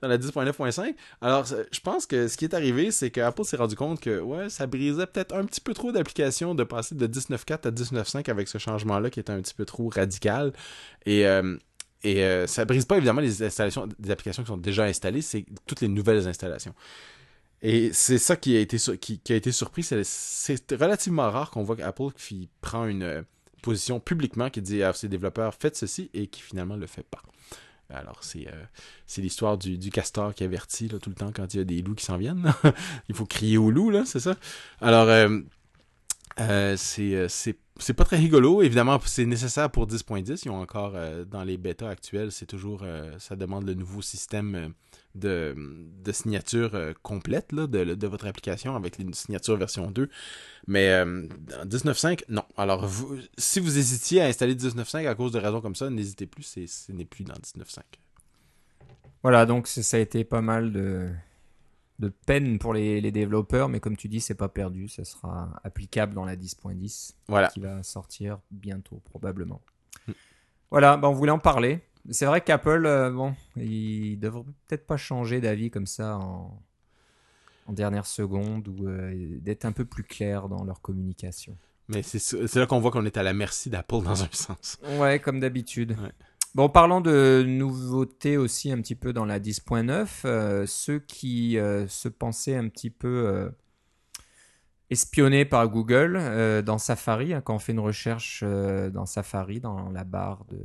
la 0.01 0.17
10.9.5. 0.17 0.95
Alors, 1.21 1.45
je 1.45 1.79
pense 1.79 2.05
que 2.05 2.27
ce 2.27 2.37
qui 2.37 2.45
est 2.45 2.53
arrivé, 2.53 2.91
c'est 2.91 3.11
qu'Apple 3.11 3.43
s'est 3.43 3.57
rendu 3.57 3.75
compte 3.75 3.99
que 3.99 4.19
ouais, 4.19 4.49
ça 4.49 4.67
brisait 4.67 5.05
peut-être 5.07 5.35
un 5.35 5.45
petit 5.45 5.61
peu 5.61 5.73
trop 5.73 5.91
d'applications 5.91 6.55
de 6.55 6.63
passer 6.63 6.95
de 6.95 7.07
19.4 7.07 7.67
à 7.67 7.71
19.5 7.71 8.29
avec 8.29 8.47
ce 8.47 8.57
changement-là 8.57 9.09
qui 9.09 9.19
était 9.19 9.31
un 9.31 9.41
petit 9.41 9.53
peu 9.53 9.65
trop 9.65 9.89
radical. 9.89 10.53
Et, 11.05 11.27
euh, 11.27 11.57
et 12.03 12.23
euh, 12.23 12.47
ça 12.47 12.65
brise 12.65 12.85
pas 12.85 12.97
évidemment 12.97 13.21
les 13.21 13.43
installations 13.43 13.87
des 13.99 14.11
applications 14.11 14.43
qui 14.43 14.47
sont 14.47 14.57
déjà 14.57 14.83
installées, 14.85 15.21
c'est 15.21 15.45
toutes 15.67 15.81
les 15.81 15.87
nouvelles 15.87 16.27
installations. 16.27 16.73
Et 17.61 17.93
c'est 17.93 18.17
ça 18.17 18.35
qui 18.35 18.57
a 18.57 18.59
été, 18.59 18.77
qui, 18.97 19.21
a 19.29 19.35
été 19.35 19.51
surpris. 19.51 19.83
C'est 19.83 20.71
relativement 20.71 21.29
rare 21.29 21.51
qu'on 21.51 21.61
voit 21.61 21.75
qu'Apple 21.75 22.11
qui 22.17 22.49
prend 22.61 22.87
une 22.87 23.03
euh, 23.03 23.21
position 23.61 23.99
publiquement 23.99 24.49
qui 24.49 24.63
dit 24.63 24.81
à 24.81 24.93
ses 24.93 25.07
développeurs 25.07 25.53
faites 25.53 25.75
ceci 25.75 26.09
et 26.15 26.25
qui 26.27 26.41
finalement 26.41 26.75
le 26.75 26.87
fait 26.87 27.05
pas. 27.05 27.21
Alors, 27.93 28.23
c'est 28.23 28.47
euh, 28.47 29.21
l'histoire 29.21 29.57
du, 29.57 29.77
du, 29.77 29.89
castor 29.89 30.33
qui 30.33 30.43
avertit 30.43 30.87
là, 30.87 30.99
tout 30.99 31.09
le 31.09 31.15
temps 31.15 31.31
quand 31.33 31.53
il 31.53 31.57
y 31.57 31.61
a 31.61 31.63
des 31.63 31.81
loups 31.81 31.95
qui 31.95 32.05
s'en 32.05 32.17
viennent. 32.17 32.53
il 33.09 33.15
faut 33.15 33.25
crier 33.25 33.57
aux 33.57 33.71
loups, 33.71 33.89
là, 33.89 34.03
c'est 34.05 34.19
ça? 34.19 34.35
Alors, 34.79 35.07
euh, 35.09 35.39
euh, 36.39 36.75
c'est 36.77 37.93
pas 37.93 38.05
très 38.05 38.17
rigolo. 38.17 38.61
Évidemment, 38.61 38.99
c'est 39.05 39.25
nécessaire 39.25 39.69
pour 39.69 39.87
10.10. 39.87 40.43
Ils 40.45 40.49
ont 40.49 40.59
encore, 40.59 40.95
dans 41.29 41.43
les 41.43 41.57
bêtas 41.57 41.89
actuels, 41.89 42.31
c'est 42.31 42.45
toujours, 42.45 42.83
ça 43.19 43.35
demande 43.35 43.65
le 43.65 43.73
nouveau 43.73 44.01
système 44.01 44.73
de, 45.15 45.55
de 46.03 46.11
signature 46.11 46.71
complète 47.01 47.51
là, 47.51 47.67
de, 47.67 47.95
de, 47.95 48.07
votre 48.07 48.27
application 48.27 48.75
avec 48.75 48.97
les 48.97 49.05
signatures 49.13 49.57
version 49.57 49.91
2. 49.91 50.09
Mais 50.67 50.89
euh, 50.89 51.27
19.5, 51.65 52.23
non. 52.29 52.43
Alors, 52.57 52.85
vous, 52.85 53.17
si 53.37 53.59
vous 53.59 53.77
hésitiez 53.77 54.21
à 54.21 54.25
installer 54.25 54.55
19.5 54.55 55.07
à 55.07 55.15
cause 55.15 55.31
de 55.31 55.39
raisons 55.39 55.61
comme 55.61 55.75
ça, 55.75 55.89
n'hésitez 55.89 56.27
plus, 56.27 56.43
ce 56.43 56.91
n'est 56.91 57.05
plus 57.05 57.23
dans 57.23 57.33
19.5. 57.33 57.79
Voilà, 59.23 59.45
donc 59.45 59.67
ça 59.67 59.97
a 59.97 59.99
été 59.99 60.23
pas 60.23 60.41
mal 60.41 60.71
de, 60.71 61.09
de 62.01 62.09
peine 62.09 62.59
pour 62.59 62.73
les, 62.73 63.11
développeurs, 63.11 63.69
mais 63.69 63.79
comme 63.79 63.95
tu 63.95 64.09
dis, 64.09 64.19
c'est 64.19 64.35
pas 64.35 64.49
perdu, 64.49 64.89
ça 64.89 65.05
sera 65.05 65.61
applicable 65.63 66.13
dans 66.13 66.25
la 66.25 66.35
10.10 66.35 67.13
voilà. 67.27 67.47
qui 67.47 67.59
va 67.59 67.83
sortir 67.83 68.39
bientôt, 68.49 68.99
probablement. 69.05 69.61
Mm. 70.07 70.11
Voilà, 70.71 70.97
ben 70.97 71.07
on 71.07 71.13
voulait 71.13 71.31
en 71.31 71.39
parler. 71.39 71.79
C'est 72.09 72.25
vrai 72.25 72.41
qu'Apple, 72.41 72.85
euh, 72.85 73.11
bon, 73.11 73.35
il 73.55 74.17
devrait 74.19 74.43
peut-être 74.67 74.87
pas 74.87 74.97
changer 74.97 75.39
d'avis 75.39 75.69
comme 75.69 75.85
ça 75.85 76.17
en, 76.17 76.59
en 77.67 77.73
dernière 77.73 78.07
seconde 78.07 78.67
ou 78.67 78.87
euh, 78.87 79.37
d'être 79.39 79.65
un 79.65 79.71
peu 79.71 79.85
plus 79.85 80.03
clair 80.03 80.49
dans 80.49 80.63
leur 80.63 80.81
communication. 80.81 81.55
Mais 81.87 82.01
c'est 82.03 82.55
là 82.55 82.65
qu'on 82.65 82.79
voit 82.79 82.91
qu'on 82.91 83.05
est 83.05 83.17
à 83.17 83.23
la 83.23 83.33
merci 83.33 83.69
d'Apple 83.69 84.01
dans 84.03 84.23
un 84.23 84.29
sens. 84.31 84.79
Ouais, 84.97 85.19
comme 85.19 85.39
d'habitude. 85.39 85.95
Bon, 86.53 86.67
parlant 86.67 86.99
de 86.99 87.45
nouveautés 87.47 88.35
aussi 88.37 88.71
un 88.71 88.81
petit 88.81 88.95
peu 88.95 89.13
dans 89.13 89.25
la 89.25 89.39
10.9, 89.39 90.07
euh, 90.25 90.65
ceux 90.65 90.99
qui 90.99 91.57
euh, 91.57 91.87
se 91.87 92.09
pensaient 92.09 92.57
un 92.57 92.67
petit 92.67 92.89
peu 92.89 93.51
espionnés 94.89 95.45
par 95.45 95.69
Google 95.69 96.63
dans 96.65 96.77
Safari, 96.77 97.33
hein, 97.33 97.41
quand 97.41 97.55
on 97.55 97.59
fait 97.59 97.71
une 97.71 97.79
recherche 97.79 98.43
dans 98.43 99.05
Safari, 99.05 99.61
dans 99.61 99.89
la 99.89 100.03
barre 100.03 100.43
de 100.49 100.59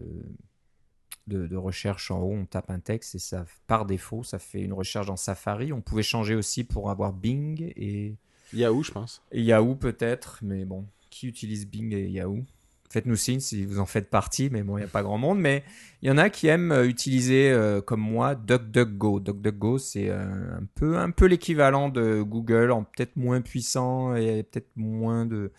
de, 1.26 1.56
recherche 1.56 2.10
en 2.10 2.20
haut, 2.20 2.32
on 2.32 2.46
tape 2.46 2.70
un 2.70 2.80
texte 2.80 3.14
et 3.14 3.18
ça, 3.18 3.44
par 3.66 3.86
défaut, 3.86 4.22
ça 4.22 4.38
fait 4.38 4.62
une 4.62 4.72
recherche 4.72 5.06
dans 5.06 5.16
Safari. 5.16 5.72
On 5.72 5.80
pouvait 5.80 6.02
changer 6.02 6.34
aussi 6.34 6.64
pour 6.64 6.90
avoir 6.90 7.12
Bing 7.12 7.72
et 7.76 8.14
Yahoo, 8.52 8.82
je 8.82 8.92
pense. 8.92 9.22
Et 9.32 9.42
Yahoo 9.42 9.74
peut-être, 9.74 10.38
mais 10.42 10.64
bon, 10.64 10.86
qui 11.10 11.26
utilise 11.26 11.66
Bing 11.66 11.92
et 11.92 12.08
Yahoo? 12.08 12.44
Faites-nous 12.90 13.16
signe 13.16 13.40
si 13.40 13.64
vous 13.64 13.78
en 13.78 13.86
faites 13.86 14.10
partie, 14.10 14.48
mais 14.50 14.62
bon, 14.62 14.78
il 14.78 14.80
n'y 14.80 14.86
a 14.86 14.88
pas 14.88 15.02
grand 15.02 15.18
monde. 15.18 15.40
Mais 15.40 15.64
il 16.02 16.08
y 16.08 16.10
en 16.10 16.18
a 16.18 16.30
qui 16.30 16.46
aiment 16.46 16.72
euh, 16.72 16.86
utiliser, 16.86 17.50
euh, 17.50 17.80
comme 17.80 18.00
moi, 18.00 18.34
DuckDuckGo. 18.34 19.20
DuckDuckGo, 19.20 19.78
c'est 19.78 20.08
euh, 20.08 20.58
un 20.58 20.64
peu, 20.74 20.96
un 20.98 21.10
peu 21.10 21.26
l'équivalent 21.26 21.88
de 21.88 22.22
Google, 22.22 22.70
en 22.70 22.84
peut-être 22.84 23.16
moins 23.16 23.40
puissant 23.40 24.14
et 24.14 24.42
peut-être 24.44 24.70
moins 24.76 25.26
de, 25.26 25.52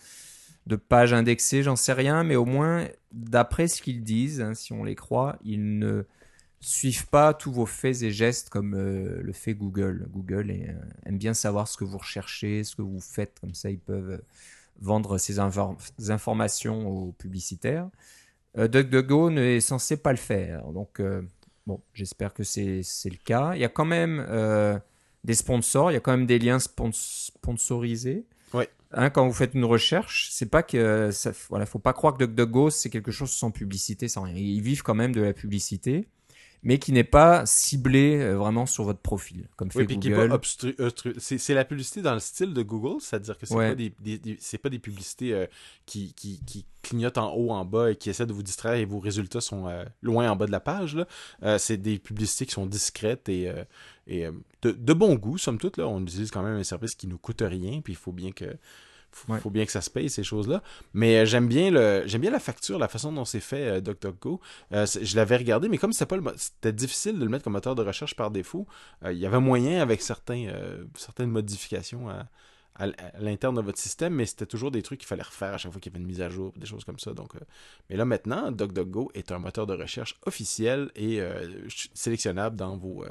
de 0.68 0.76
pages 0.76 1.14
indexées, 1.14 1.64
j'en 1.64 1.76
sais 1.76 1.94
rien, 1.94 2.24
mais 2.24 2.36
au 2.36 2.46
moins, 2.46 2.88
d'après 3.12 3.68
ce 3.68 3.82
qu'ils 3.82 4.04
disent, 4.04 4.42
hein, 4.42 4.54
si 4.54 4.74
on 4.74 4.84
les 4.84 4.96
croit, 4.96 5.38
ils 5.44 5.80
ne 5.80 6.04
suivent 6.60 7.08
pas 7.08 7.34
tous 7.34 7.52
vos 7.52 7.68
faits 7.68 8.02
et 8.02 8.12
gestes 8.12 8.50
comme 8.50 8.76
le 8.76 9.32
fait 9.32 9.54
Google. 9.54 10.08
Google 10.10 10.52
aime 11.06 11.18
bien 11.18 11.36
savoir 11.36 11.68
ce 11.68 11.78
que 11.78 11.84
vous 11.84 12.00
recherchez, 12.00 12.64
ce 12.64 12.76
que 12.76 12.82
vous 12.82 13.00
faites, 13.00 13.40
comme 13.40 13.54
ça 13.54 13.70
ils 13.70 13.80
peuvent 13.80 14.20
euh, 14.80 14.86
vendre 14.86 15.18
ces 15.18 15.40
informations 16.10 16.88
aux 16.88 17.12
publicitaires. 17.14 17.90
DuckDuckGo 18.56 19.30
n'est 19.30 19.60
censé 19.60 19.98
pas 19.98 20.12
le 20.12 20.18
faire, 20.18 20.66
donc 20.72 21.00
bon, 21.68 21.80
j'espère 21.94 22.34
que 22.34 22.44
c'est 22.44 22.82
le 23.06 23.24
cas. 23.24 23.52
Il 23.54 23.62
y 23.62 23.66
a 23.66 23.70
quand 23.70 23.86
même 23.86 24.26
des 25.24 25.36
sponsors, 25.36 25.92
il 25.92 25.94
y 25.94 25.98
a 25.98 26.00
quand 26.00 26.18
même 26.18 26.26
des 26.26 26.40
liens 26.40 26.58
sponsorisés. 26.60 28.26
Hein, 28.94 29.10
quand 29.10 29.28
vous 29.28 29.34
faites 29.34 29.54
une 29.54 29.66
recherche, 29.66 30.30
c'est 30.32 30.50
pas 30.50 30.64
que 30.64 31.12
ça, 31.12 31.32
voilà, 31.50 31.66
faut 31.66 31.78
pas 31.78 31.94
croire 31.94 32.14
que 32.14 32.24
DuckDuckGo 32.24 32.70
c'est 32.70 32.90
quelque 32.90 33.12
chose 33.12 33.32
sans 33.32 33.52
publicité, 33.52 34.08
sans 34.08 34.22
rien. 34.24 34.34
Ils 34.36 34.62
vivent 34.62 34.82
quand 34.82 34.96
même 34.96 35.14
de 35.14 35.22
la 35.22 35.34
publicité, 35.34 36.08
mais 36.64 36.80
qui 36.80 36.92
n'est 36.92 37.04
pas 37.04 37.46
ciblé 37.46 38.18
euh, 38.18 38.36
vraiment 38.36 38.66
sur 38.66 38.84
votre 38.84 39.00
profil, 39.00 39.48
comme 39.56 39.72
fait 39.72 39.86
Google. 39.86 40.38
C'est 41.18 41.54
la 41.54 41.66
publicité 41.66 42.02
dans 42.02 42.14
le 42.14 42.20
style 42.20 42.54
de 42.54 42.62
Google, 42.62 43.02
c'est-à-dire 43.02 43.38
que 43.38 43.46
c'est 43.46 43.56
pas 43.56 43.76
des, 43.76 43.90
pas 44.62 44.70
des 44.70 44.80
publicités 44.80 45.34
euh, 45.34 45.46
qui, 45.86 46.14
qui, 46.14 46.42
qui, 46.46 46.66
clignotent 46.82 47.18
en 47.18 47.34
haut, 47.34 47.52
en 47.52 47.66
bas 47.66 47.92
et 47.92 47.96
qui 47.98 48.10
essaient 48.10 48.26
de 48.26 48.32
vous 48.32 48.44
distraire 48.44 48.76
et 48.76 48.86
vos 48.86 49.00
résultats 49.00 49.42
sont 49.42 49.68
euh, 49.68 49.84
loin 50.02 50.32
en 50.32 50.38
bas 50.38 50.46
de 50.46 50.52
la 50.52 50.62
page. 50.62 50.96
Là. 50.96 51.60
c'est 51.60 51.78
des 51.78 52.00
publicités 52.00 52.46
qui 52.46 52.54
sont 52.54 52.66
discrètes 52.66 53.28
et 53.28 53.52
et 54.08 54.26
euh, 54.26 54.32
de, 54.62 54.94
bon 54.94 55.16
goût, 55.16 55.38
somme 55.38 55.58
toute, 55.58 55.78
là, 55.78 55.88
on 55.88 56.02
utilise 56.02 56.32
quand 56.32 56.42
même 56.42 56.56
un 56.56 56.64
service 56.64 56.96
qui 56.96 57.08
nous 57.08 57.18
coûte 57.18 57.44
rien, 57.46 57.82
puis 57.82 57.94
il 57.94 57.98
faut 57.98 58.14
bien 58.14 58.32
que 58.32 58.58
faut, 59.18 59.50
bien 59.50 59.66
que 59.66 59.72
ça 59.72 59.82
se 59.82 59.90
paye 59.90 60.10
ces 60.10 60.24
choses-là. 60.24 60.62
Mais 60.94 61.18
euh, 61.18 61.26
j'aime 61.26 61.48
bien 61.48 61.72
le 61.72 62.04
j'aime 62.06 62.22
bien 62.22 62.32
la 62.32 62.40
facture, 62.40 62.80
la 62.80 62.88
façon 62.88 63.12
dont 63.12 63.26
c'est 63.26 63.40
fait 63.40 63.68
euh, 63.68 63.82
DuckDuckGo. 63.82 64.40
je 64.72 65.16
l'avais 65.16 65.38
regardé, 65.38 65.70
mais 65.70 65.78
comme 65.78 65.94
c'était 65.94 66.18
pas 66.18 66.34
c'était 66.38 66.74
difficile 66.74 67.20
de 67.20 67.24
le 67.24 67.30
mettre 67.30 67.44
comme 67.44 67.54
moteur 67.54 67.76
de 67.76 67.84
recherche 67.84 68.16
par 68.16 68.32
défaut, 68.32 68.68
il 69.06 69.18
y 69.18 69.26
avait 69.26 69.40
moyen 69.40 69.82
avec 69.82 70.02
certains 70.02 70.48
certaines 70.96 71.30
modifications 71.30 72.10
à, 72.10 72.28
l'interne 73.20 73.56
de 73.56 73.62
votre 73.62 73.80
système, 73.80 74.14
mais 74.14 74.28
c'était 74.28 74.46
toujours 74.46 74.70
des 74.70 74.84
trucs 74.84 75.00
qu'il 75.00 75.08
fallait 75.08 75.24
refaire 75.24 75.56
à 75.56 75.58
chaque 75.58 75.72
fois 75.72 75.82
qu'il 75.82 75.92
y 75.92 75.96
avait 75.96 76.02
une 76.02 76.08
mise 76.08 76.22
à 76.22 76.30
jour, 76.30 76.54
des 76.58 76.68
choses 76.68 76.84
comme 76.84 77.00
ça. 77.00 77.12
Donc, 77.14 77.34
mais 77.90 77.96
là 77.96 78.06
maintenant, 78.06 78.52
DuckDuckGo 78.52 79.12
est 79.16 79.32
un 79.32 79.40
moteur 79.40 79.66
de 79.66 79.74
recherche 79.74 80.20
officiel 80.28 80.92
et 80.96 81.20
sélectionnable 81.94 82.56
dans 82.56 82.78
vos 82.78 83.04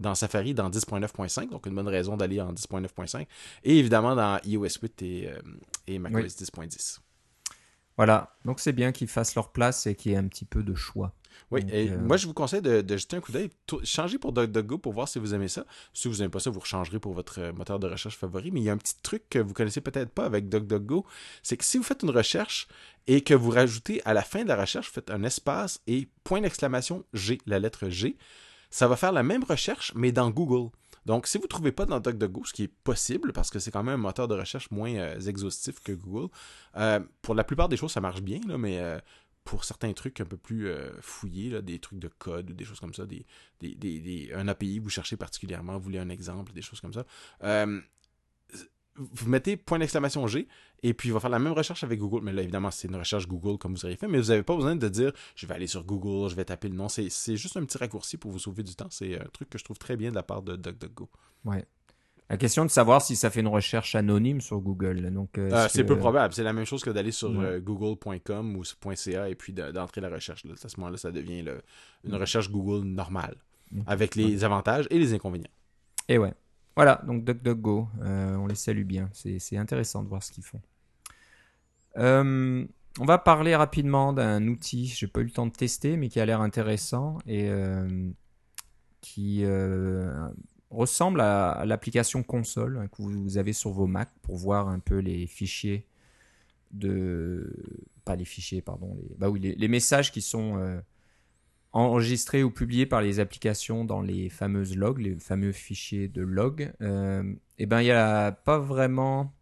dans 0.00 0.14
Safari 0.14 0.54
dans 0.54 0.70
10.9.5, 0.70 1.50
donc 1.50 1.66
une 1.66 1.74
bonne 1.74 1.88
raison 1.88 2.16
d'aller 2.16 2.40
en 2.40 2.52
10.9.5, 2.52 3.26
et 3.64 3.78
évidemment 3.78 4.16
dans 4.16 4.40
iOS 4.44 4.80
8 4.82 5.02
et, 5.02 5.28
euh, 5.28 5.40
et 5.86 5.98
macOS 5.98 6.36
10.10. 6.36 6.98
Voilà, 7.96 8.34
donc 8.46 8.60
c'est 8.60 8.72
bien 8.72 8.92
qu'ils 8.92 9.08
fassent 9.08 9.34
leur 9.34 9.52
place 9.52 9.86
et 9.86 9.94
qu'il 9.94 10.12
y 10.12 10.14
ait 10.14 10.18
un 10.18 10.26
petit 10.26 10.46
peu 10.46 10.62
de 10.62 10.74
choix. 10.74 11.12
Oui, 11.50 11.62
et 11.70 11.90
euh, 11.90 11.98
moi 11.98 12.16
je 12.16 12.26
vous 12.26 12.34
conseille 12.34 12.62
de, 12.62 12.96
jeter 12.96 13.16
un 13.16 13.20
coup 13.20 13.30
d'œil, 13.30 13.50
changer 13.84 14.18
pour 14.18 14.32
DuckDuckGo 14.32 14.78
pour 14.78 14.92
voir 14.92 15.06
si 15.06 15.18
vous 15.18 15.34
aimez 15.34 15.48
ça. 15.48 15.66
Si 15.92 16.08
vous 16.08 16.16
n'aimez 16.16 16.30
pas 16.30 16.40
ça, 16.40 16.50
vous 16.50 16.60
rechangerez 16.60 16.98
pour 16.98 17.12
votre 17.12 17.40
euh, 17.40 17.52
moteur 17.52 17.78
de 17.78 17.86
recherche 17.86 18.16
favori. 18.16 18.50
Mais 18.50 18.60
il 18.60 18.64
y 18.64 18.70
a 18.70 18.72
un 18.72 18.78
petit 18.78 18.94
truc 19.02 19.28
que 19.28 19.38
vous 19.38 19.52
connaissez 19.52 19.80
peut-être 19.80 20.10
pas 20.10 20.24
avec 20.24 20.48
DuckDuckGo, 20.48 21.04
c'est 21.42 21.56
que 21.56 21.64
si 21.64 21.76
vous 21.76 21.84
faites 21.84 22.02
une 22.02 22.10
recherche 22.10 22.68
et 23.06 23.20
que 23.20 23.34
vous 23.34 23.50
rajoutez 23.50 24.00
à 24.04 24.14
la 24.14 24.22
fin 24.22 24.44
de 24.44 24.48
la 24.48 24.56
recherche, 24.56 24.86
vous 24.88 24.94
faites 24.94 25.10
un 25.10 25.22
espace 25.22 25.82
et 25.86 26.08
point 26.24 26.40
d'exclamation 26.40 27.04
G, 27.12 27.38
la 27.46 27.58
lettre 27.58 27.88
G, 27.88 28.16
ça 28.70 28.88
va 28.88 28.96
faire 28.96 29.12
la 29.12 29.22
même 29.22 29.44
recherche, 29.44 29.92
mais 29.94 30.12
dans 30.12 30.30
Google. 30.30 30.70
Donc, 31.06 31.26
si 31.26 31.38
vous 31.38 31.44
ne 31.44 31.48
trouvez 31.48 31.72
pas 31.72 31.86
dans 31.86 31.98
DuckDuckGo, 31.98 32.44
ce 32.44 32.52
qui 32.52 32.64
est 32.64 32.68
possible, 32.84 33.32
parce 33.32 33.50
que 33.50 33.58
c'est 33.58 33.70
quand 33.70 33.82
même 33.82 33.94
un 33.94 34.02
moteur 34.02 34.28
de 34.28 34.34
recherche 34.34 34.70
moins 34.70 34.94
euh, 34.94 35.20
exhaustif 35.20 35.80
que 35.80 35.92
Google, 35.92 36.28
euh, 36.76 37.00
pour 37.22 37.34
la 37.34 37.44
plupart 37.44 37.68
des 37.68 37.76
choses, 37.76 37.92
ça 37.92 38.00
marche 38.00 38.22
bien, 38.22 38.40
mais 38.58 38.78
euh, 38.78 38.98
pour 39.44 39.64
certains 39.64 39.92
trucs 39.92 40.20
un 40.20 40.24
peu 40.26 40.36
plus 40.36 40.70
fouillés, 41.00 41.62
des 41.62 41.78
trucs 41.78 41.98
de 41.98 42.08
code 42.08 42.50
ou 42.50 42.54
des 42.54 42.64
choses 42.64 42.78
comme 42.78 42.94
ça, 42.94 43.06
des, 43.06 43.24
des, 43.60 44.30
un 44.34 44.46
API, 44.46 44.78
vous 44.78 44.90
cherchez 44.90 45.16
particulièrement, 45.16 45.72
vous 45.78 45.84
voulez 45.84 45.98
un 45.98 46.10
exemple, 46.10 46.52
des 46.52 46.62
choses 46.62 46.80
comme 46.80 46.92
ça, 46.92 47.04
vous 49.12 49.28
mettez 49.28 49.56
point 49.56 49.78
d'exclamation 49.78 50.26
G, 50.26 50.46
et 50.82 50.94
puis 50.94 51.08
il 51.08 51.12
va 51.12 51.20
faire 51.20 51.30
la 51.30 51.38
même 51.38 51.52
recherche 51.52 51.82
avec 51.84 51.98
Google. 51.98 52.20
Mais 52.22 52.32
là, 52.32 52.42
évidemment, 52.42 52.70
c'est 52.70 52.88
une 52.88 52.96
recherche 52.96 53.26
Google 53.26 53.58
comme 53.58 53.74
vous 53.74 53.84
auriez 53.84 53.96
fait, 53.96 54.08
mais 54.08 54.18
vous 54.20 54.28
n'avez 54.28 54.42
pas 54.42 54.54
besoin 54.56 54.76
de 54.76 54.88
dire 54.88 55.12
je 55.36 55.46
vais 55.46 55.54
aller 55.54 55.66
sur 55.66 55.84
Google, 55.84 56.28
je 56.30 56.34
vais 56.36 56.44
taper 56.44 56.68
le 56.68 56.74
nom. 56.76 56.88
C'est 56.88 57.36
juste 57.36 57.56
un 57.56 57.64
petit 57.64 57.78
raccourci 57.78 58.16
pour 58.16 58.30
vous 58.30 58.38
sauver 58.38 58.62
du 58.62 58.74
temps. 58.74 58.88
C'est 58.90 59.20
un 59.20 59.24
truc 59.32 59.50
que 59.50 59.58
je 59.58 59.64
trouve 59.64 59.78
très 59.78 59.96
bien 59.96 60.10
de 60.10 60.14
la 60.14 60.22
part 60.22 60.42
de 60.42 60.56
DuckDuckGo. 60.56 61.08
Ouais. 61.44 61.64
La 62.28 62.36
question 62.36 62.64
de 62.64 62.70
savoir 62.70 63.02
si 63.02 63.16
ça 63.16 63.28
fait 63.28 63.40
une 63.40 63.48
recherche 63.48 63.96
anonyme 63.96 64.40
sur 64.40 64.60
Google. 64.60 65.10
Donc, 65.12 65.36
euh, 65.36 65.50
Euh, 65.50 65.66
c'est 65.68 65.82
que- 65.82 65.88
peu 65.88 65.98
probable. 65.98 66.32
C'est 66.32 66.44
la 66.44 66.52
même 66.52 66.64
chose 66.64 66.80
que 66.84 66.90
d'aller 66.90 67.10
sur 67.10 67.30
Ouais. 67.30 67.44
euh, 67.44 67.60
google.com 67.60 68.54
ou 68.56 68.62
.ca 68.94 69.28
et 69.28 69.34
puis 69.34 69.52
de- 69.52 69.72
d'entrer 69.72 70.00
la 70.00 70.08
recherche. 70.10 70.44
Là. 70.44 70.54
À 70.62 70.68
ce 70.68 70.78
moment-là, 70.78 70.96
ça 70.96 71.10
devient 71.10 71.42
le- 71.42 71.60
une 72.04 72.14
recherche 72.14 72.48
Google 72.48 72.86
normale, 72.86 73.34
Mm. 73.72 73.80
avec 73.88 74.14
les 74.14 74.44
avantages 74.44 74.86
et 74.90 74.98
les 75.00 75.12
inconvénients. 75.12 75.50
Et 76.08 76.18
ouais. 76.18 76.32
Voilà, 76.76 77.02
donc 77.06 77.24
DuckDuckGo, 77.24 77.88
euh, 78.02 78.36
on 78.36 78.46
les 78.46 78.54
salue 78.54 78.84
bien. 78.84 79.10
C'est 79.12 79.56
intéressant 79.56 80.02
de 80.02 80.08
voir 80.08 80.22
ce 80.22 80.32
qu'ils 80.32 80.44
font. 80.44 80.60
Euh, 81.96 82.64
on 82.98 83.04
va 83.04 83.18
parler 83.18 83.56
rapidement 83.56 84.12
d'un 84.12 84.46
outil, 84.46 84.86
j'ai 84.86 85.06
pas 85.06 85.20
eu 85.20 85.24
le 85.24 85.30
temps 85.30 85.46
de 85.46 85.52
tester, 85.52 85.96
mais 85.96 86.08
qui 86.08 86.20
a 86.20 86.26
l'air 86.26 86.40
intéressant 86.40 87.18
et 87.26 87.48
euh, 87.48 88.10
qui 89.00 89.44
ressemble 90.70 91.20
à, 91.20 91.64
l'application 91.66 92.22
console 92.22 92.78
hein, 92.78 92.88
que 92.88 93.02
vous 93.02 93.38
avez 93.38 93.52
sur 93.52 93.70
vos 93.70 93.86
Mac 93.86 94.08
pour 94.22 94.36
voir 94.36 94.68
un 94.68 94.78
peu 94.78 94.98
les 94.98 95.26
fichiers 95.26 95.86
de. 96.70 97.52
Pas 98.04 98.16
les 98.16 98.24
fichiers, 98.24 98.62
pardon. 98.62 98.96
Les, 98.96 99.16
bah 99.16 99.28
les 99.40 99.68
messages 99.68 100.12
qui 100.12 100.22
sont. 100.22 100.80
Enregistrés 101.72 102.42
ou 102.42 102.50
publiés 102.50 102.86
par 102.86 103.00
les 103.00 103.20
applications 103.20 103.84
dans 103.84 104.02
les 104.02 104.28
fameuses 104.28 104.76
logs, 104.76 104.98
les 104.98 105.16
fameux 105.16 105.52
fichiers 105.52 106.08
de 106.08 106.22
log, 106.22 106.72
euh, 106.80 107.32
et 107.58 107.66
ben 107.66 107.80
il 107.80 107.84
n'y 107.84 107.90
a 107.92 108.32
pas 108.32 108.58
vraiment 108.58 109.32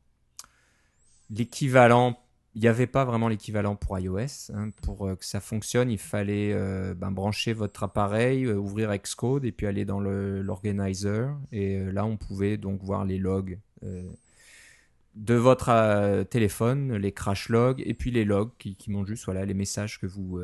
l'équivalent. 1.30 2.18
Il 2.54 2.66
avait 2.66 2.86
pas 2.88 3.04
vraiment 3.04 3.28
l'équivalent 3.28 3.76
pour 3.76 3.98
iOS. 3.98 4.50
hein. 4.52 4.70
Pour 4.82 5.06
euh, 5.06 5.14
que 5.14 5.24
ça 5.24 5.40
fonctionne, 5.40 5.90
il 5.90 5.98
fallait 5.98 6.52
euh, 6.52 6.92
ben, 6.94 7.10
brancher 7.12 7.52
votre 7.52 7.84
appareil, 7.84 8.48
ouvrir 8.48 8.94
Xcode 8.96 9.44
et 9.44 9.52
puis 9.52 9.66
aller 9.66 9.84
dans 9.84 10.00
l'organizer. 10.00 11.36
Et 11.52 11.78
là, 11.92 12.04
on 12.04 12.16
pouvait 12.16 12.56
donc 12.56 12.82
voir 12.82 13.04
les 13.04 13.18
logs 13.18 13.58
de 15.14 15.34
votre 15.34 16.24
téléphone, 16.24 16.96
les 16.96 17.12
crash 17.12 17.48
logs 17.48 17.82
et 17.84 17.94
puis 17.94 18.10
les 18.10 18.24
logs 18.24 18.50
qui, 18.58 18.74
qui 18.76 18.90
montrent 18.90 19.08
juste 19.08 19.28
les 19.28 19.54
messages 19.54 20.00
que 20.00 20.06
vous, 20.06 20.42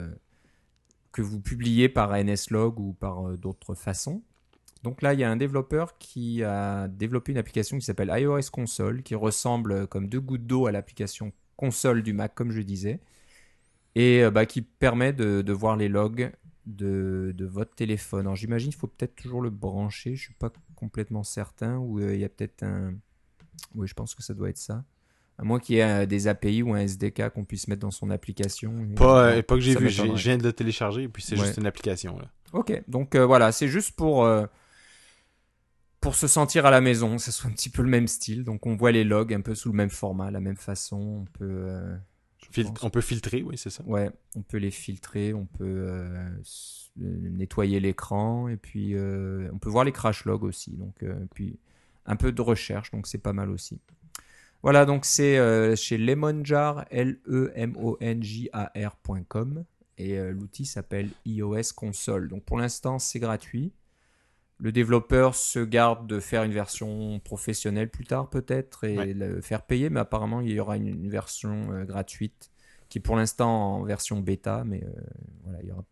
que 1.15 1.23
vous 1.23 1.41
publiez 1.41 1.89
par 1.89 2.13
NSLog 2.13 2.81
ou 2.81 2.93
par 2.93 3.29
euh, 3.29 3.37
d'autres 3.37 3.75
façons. 3.75 4.23
Donc 4.83 5.01
là, 5.01 5.15
il 5.15 5.21
y 5.21 5.25
a 5.25 5.31
un 5.31 5.37
développeur 5.37 5.97
qui 5.97 6.43
a 6.43 6.89
développé 6.89 7.31
une 7.31 7.39
application 7.39 7.79
qui 7.79 7.85
s'appelle 7.85 8.13
iOS 8.13 8.51
Console, 8.53 9.03
qui 9.03 9.15
ressemble 9.15 9.73
euh, 9.73 9.87
comme 9.87 10.09
deux 10.09 10.21
gouttes 10.21 10.47
d'eau 10.47 10.67
à 10.67 10.73
l'application 10.73 11.33
console 11.57 12.03
du 12.03 12.13
Mac, 12.13 12.35
comme 12.35 12.51
je 12.51 12.61
disais, 12.61 13.01
et 13.95 14.25
euh, 14.25 14.33
bah, 14.33 14.45
qui 14.45 14.61
permet 14.61 15.13
de, 15.13 15.53
voir 15.53 15.77
les 15.77 15.89
logs 15.89 16.33
de, 16.67 17.33
de 17.37 17.45
votre 17.47 17.77
téléphone. 17.77 18.23
Alors 18.23 18.35
j'imagine 18.35 18.71
qu'il 18.71 18.81
faut 18.81 18.89
peut-être 18.89 19.15
toujours 19.15 19.41
le 19.41 19.51
brancher, 19.51 20.17
je 20.17 20.23
suis 20.25 20.35
pas 20.35 20.53
complètement 20.75 21.23
certain, 21.23 21.79
ou 21.79 22.01
il 22.01 22.19
y 22.19 22.25
a 22.25 22.29
peut-être 22.29 22.65
un... 22.65 22.95
Oui, 23.77 23.87
je 23.87 23.95
pense 23.95 24.17
que 24.17 24.23
ça 24.25 24.35
doit 24.35 24.51
être 24.51 24.59
ça. 24.59 24.85
À 25.37 25.43
moins 25.43 25.59
qu'il 25.59 25.75
y 25.77 25.79
ait 25.81 25.83
euh, 26.03 26.07
des 26.07 26.29
API 26.29 26.63
ou 26.63 26.75
un 26.75 26.79
SDK 26.81 27.31
qu'on 27.31 27.45
puisse 27.45 27.67
mettre 27.67 27.81
dans 27.81 27.91
son 27.91 28.11
application. 28.11 28.89
Pas, 28.95 29.27
euh, 29.33 29.43
pas 29.43 29.57
que 29.57 29.61
j'ai 29.61 29.73
ça 29.75 29.81
vu, 29.81 29.89
je 29.91 30.03
viens 30.15 30.39
de 30.39 30.45
le 30.45 30.53
télécharger 30.53 31.03
et 31.03 31.09
puis 31.09 31.23
c'est 31.23 31.37
Ouais. 31.39 31.45
juste 31.47 31.59
une 31.59 31.67
application. 31.67 32.17
Là. 32.19 32.31
Ok, 32.53 32.83
donc 32.87 33.17
euh, 33.17 33.27
voilà, 33.27 33.51
c'est 33.51 33.67
juste 33.67 33.97
pour, 33.97 34.25
euh, 34.25 34.47
pour 36.01 36.15
se 36.15 36.29
sentir 36.29 36.67
à 36.67 36.71
la 36.71 36.81
maison, 36.81 37.17
que 37.17 37.23
ce 37.23 37.33
soit 37.33 37.51
un 37.51 37.53
petit 37.53 37.69
peu 37.69 37.83
le 37.83 37.89
même 37.89 38.07
style. 38.07 38.45
Donc 38.45 38.65
on 38.67 38.77
voit 38.77 38.93
les 38.93 39.03
logs 39.03 39.35
un 39.35 39.41
peu 39.41 39.57
sous 39.57 39.71
le 39.71 39.75
même 39.77 39.91
format, 39.91 40.31
la 40.31 40.39
même 40.41 40.57
façon. 40.57 41.25
On 41.27 41.39
peut, 41.39 41.69
je 42.39 42.47
Fil- 42.53 42.67
pense- 42.67 42.85
on 42.85 42.91
peut 42.91 43.01
filtrer, 43.01 43.43
oui, 43.43 43.59
c'est 43.59 43.71
ça. 43.71 43.83
ouais, 43.87 44.11
on 44.37 44.43
peut 44.43 44.59
les 44.59 44.71
filtrer, 44.71 45.35
on 45.35 45.47
peut 45.47 45.89
nettoyer 46.97 47.81
l'écran 47.81 48.47
et 48.49 48.57
puis 48.57 48.95
on 48.97 49.59
peut 49.59 49.71
voir 49.71 49.85
les 49.85 49.93
crash 49.93 50.25
logs 50.27 50.45
aussi. 50.45 50.71
Donc 50.77 51.05
puis 51.35 51.59
un 52.07 52.15
peu 52.17 52.31
de 52.31 52.41
recherche, 52.41 52.91
donc 52.93 53.07
c'est 53.09 53.19
pas 53.19 53.33
mal 53.33 53.51
aussi. 53.51 53.81
Voilà, 54.65 54.85
donc 54.87 55.05
c'est 55.05 55.37
euh, 55.37 55.77
chez 55.77 55.99
Lemonjar, 55.99 56.87
L-E-M-O-N-J-A-R.com 56.91 59.65
et 59.99 60.19
euh, 60.19 60.33
l'outil 60.33 60.65
s'appelle 60.65 61.11
iOS 61.27 61.75
Console. 61.77 62.29
Donc 62.29 62.45
pour 62.45 62.57
l'instant, 62.57 62.99
c'est 62.99 63.21
gratuit. 63.21 63.75
Le 64.57 64.73
développeur 64.73 65.35
se 65.35 65.59
garde 65.59 66.07
de 66.07 66.19
faire 66.19 66.45
une 66.45 66.53
version 66.53 67.21
professionnelle 67.21 67.91
plus 67.91 68.07
tard 68.07 68.31
peut-être 68.31 68.85
et 68.85 68.97
Ouais. 68.97 69.13
le 69.13 69.43
faire 69.43 69.67
payer, 69.67 69.91
mais 69.91 70.01
apparemment 70.01 70.41
il 70.41 70.53
y 70.53 70.61
aura 70.61 70.79
une, 70.79 70.89
une 70.89 71.11
version 71.11 71.71
euh, 71.73 71.85
gratuite 71.85 72.51
qui 72.89 72.97
est 72.97 73.03
pour 73.03 73.17
l'instant 73.17 73.75
en 73.75 73.83
version 73.83 74.21
bêta, 74.21 74.65
mais 74.65 74.83
voilà, 75.43 75.59
il 75.63 75.69
y 75.69 75.73
aura. 75.73 75.85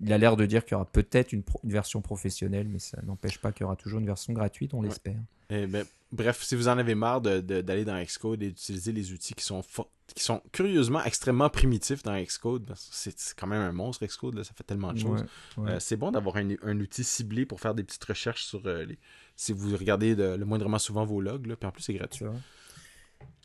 Il 0.00 0.12
a 0.12 0.18
l'air 0.18 0.36
de 0.36 0.44
dire 0.44 0.64
qu'il 0.64 0.72
y 0.72 0.74
aura 0.74 0.84
peut-être 0.84 1.32
une, 1.32 1.42
version 1.64 2.02
professionnelle, 2.02 2.68
mais 2.68 2.78
ça 2.78 3.00
n'empêche 3.02 3.38
pas 3.38 3.50
qu'il 3.52 3.62
y 3.62 3.64
aura 3.64 3.76
toujours 3.76 3.98
une 3.98 4.06
version 4.06 4.32
gratuite, 4.34 4.74
on 4.74 4.80
Ouais. 4.80 4.88
l'espère. 4.88 5.16
Eh 5.48 5.66
ben, 5.66 5.86
bref, 6.12 6.42
si 6.42 6.54
vous 6.56 6.68
en 6.68 6.76
avez 6.76 6.94
marre 6.94 7.20
de- 7.22 7.40
de- 7.40 7.60
d'aller 7.62 7.84
dans 7.84 7.98
Xcode 8.02 8.42
et 8.42 8.48
d'utiliser 8.48 8.92
les 8.92 9.12
outils 9.12 9.32
qui 9.34 9.44
sont, 9.44 9.60
fo- 9.60 9.86
qui 10.14 10.22
sont 10.22 10.42
curieusement 10.52 11.02
extrêmement 11.04 11.48
primitifs 11.48 12.02
dans 12.02 12.20
Xcode, 12.20 12.74
c'est 12.76 13.14
quand 13.36 13.46
même 13.46 13.62
un 13.62 13.72
monstre 13.72 14.04
Xcode, 14.04 14.34
là, 14.34 14.44
ça 14.44 14.52
fait 14.54 14.64
tellement 14.64 14.92
de 14.92 14.98
choses. 14.98 15.24
Ouais, 15.56 15.64
ouais. 15.64 15.70
Euh, 15.72 15.80
c'est 15.80 15.96
bon 15.96 16.10
d'avoir 16.10 16.36
un, 16.36 16.48
un 16.62 16.80
outil 16.80 17.04
ciblé 17.04 17.46
pour 17.46 17.60
faire 17.60 17.74
des 17.74 17.84
petites 17.84 18.04
recherches 18.04 18.44
sur 18.44 18.60
euh, 18.66 18.84
les. 18.84 18.98
Si 19.36 19.52
vous 19.52 19.74
regardez 19.76 20.14
de- 20.16 20.34
le 20.36 20.44
moindrement 20.44 20.78
souvent 20.78 21.06
vos 21.06 21.20
logs, 21.20 21.46
là, 21.46 21.56
puis 21.56 21.66
en 21.66 21.70
plus 21.72 21.82
c'est 21.82 21.94
gratuit. 21.94 22.26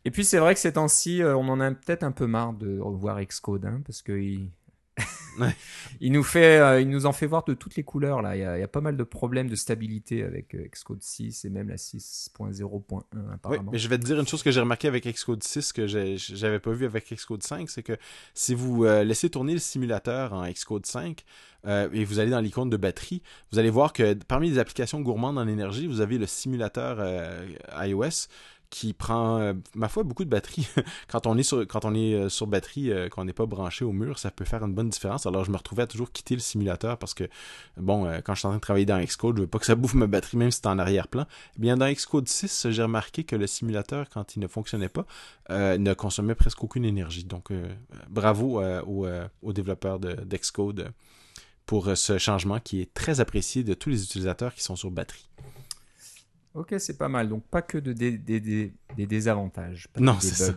Et 0.04 0.10
puis 0.10 0.24
c'est 0.24 0.38
vrai 0.38 0.52
que 0.54 0.60
ces 0.60 0.72
temps-ci, 0.72 1.22
euh, 1.22 1.36
on 1.36 1.48
en 1.48 1.60
a 1.60 1.70
peut-être 1.70 2.02
un 2.02 2.12
peu 2.12 2.26
marre 2.26 2.52
de 2.52 2.78
revoir 2.78 3.22
Xcode, 3.24 3.64
hein, 3.64 3.80
parce 3.86 4.02
que 4.02 4.12
il... 4.12 4.50
Il 6.00 6.12
nous 6.12 6.22
fait, 6.22 6.58
euh, 6.58 6.80
il 6.80 6.88
nous 6.88 7.06
en 7.06 7.12
fait 7.12 7.26
voir 7.26 7.44
de 7.44 7.54
toutes 7.54 7.76
les 7.76 7.82
couleurs 7.82 8.22
là. 8.22 8.36
Il 8.36 8.40
y 8.40 8.44
a, 8.44 8.58
il 8.58 8.60
y 8.60 8.64
a 8.64 8.68
pas 8.68 8.80
mal 8.80 8.96
de 8.96 9.04
problèmes 9.04 9.48
de 9.48 9.54
stabilité 9.56 10.22
avec 10.22 10.54
euh, 10.54 10.66
Xcode 10.68 11.02
6 11.02 11.44
et 11.44 11.50
même 11.50 11.68
la 11.68 11.76
6.0.1 11.76 13.02
Oui, 13.12 13.20
apparemment. 13.32 13.70
mais 13.72 13.78
je 13.78 13.88
vais 13.88 13.98
te 13.98 14.04
dire 14.04 14.18
une 14.18 14.26
chose 14.26 14.42
que 14.42 14.50
j'ai 14.50 14.60
remarqué 14.60 14.88
avec 14.88 15.06
Xcode 15.06 15.42
6 15.42 15.72
que 15.72 15.86
j'avais 15.86 16.58
pas 16.58 16.72
vu 16.72 16.84
avec 16.86 17.12
Xcode 17.12 17.42
5, 17.42 17.70
c'est 17.70 17.82
que 17.82 17.96
si 18.34 18.54
vous 18.54 18.84
euh, 18.84 19.04
laissez 19.04 19.30
tourner 19.30 19.54
le 19.54 19.58
simulateur 19.58 20.32
en 20.32 20.50
Xcode 20.50 20.86
5 20.86 21.24
euh, 21.66 21.88
et 21.92 22.04
vous 22.04 22.18
allez 22.18 22.30
dans 22.30 22.40
l'icône 22.40 22.70
de 22.70 22.76
batterie, 22.76 23.22
vous 23.52 23.58
allez 23.58 23.70
voir 23.70 23.92
que 23.92 24.14
parmi 24.14 24.50
les 24.50 24.58
applications 24.58 25.00
gourmandes 25.00 25.38
en 25.38 25.46
énergie, 25.46 25.86
vous 25.86 26.00
avez 26.00 26.18
le 26.18 26.26
simulateur 26.26 27.00
iOS 27.76 28.28
qui 28.72 28.94
prend, 28.94 29.38
euh, 29.38 29.52
ma 29.74 29.88
foi, 29.88 30.02
beaucoup 30.02 30.24
de 30.24 30.30
batterie. 30.30 30.66
quand 31.06 31.26
on 31.26 31.36
est 31.36 31.42
sur, 31.42 31.60
quand 31.68 31.84
on 31.84 31.94
euh, 31.94 32.28
batterie, 32.46 32.90
euh, 32.90 33.10
qu'on 33.10 33.26
n'est 33.26 33.34
pas 33.34 33.44
branché 33.44 33.84
au 33.84 33.92
mur, 33.92 34.18
ça 34.18 34.30
peut 34.30 34.46
faire 34.46 34.64
une 34.64 34.72
bonne 34.72 34.88
différence. 34.88 35.26
Alors, 35.26 35.44
je 35.44 35.50
me 35.50 35.58
retrouvais 35.58 35.82
à 35.82 35.86
toujours 35.86 36.10
quitter 36.10 36.34
le 36.34 36.40
simulateur 36.40 36.96
parce 36.96 37.12
que, 37.12 37.24
bon, 37.76 38.10
quand 38.24 38.34
je 38.34 38.38
suis 38.40 38.46
en 38.46 38.50
train 38.52 38.56
de 38.56 38.62
travailler 38.62 38.86
dans 38.86 38.98
Xcode, 38.98 39.36
je 39.36 39.42
veux 39.42 39.46
pas 39.46 39.58
que 39.58 39.66
ça 39.66 39.74
bouffe 39.74 39.92
ma 39.92 40.06
batterie, 40.06 40.38
même 40.38 40.50
si 40.50 40.60
c'est 40.62 40.68
en 40.68 40.78
arrière-plan. 40.78 41.26
Eh 41.56 41.60
bien, 41.60 41.76
dans 41.76 41.92
Xcode 41.92 42.28
6, 42.28 42.68
j'ai 42.70 42.82
remarqué 42.82 43.24
que 43.24 43.36
le 43.36 43.46
simulateur, 43.46 44.08
quand 44.08 44.36
il 44.36 44.40
ne 44.40 44.46
fonctionnait 44.48 44.88
pas, 44.88 45.04
ne 45.50 45.92
consommait 45.92 46.34
presque 46.34 46.64
aucune 46.64 46.86
énergie. 46.86 47.24
Donc, 47.24 47.50
bravo 48.08 48.62
aux, 48.86 49.06
aux 49.42 49.52
développeurs 49.52 50.00
de- 50.00 50.14
d'Xcode 50.24 50.92
pour 51.66 51.94
ce 51.94 52.16
changement 52.16 52.58
qui 52.58 52.80
est 52.80 52.94
très 52.94 53.20
apprécié 53.20 53.64
de 53.64 53.74
tous 53.74 53.90
les 53.90 54.02
utilisateurs 54.02 54.54
qui 54.54 54.62
sont 54.62 54.76
sur 54.76 54.90
batterie. 54.90 55.28
Ok, 56.54 56.74
c'est 56.78 56.98
pas 56.98 57.08
mal. 57.08 57.28
Donc 57.28 57.44
pas 57.46 57.62
que 57.62 57.78
de 57.78 57.92
dé- 57.92 58.18
dé- 58.18 58.40
dé- 58.40 58.72
des 58.96 59.06
désavantages, 59.06 59.88
pas 59.92 60.00
Non, 60.00 60.14
des 60.14 60.20
c'est 60.20 60.34
ça. 60.34 60.54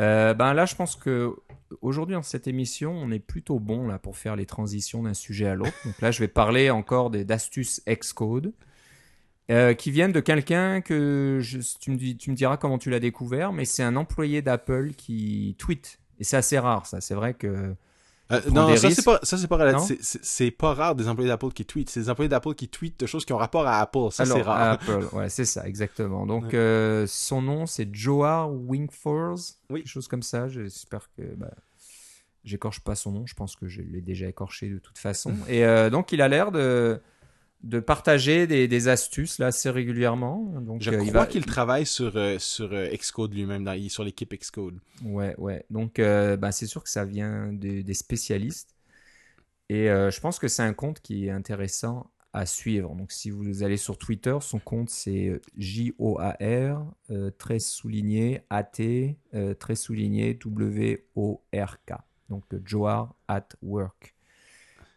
Euh, 0.00 0.34
ben 0.34 0.54
là, 0.54 0.66
je 0.66 0.74
pense 0.74 0.96
que 0.96 1.34
aujourd'hui 1.80 2.14
dans 2.14 2.22
cette 2.22 2.46
émission, 2.48 2.92
on 2.92 3.10
est 3.12 3.20
plutôt 3.20 3.60
bon 3.60 3.86
là 3.86 3.98
pour 3.98 4.16
faire 4.16 4.34
les 4.36 4.46
transitions 4.46 5.02
d'un 5.04 5.14
sujet 5.14 5.46
à 5.46 5.54
l'autre. 5.54 5.74
Donc 5.84 6.00
là, 6.00 6.10
je 6.10 6.18
vais 6.20 6.28
parler 6.28 6.70
encore 6.70 7.10
des- 7.10 7.24
d'astuces 7.24 7.80
Xcode. 7.88 8.52
euh, 9.50 9.74
qui 9.74 9.90
viennent 9.90 10.10
de 10.12 10.20
quelqu'un 10.20 10.80
que 10.80 11.38
je- 11.42 11.58
tu, 11.78 11.90
me 11.90 11.96
dis- 11.96 12.16
tu 12.16 12.30
me 12.30 12.34
diras 12.34 12.56
comment 12.56 12.78
tu 12.78 12.88
l'as 12.88 12.98
découvert, 12.98 13.52
mais 13.52 13.66
c'est 13.66 13.82
un 13.82 13.94
employé 13.94 14.40
d'Apple 14.40 14.92
qui 14.96 15.54
tweet. 15.58 15.98
Et 16.18 16.24
c'est 16.24 16.38
assez 16.38 16.58
rare, 16.58 16.86
ça. 16.86 17.02
C'est 17.02 17.14
vrai 17.14 17.34
que. 17.34 17.74
Euh, 18.32 18.40
non, 18.50 18.74
ça 18.76 18.90
c'est 18.90 19.04
pas, 19.04 19.20
ça 19.22 19.36
c'est 19.36 19.46
pas 19.48 19.56
relatif. 19.58 19.90
Non? 19.90 19.96
C'est- 20.00 20.50
pas 20.50 20.72
rare 20.72 20.94
des 20.94 21.08
employés 21.08 21.28
d'Apple 21.28 21.50
qui 21.52 21.66
tweetent. 21.66 21.90
C'est 21.90 22.00
des 22.00 22.08
employés 22.10 22.28
d'Apple 22.30 22.54
qui 22.54 22.68
tweetent 22.68 22.98
de 23.00 23.06
choses 23.06 23.24
qui 23.26 23.32
ont 23.34 23.36
rapport 23.36 23.66
à 23.66 23.80
Apple. 23.80 24.08
Ça 24.12 24.24
c'est 24.24 24.40
rare. 24.40 24.56
à 24.56 24.70
Apple, 24.72 25.08
ouais, 25.12 25.28
c'est 25.28 25.44
ça, 25.44 25.66
exactement. 25.68 26.24
Donc, 26.26 26.44
Ouais. 26.44 26.54
euh, 26.54 27.06
son 27.06 27.42
nom, 27.42 27.66
c'est 27.66 27.94
Joar 27.94 28.50
Wingfors, 28.50 29.38
Oui. 29.70 29.80
quelque 29.80 29.88
chose 29.90 30.08
comme 30.08 30.22
ça. 30.22 30.48
J'espère 30.48 31.10
que 31.16 31.22
bah, 31.36 31.52
j'écorche 32.44 32.80
pas 32.80 32.94
son 32.94 33.12
nom. 33.12 33.26
Je 33.26 33.34
pense 33.34 33.56
que 33.56 33.68
je 33.68 33.82
l'ai 33.82 34.00
déjà 34.00 34.26
écorché 34.26 34.68
de 34.70 34.78
toute 34.78 34.98
façon. 34.98 35.32
Et 35.48 35.64
euh, 35.64 35.90
donc, 35.90 36.10
il 36.12 36.22
a 36.22 36.28
l'air 36.28 36.50
de, 36.50 37.00
de 37.64 37.80
partager 37.80 38.46
des, 38.46 38.68
des 38.68 38.88
astuces 38.88 39.38
là 39.38 39.46
assez 39.46 39.70
régulièrement. 39.70 40.54
Donc, 40.60 40.82
Je 40.82 40.90
euh, 40.90 40.98
crois 40.98 41.12
va- 41.12 41.26
qu'il 41.26 41.46
travaille 41.46 41.86
sur, 41.86 42.16
euh, 42.16 42.38
sur 42.38 42.72
euh, 42.72 42.88
Xcode 42.94 43.32
lui-même, 43.34 43.66
sur 43.88 44.04
l'équipe 44.04 44.32
Xcode. 44.34 44.78
Ouais, 45.02 45.34
ouais. 45.38 45.64
Donc, 45.70 45.98
euh, 45.98 46.36
bah, 46.36 46.52
c'est 46.52 46.66
sûr 46.66 46.82
que 46.84 46.90
ça 46.90 47.04
vient 47.06 47.52
des, 47.52 47.82
des 47.82 47.94
spécialistes. 47.94 48.74
Et 49.70 49.90
euh, 49.90 50.10
je 50.10 50.20
pense 50.20 50.38
que 50.38 50.46
c'est 50.46 50.62
un 50.62 50.74
compte 50.74 51.00
qui 51.00 51.26
est 51.26 51.30
intéressant 51.30 52.10
à 52.34 52.44
suivre. 52.44 52.94
Donc, 52.94 53.12
si 53.12 53.30
vous 53.30 53.62
allez 53.62 53.78
sur 53.78 53.96
Twitter, 53.96 54.36
son 54.42 54.58
compte 54.58 54.90
c'est 54.90 55.40
J-O-A-R, 55.56 56.84
très 57.38 57.60
souligné, 57.60 58.42
A-T, 58.50 59.16
très 59.58 59.74
souligné, 59.74 60.34
W-O-R-K. 60.34 61.92
Donc, 62.28 62.44
Joar 62.64 63.14
at 63.28 63.48
Work. 63.62 64.13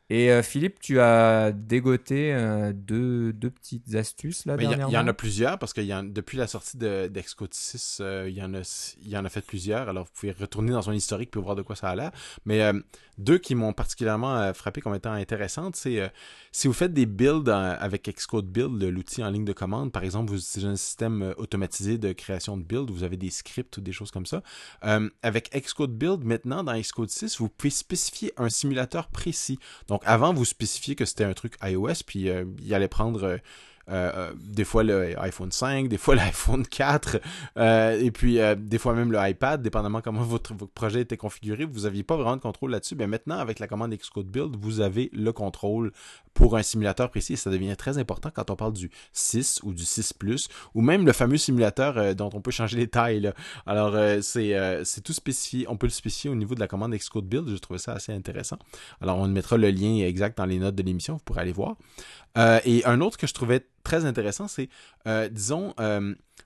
Et 0.10 0.32
euh, 0.32 0.42
Philippe, 0.42 0.80
tu 0.80 1.02
as 1.02 1.52
dégoté 1.52 2.34
euh, 2.34 2.72
deux, 2.74 3.34
deux 3.34 3.50
petites 3.50 3.94
astuces 3.96 4.46
là 4.46 4.56
Mais 4.56 4.64
Il 4.64 4.72
y, 4.94 4.98
en 4.98 5.06
a 5.08 5.14
plusieurs 5.14 5.60
parce 5.60 5.74
que 5.74 5.82
il 5.82 5.88
y 5.88 5.94
en- 5.94 6.04
depuis 6.04 6.38
la 6.38 6.48
sortie 6.48 6.78
de- 6.78 7.08
d'Excode 7.08 7.54
6, 7.54 7.98
euh, 8.00 8.26
il, 8.30 8.36
y 8.36 8.42
en 8.42 8.54
a, 8.54 8.62
il 9.02 9.10
y 9.10 9.18
en 9.18 9.26
a 9.26 9.30
fait 9.30 9.46
plusieurs. 9.46 9.90
Alors 9.90 10.06
vous 10.06 10.12
pouvez 10.18 10.32
retourner 10.32 10.72
dans 10.72 10.82
son 10.82 10.94
historique 10.94 11.30
pour 11.30 11.44
voir 11.44 11.58
de 11.58 11.62
quoi 11.62 11.76
ça 11.76 11.90
a 11.90 11.96
l'air. 11.96 12.12
Mais 12.46 12.62
euh, 12.62 12.80
deux 13.18 13.38
qui 13.38 13.54
m'ont 13.54 13.74
particulièrement 13.74 14.38
euh, 14.38 14.54
frappé 14.54 14.80
comme 14.80 14.96
étant 14.96 15.12
intéressantes, 15.12 15.76
c'est 15.76 16.00
euh, 16.00 16.08
si 16.54 16.68
vous 16.68 16.74
faites 16.74 16.94
des 16.94 17.06
builds 17.06 17.50
euh, 17.50 17.76
avec 17.78 18.04
Xcode 18.10 18.48
Build, 18.50 18.82
l'outil 18.82 19.26
en 19.26 19.30
ligne 19.30 19.44
de 19.44 19.52
commande, 19.54 19.92
par 19.92 20.06
exemple, 20.06 20.30
vous 20.32 20.38
utilisez 20.40 20.70
un 20.70 20.76
système 20.78 21.22
euh, 21.22 21.34
automatisé 21.36 21.98
de 21.98 22.14
création 22.14 22.56
de 22.58 22.64
build, 22.64 22.90
vous 22.92 23.04
avez 23.04 23.18
des 23.18 23.30
scripts 23.30 23.76
ou 23.76 23.82
des 23.82 23.92
choses 23.92 24.12
comme 24.12 24.26
ça. 24.26 24.42
Euh, 24.86 25.10
avec 25.22 25.50
Xcode 25.54 25.92
Build, 25.98 26.24
maintenant, 26.24 26.64
dans 26.64 26.80
Xcode 26.80 27.10
6, 27.10 27.40
vous 27.40 27.50
pouvez 27.50 27.72
spécifier 27.72 28.32
un 28.38 28.48
simulateur 28.48 29.10
précis. 29.10 29.60
Donc 29.90 29.97
avant, 30.06 30.34
vous 30.34 30.46
spécifiez 30.46 30.96
que 30.96 31.06
c'était 31.06 31.24
un 31.24 31.34
truc 31.34 31.56
iOS, 31.64 32.04
puis 32.06 32.30
euh, 32.30 32.46
il 32.64 32.74
allait 32.74 32.88
prendre 32.88 33.40
euh, 33.90 34.12
euh, 34.14 34.34
des 34.38 34.66
fois 34.66 34.84
le 34.84 35.18
iPhone 35.22 35.52
5, 35.52 35.88
des 35.88 35.98
fois 35.98 36.16
l'iPhone 36.16 36.66
4, 36.68 37.20
euh, 37.58 38.00
et 38.00 38.12
puis 38.12 38.40
des 38.58 38.78
fois 38.78 38.94
même 38.94 39.12
le 39.12 39.20
iPad, 39.22 39.62
dépendamment 39.62 40.02
comment 40.02 40.24
votre, 40.24 40.54
votre 40.54 40.74
projet 40.74 41.02
était 41.02 41.18
configuré, 41.18 41.64
vous 41.66 41.82
n'aviez 41.82 42.04
pas 42.04 42.16
vraiment 42.16 42.36
de 42.36 42.42
contrôle 42.42 42.72
là-dessus. 42.72 42.96
Mais 42.96 43.08
maintenant, 43.08 43.38
avec 43.38 43.60
la 43.60 43.68
commande 43.68 43.94
Xcode 43.94 44.28
Build, 44.28 44.56
vous 44.60 44.82
avez 44.82 45.10
le 45.14 45.32
contrôle 45.32 45.92
pour 46.38 46.56
un 46.56 46.62
simulateur 46.62 47.10
précis. 47.10 47.36
Ça 47.36 47.50
devient 47.50 47.76
très 47.76 47.98
important 47.98 48.30
quand 48.32 48.52
on 48.52 48.56
parle 48.56 48.74
du 48.74 48.92
6 49.12 49.62
ou 49.64 49.74
du 49.74 49.84
6 49.84 50.14
Plus, 50.14 50.50
ou 50.76 50.82
même 50.82 51.04
le 51.04 51.12
fameux 51.12 51.38
simulateur 51.38 51.98
euh, 51.98 52.14
dont 52.14 52.30
on 52.32 52.42
peut 52.42 52.52
changer 52.52 52.78
les 52.78 52.88
tailles. 52.88 53.32
Alors, 53.66 53.96
euh, 53.96 54.22
c'est 54.22 54.54
euh, 54.54 54.84
c'est 54.84 55.02
tout 55.02 55.14
spécifié. 55.14 55.66
On 55.68 55.78
peut 55.78 55.88
le 55.88 55.92
spécifier 55.92 56.30
au 56.30 56.36
niveau 56.36 56.54
de 56.54 56.60
la 56.60 56.68
commande 56.68 56.94
Xcode 56.94 57.26
Build. 57.26 57.50
Je 57.50 57.56
trouvais 57.56 57.80
ça 57.80 57.94
assez 57.94 58.14
intéressant. 58.14 58.60
Alors, 59.02 59.18
on 59.18 59.28
mettra 59.28 59.58
le 59.58 59.72
lien 59.72 60.06
exact 60.06 60.38
dans 60.38 60.46
les 60.46 60.60
notes 60.60 60.76
de 60.76 60.84
l'émission. 60.84 61.16
Vous 61.16 61.24
pourrez 61.26 61.42
aller 61.42 61.52
voir. 61.52 61.76
Et 62.66 62.86
un 62.86 63.02
autre 63.02 63.18
que 63.18 63.26
je 63.26 63.34
trouvais 63.34 63.66
très 63.84 64.06
intéressant, 64.06 64.48
c'est, 64.48 64.70
disons, 65.32 65.74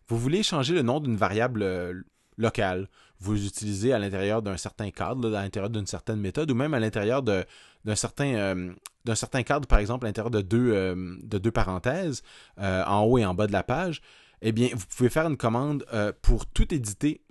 vous 0.08 0.18
voulez 0.18 0.42
changer 0.42 0.74
le 0.74 0.84
nom 0.84 1.02
d'une 1.02 1.18
variable 1.18 2.06
locale. 2.38 2.88
Vous 3.20 3.34
l'utilisez 3.34 3.94
à 3.94 4.00
l'intérieur 4.00 4.42
d'un 4.42 4.58
certain 4.58 4.90
cadre, 4.90 5.36
à 5.36 5.44
l'intérieur 5.44 5.70
d'une 5.70 5.86
certaine 5.86 6.20
méthode, 6.20 6.50
ou 6.52 6.56
même 6.56 6.74
à 6.74 6.80
l'intérieur 6.80 7.22
de- 7.22 7.46
d'un 7.86 7.96
certain, 7.96 8.34
euh, 8.34 8.74
d'un 9.06 9.16
certain 9.16 9.44
cadre, 9.44 9.68
par 9.68 9.80
exemple, 9.80 10.06
à 10.06 10.10
l'intérieur 10.10 10.32
de 10.32 10.42
deux, 10.42 10.72
euh, 10.74 11.52
parenthèses, 11.54 12.24
euh, 12.60 12.84
en 12.86 13.04
haut 13.04 13.18
et 13.18 13.26
en 13.26 13.34
bas 13.34 13.48
de 13.48 13.52
la 13.52 13.64
page. 13.64 14.02
Eh 14.42 14.52
bien, 14.52 14.70
vous 14.74 14.86
pouvez 14.88 15.10
faire 15.10 15.28
une 15.28 15.38
commande 15.38 15.86
pour 16.24 16.48
tout 16.48 16.74
éditer 16.74 17.22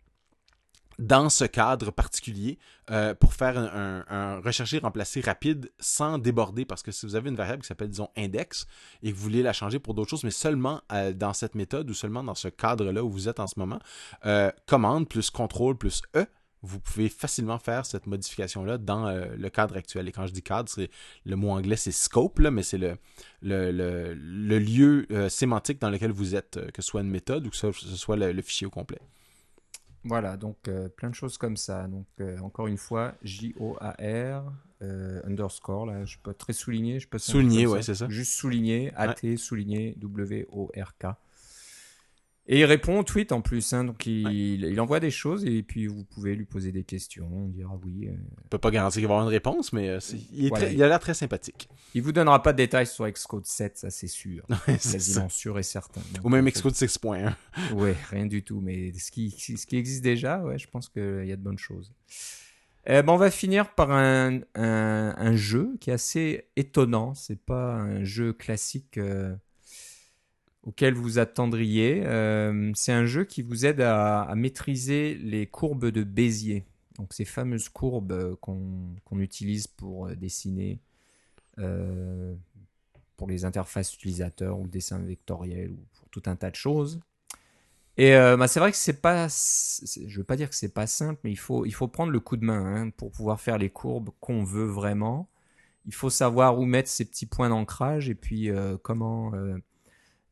dans 1.01 1.31
ce 1.31 1.45
cadre 1.45 1.91
particulier 1.91 2.59
euh, 2.91 3.15
pour 3.15 3.33
faire 3.33 3.57
un, 3.59 4.41
rechercher 4.41 4.79
remplacer 4.79 5.23
rapide 5.23 5.73
sans 5.81 6.19
déborder 6.19 6.67
parce 6.67 6.83
que 6.83 6.93
si 6.93 7.07
vous 7.07 7.17
avez 7.17 7.31
une 7.31 7.37
variable 7.37 7.63
qui 7.63 7.69
s'appelle 7.69 7.89
disons 7.89 8.11
index 8.17 8.67
et 9.03 9.11
que 9.11 9.17
vous 9.17 9.23
voulez 9.23 9.43
la 9.43 9.55
changer 9.55 9.79
pour 9.79 9.95
d'autres 9.95 10.11
choses 10.11 10.25
mais 10.25 10.31
seulement 10.31 10.83
euh, 10.93 11.13
dans 11.13 11.33
cette 11.33 11.55
méthode 11.55 11.89
ou 11.89 11.95
seulement 11.95 12.23
dans 12.23 12.35
ce 12.35 12.49
cadre 12.49 12.93
là 12.93 13.03
où 13.03 13.11
vous 13.11 13.29
êtes 13.29 13.41
en 13.41 13.47
ce 13.47 13.59
moment 13.59 13.81
euh, 14.27 14.51
commande 14.67 15.09
plus 15.09 15.31
contrôle 15.31 15.77
plus 15.77 16.03
e. 16.15 16.27
Vous 16.63 16.79
pouvez 16.79 17.09
facilement 17.09 17.59
faire 17.59 17.87
cette 17.87 18.07
modification 18.07 18.67
là 18.67 18.77
dans 18.77 19.07
euh, 19.07 19.35
le 19.35 19.49
cadre 19.49 19.79
actuel. 19.79 20.07
Et 20.07 20.13
quand 20.13 20.27
je 20.27 20.33
dis 20.33 20.43
cadre 20.43 20.69
c'est 20.69 20.91
le 21.25 21.35
mot 21.35 21.53
anglais 21.53 21.77
c'est 21.77 21.93
scope 21.93 22.41
là 22.41 22.51
mais 22.51 22.63
c'est 22.63 22.77
le, 22.77 22.99
lieu 23.41 25.07
sémantique 25.31 25.81
dans 25.81 25.89
lequel 25.89 26.11
vous 26.11 26.35
êtes 26.35 26.71
que 26.73 26.83
ce 26.83 26.89
soit 26.91 27.01
une 27.01 27.09
méthode 27.09 27.47
ou 27.47 27.51
que 27.51 27.57
ce, 27.57 27.73
ce 27.73 27.97
soit 27.97 28.17
le 28.17 28.43
fichier 28.43 28.67
au 28.67 28.71
complet 28.71 29.01
Voilà, 30.05 30.37
donc 30.37 30.57
euh, 30.69 30.89
plein 30.89 31.11
de 31.11 31.15
choses 31.15 31.37
comme 31.37 31.57
ça. 31.57 31.87
Donc 31.87 32.07
euh, 32.21 32.39
encore 32.39 32.67
une 32.67 32.79
fois, 32.79 33.15
J-O-A-R 33.23 34.53
euh, 34.83 35.21
underscore, 35.25 35.87
là, 35.87 36.05
je 36.05 36.17
peux 36.23 36.33
très 36.33 36.53
souligner. 36.53 37.01
Je 37.01 37.09
peux 37.09 37.19
Souligner, 37.19 37.67
ouais, 37.67 37.83
c'est 37.83 37.95
ça. 37.95 38.09
Juste 38.09 38.33
souligner, 38.33 38.93
A-T, 38.97 39.37
souligner, 39.37 39.95
W-O-R-K. 39.99 41.07
Et 42.47 42.59
il 42.61 42.65
répond 42.65 42.99
au 42.99 43.05
tweet 43.05 43.31
en 43.31 43.43
plus, 43.43 43.73
hein, 43.75 43.85
donc 43.85 44.07
il, 44.07 44.65
il 44.65 44.81
envoie 44.81 44.99
des 44.99 45.13
choses 45.13 45.45
et 45.45 45.63
puis 45.63 45.87
vous 45.87 46.03
pouvez 46.05 46.35
lui 46.35 46.47
poser 46.47 46.73
des 46.73 46.83
questions, 46.83 47.29
on 47.33 47.47
dira 47.47 47.79
oui. 47.85 48.09
euh. 48.09 48.13
Je 48.43 48.49
peux 48.49 48.59
pas 48.59 48.73
garantir 48.73 48.99
qu'il 49.01 49.07
va 49.07 49.15
avoir 49.15 49.27
une 49.29 49.33
réponse, 49.33 49.73
mais 49.73 49.89
euh, 49.89 49.99
il, 50.33 50.47
est 50.47 50.49
Voilà. 50.49 50.65
très- 50.67 50.75
il 50.75 50.83
a 50.83 50.89
l'air 50.89 50.99
très 50.99 51.15
sympathique. 51.15 51.69
Il 51.95 52.03
vous 52.03 52.11
donnera 52.11 52.43
pas 52.43 52.53
de 52.53 52.57
détails 52.57 52.89
sur 52.89 53.09
Xcode 53.09 53.47
7, 53.47 53.79
ça 53.79 53.91
c'est 53.91 54.09
sûr, 54.09 54.45
C'est 54.67 54.79
ça. 54.79 54.93
quasiment 54.95 55.29
sûr 55.29 55.59
et 55.61 55.63
certain. 55.63 56.01
Donc, 56.15 56.25
Ou 56.25 56.29
même 56.29 56.47
euh, 56.47 56.51
Xcode 56.51 56.73
6.1. 56.75 57.35
Ouais, 57.75 57.95
rien 58.11 58.27
du 58.27 58.43
tout. 58.43 58.61
Mais 58.61 58.93
ce 58.95 59.13
qui, 59.13 59.31
ce 59.31 59.65
qui 59.67 59.77
existe 59.77 60.03
déjà, 60.03 60.41
ouais, 60.43 60.59
je 60.59 60.67
pense 60.67 60.89
qu'il 60.89 61.27
y 61.27 61.33
a 61.33 61.37
de 61.37 61.43
bonnes 61.43 61.59
choses. 61.59 61.93
Euh, 62.89 63.03
ben, 63.03 63.13
on 63.13 63.17
va 63.19 63.31
finir 63.31 63.75
par 63.75 63.93
un, 63.93 64.41
un, 64.57 65.15
un 65.17 65.37
jeu 65.37 65.77
qui 65.81 65.91
est 65.91 65.93
assez 65.93 66.47
étonnant. 66.57 67.15
C'est 67.15 67.39
pas 67.39 67.75
un 67.75 68.03
jeu 68.03 68.33
classique 68.33 68.97
euh, 68.99 69.37
auquel 70.63 70.95
vous 70.95 71.19
attendriez. 71.19 72.03
Euh, 72.07 72.71
c'est 72.75 72.93
un 72.93 73.07
jeu 73.07 73.25
qui 73.25 73.43
vous 73.43 73.67
aide 73.67 73.81
à, 73.81 74.33
maîtriser 74.37 75.15
les 75.15 75.47
courbes 75.47 75.87
de 75.87 76.03
Bézier. 76.05 76.65
Donc 76.97 77.13
ces 77.15 77.25
fameuses 77.25 77.69
courbes 77.69 78.13
euh, 78.13 78.37
qu'on 78.41 79.19
utilise 79.19 79.67
pour 79.67 80.07
euh, 80.07 80.15
dessiner, 80.15 80.81
pour 83.17 83.29
les 83.29 83.45
interfaces 83.45 83.95
utilisateurs 83.95 84.59
ou 84.59 84.65
le 84.65 84.71
dessin 84.71 84.99
vectoriel 84.99 85.73
ou 85.73 85.85
pour 85.93 86.09
tout 86.09 86.23
un 86.25 86.37
tas 86.37 86.51
de 86.51 86.57
choses. 86.57 87.01
Et 87.99 88.13
bah, 88.13 88.49
c'est 88.49 88.61
vrai 88.61 88.71
que 88.71 88.79
c'est 88.79 89.03
pas, 89.03 89.29
je 89.29 90.17
veux 90.17 90.25
pas 90.25 90.37
dire 90.37 90.49
que 90.49 90.55
c'est 90.55 90.73
pas 90.73 90.87
simple, 90.87 91.21
mais 91.23 91.31
il 91.31 91.37
faut, 91.37 91.67
il 91.67 91.73
faut 91.73 91.87
prendre 91.87 92.13
le 92.13 92.21
coup 92.21 92.39
de 92.39 92.47
main 92.47 92.65
hein, 92.65 92.89
pour 92.89 93.11
pouvoir 93.11 93.39
faire 93.39 93.59
les 93.59 93.69
courbes 93.69 94.09
qu'on 94.21 94.43
veut 94.43 94.65
vraiment. 94.65 95.29
Il 95.85 95.93
faut 95.93 96.09
savoir 96.09 96.59
où 96.59 96.65
mettre 96.65 96.89
ces 96.89 97.05
petits 97.05 97.27
points 97.27 97.51
d'ancrage 97.51 98.09
et 98.09 98.15
puis 98.15 98.49
comment 98.83 99.33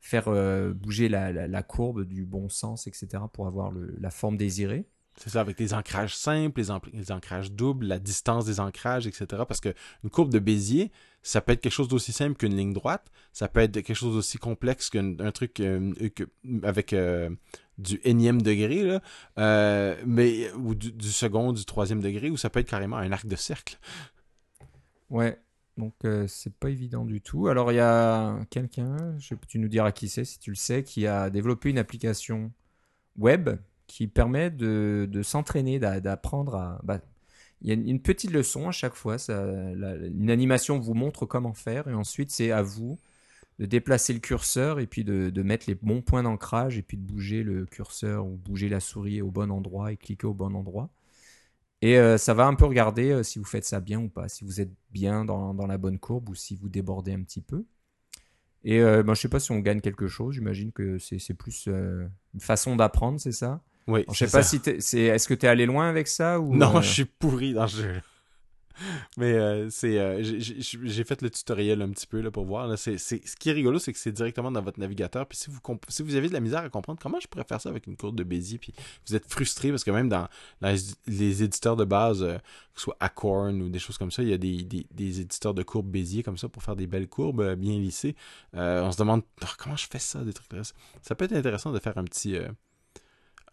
faire 0.00 0.28
euh, 0.28 0.72
bouger 0.72 1.08
la, 1.08 1.32
la- 1.32 1.48
la 1.48 1.62
courbe 1.62 2.04
du 2.04 2.24
bon 2.24 2.48
sens, 2.48 2.87
etc. 2.87 3.24
pour 3.32 3.46
avoir 3.46 3.70
le- 3.70 3.94
la 4.00 4.11
forme 4.11 4.37
désirée. 4.37 4.87
C'est 5.16 5.30
ça, 5.30 5.40
avec 5.40 5.58
les 5.58 5.74
ancrages 5.74 6.14
simples, 6.16 6.61
les, 6.92 7.11
ancrages 7.11 7.50
doubles, 7.50 7.87
la 7.87 7.98
distance 7.98 8.44
des 8.44 8.61
ancrages, 8.61 9.08
etc. 9.08 9.26
Parce 9.48 9.61
que 9.61 9.74
une 10.04 10.11
courbe 10.11 10.30
de 10.32 10.38
Bézier, 10.38 10.92
ça 11.24 11.40
peut 11.40 11.50
être 11.52 11.61
quelque 11.61 11.72
chose 11.72 11.88
d'aussi 11.88 12.12
simple 12.12 12.37
qu'une 12.37 12.54
ligne 12.56 12.72
droite. 12.72 13.11
Ça 13.32 13.48
peut 13.48 13.58
être 13.58 13.72
quelque 13.72 13.94
chose 13.94 14.14
d'aussi 14.14 14.38
complexe 14.38 14.90
qu'un 14.90 15.18
un 15.18 15.32
truc 15.32 15.58
euh, 15.58 15.92
que- 16.14 16.28
avec 16.62 16.92
euh, 16.92 17.30
du 17.78 18.00
énième 18.04 18.40
degré, 18.42 18.84
là, 18.84 19.02
euh, 19.38 19.96
mais, 20.06 20.52
ou 20.52 20.76
du, 20.76 20.92
du 20.92 21.08
second, 21.11 21.52
du 21.52 21.64
troisième 21.64 22.00
degré, 22.00 22.30
ou 22.30 22.37
ça 22.37 22.48
peut 22.48 22.61
être 22.61 22.70
carrément 22.70 22.96
un 22.98 23.11
arc 23.11 23.26
de 23.26 23.34
cercle. 23.37 23.76
Ouais, 25.11 25.40
donc 25.78 25.94
euh, 26.04 26.26
c'est 26.26 26.52
pas 26.52 26.70
évident 26.70 27.04
du 27.04 27.20
tout. 27.20 27.48
Alors 27.48 27.72
il 27.72 27.76
y 27.76 27.80
a 27.80 28.38
quelqu'un, 28.50 29.16
tu 29.46 29.58
nous 29.58 29.68
diras 29.68 29.92
qui 29.92 30.08
c'est 30.08 30.24
si 30.24 30.38
tu 30.38 30.50
le 30.50 30.56
sais, 30.56 30.82
qui 30.82 31.06
a 31.06 31.30
développé 31.30 31.70
une 31.70 31.78
application 31.78 32.52
web 33.16 33.50
qui 33.86 34.06
permet 34.06 34.50
de, 34.50 35.08
s'entraîner, 35.22 35.78
d'a- 35.78 36.00
d'apprendre 36.00 36.56
à... 36.56 36.80
bah, 36.84 37.00
il 37.62 37.68
y 37.68 37.70
a 37.72 37.74
une 37.74 38.00
petite 38.00 38.30
leçon 38.30 38.68
à 38.68 38.72
chaque 38.72 38.94
fois, 38.94 39.16
une 39.28 40.30
animation 40.30 40.78
vous 40.78 40.94
montre 40.94 41.26
comment 41.26 41.54
faire 41.54 41.88
et 41.88 41.94
ensuite 41.94 42.30
c'est 42.30 42.52
à 42.52 42.62
vous 42.62 42.98
de 43.58 43.66
déplacer 43.66 44.12
le 44.12 44.20
curseur 44.20 44.78
et 44.78 44.86
puis 44.86 45.02
de 45.04 45.42
mettre 45.42 45.66
les 45.68 45.74
bons 45.74 46.02
points 46.02 46.22
d'ancrage 46.22 46.78
et 46.78 46.82
puis 46.82 46.96
de 46.96 47.02
bouger 47.02 47.42
le 47.42 47.66
curseur 47.66 48.26
ou 48.26 48.36
bouger 48.36 48.68
la 48.68 48.80
souris 48.80 49.22
au 49.22 49.30
bon 49.30 49.50
endroit 49.50 49.92
et 49.92 49.96
cliquer 49.96 50.26
au 50.26 50.34
bon 50.34 50.54
endroit. 50.54 50.90
Et 51.80 51.96
euh, 51.98 52.18
ça 52.18 52.34
va 52.34 52.46
un 52.46 52.54
peu 52.54 52.64
regarder 52.64 53.10
euh, 53.10 53.22
si 53.22 53.38
vous 53.38 53.44
faites 53.44 53.64
ça 53.64 53.80
bien 53.80 54.00
ou 54.00 54.08
pas, 54.08 54.28
si 54.28 54.44
vous 54.44 54.60
êtes 54.60 54.72
bien 54.90 55.24
dans, 55.24 55.54
dans 55.54 55.66
la 55.66 55.78
bonne 55.78 55.98
courbe 55.98 56.28
ou 56.28 56.34
si 56.34 56.56
vous 56.56 56.68
débordez 56.68 57.12
un 57.12 57.22
petit 57.22 57.40
peu. 57.40 57.64
Et 58.64 58.80
euh, 58.80 59.04
ben, 59.04 59.14
je 59.14 59.20
sais 59.20 59.28
pas 59.28 59.38
si 59.38 59.52
on 59.52 59.60
gagne 59.60 59.80
quelque 59.80 60.08
chose, 60.08 60.34
j'imagine 60.34 60.72
que 60.72 60.98
c'est 60.98 61.34
plus 61.34 61.66
euh, 61.68 62.06
une 62.34 62.40
façon 62.40 62.74
d'apprendre, 62.74 63.20
c'est 63.20 63.32
ça? 63.32 63.62
Oui, 63.86 64.00
Alors, 64.00 64.14
Je 64.14 64.24
sais 64.26 64.30
pas 64.30 64.42
ça. 64.42 64.48
si 64.48 64.60
c'est 64.80 65.00
est-ce 65.02 65.28
que 65.28 65.34
tu 65.34 65.46
es 65.46 65.48
allé 65.48 65.64
loin 65.66 65.88
avec 65.88 66.08
ça 66.08 66.40
ou 66.40 66.54
Non, 66.54 66.80
je 66.82 66.90
suis 66.92 67.04
pourri 67.04 67.54
dans 67.54 67.68
ce 67.68 67.76
jeu. 67.82 68.00
Mais 69.16 69.32
euh, 69.32 69.68
c'est, 69.70 69.98
euh, 69.98 70.22
j'ai- 70.22 71.04
fait 71.04 71.22
le 71.22 71.30
tutoriel 71.30 71.82
un 71.82 71.90
petit 71.90 72.06
peu 72.06 72.20
là, 72.20 72.30
pour 72.30 72.44
voir. 72.44 72.76
Ce 72.78 73.36
qui 73.36 73.48
est 73.48 73.52
rigolo, 73.52 73.78
c'est 73.78 73.92
que 73.92 73.98
c'est 73.98 74.12
directement 74.12 74.50
dans 74.50 74.62
votre 74.62 74.78
navigateur. 74.78 75.26
Puis 75.26 75.38
si 75.38 75.50
vous, 75.50 75.60
si 75.88 76.02
vous 76.02 76.14
avez 76.14 76.28
de 76.28 76.32
la 76.32 76.40
misère 76.40 76.60
à 76.60 76.68
comprendre 76.68 76.98
comment 77.00 77.20
je 77.20 77.26
pourrais 77.26 77.44
faire 77.44 77.60
ça 77.60 77.68
avec 77.68 77.86
une 77.86 77.96
courbe 77.96 78.16
de 78.16 78.24
Bézier, 78.24 78.58
puis 78.58 78.72
vous 79.06 79.14
êtes 79.14 79.26
frustré 79.26 79.70
parce 79.70 79.84
que 79.84 79.90
même 79.90 80.08
dans, 80.08 80.28
les, 80.60 81.42
éditeurs 81.42 81.76
de 81.76 81.84
base, 81.84 82.22
euh, 82.22 82.36
que 82.36 82.80
ce 82.80 82.82
soit 82.82 82.96
Acorn 83.00 83.62
ou 83.62 83.68
des 83.68 83.78
choses 83.78 83.98
comme 83.98 84.10
ça, 84.10 84.22
il 84.22 84.28
y 84.28 84.32
a 84.32 84.38
des, 84.38 85.20
éditeurs 85.20 85.54
de 85.54 85.62
courbes 85.62 85.90
Bézier 85.90 86.22
comme 86.22 86.38
ça 86.38 86.48
pour 86.48 86.62
faire 86.62 86.76
des 86.76 86.86
belles 86.86 87.08
courbes 87.08 87.40
euh, 87.40 87.56
bien 87.56 87.78
lissées. 87.78 88.14
On 88.52 88.92
se 88.92 88.98
demande 88.98 89.22
Ah, 89.42 89.48
comment 89.58 89.76
je 89.76 89.86
fais 89.86 89.98
ça, 89.98 90.22
des 90.24 90.32
trucs 90.32 90.48
comme 90.48 90.64
ça? 90.64 90.74
Ça 91.02 91.14
peut 91.14 91.24
être 91.24 91.34
intéressant 91.34 91.72
de 91.72 91.78
faire 91.78 91.96
un 91.98 92.04
petit, 92.04 92.36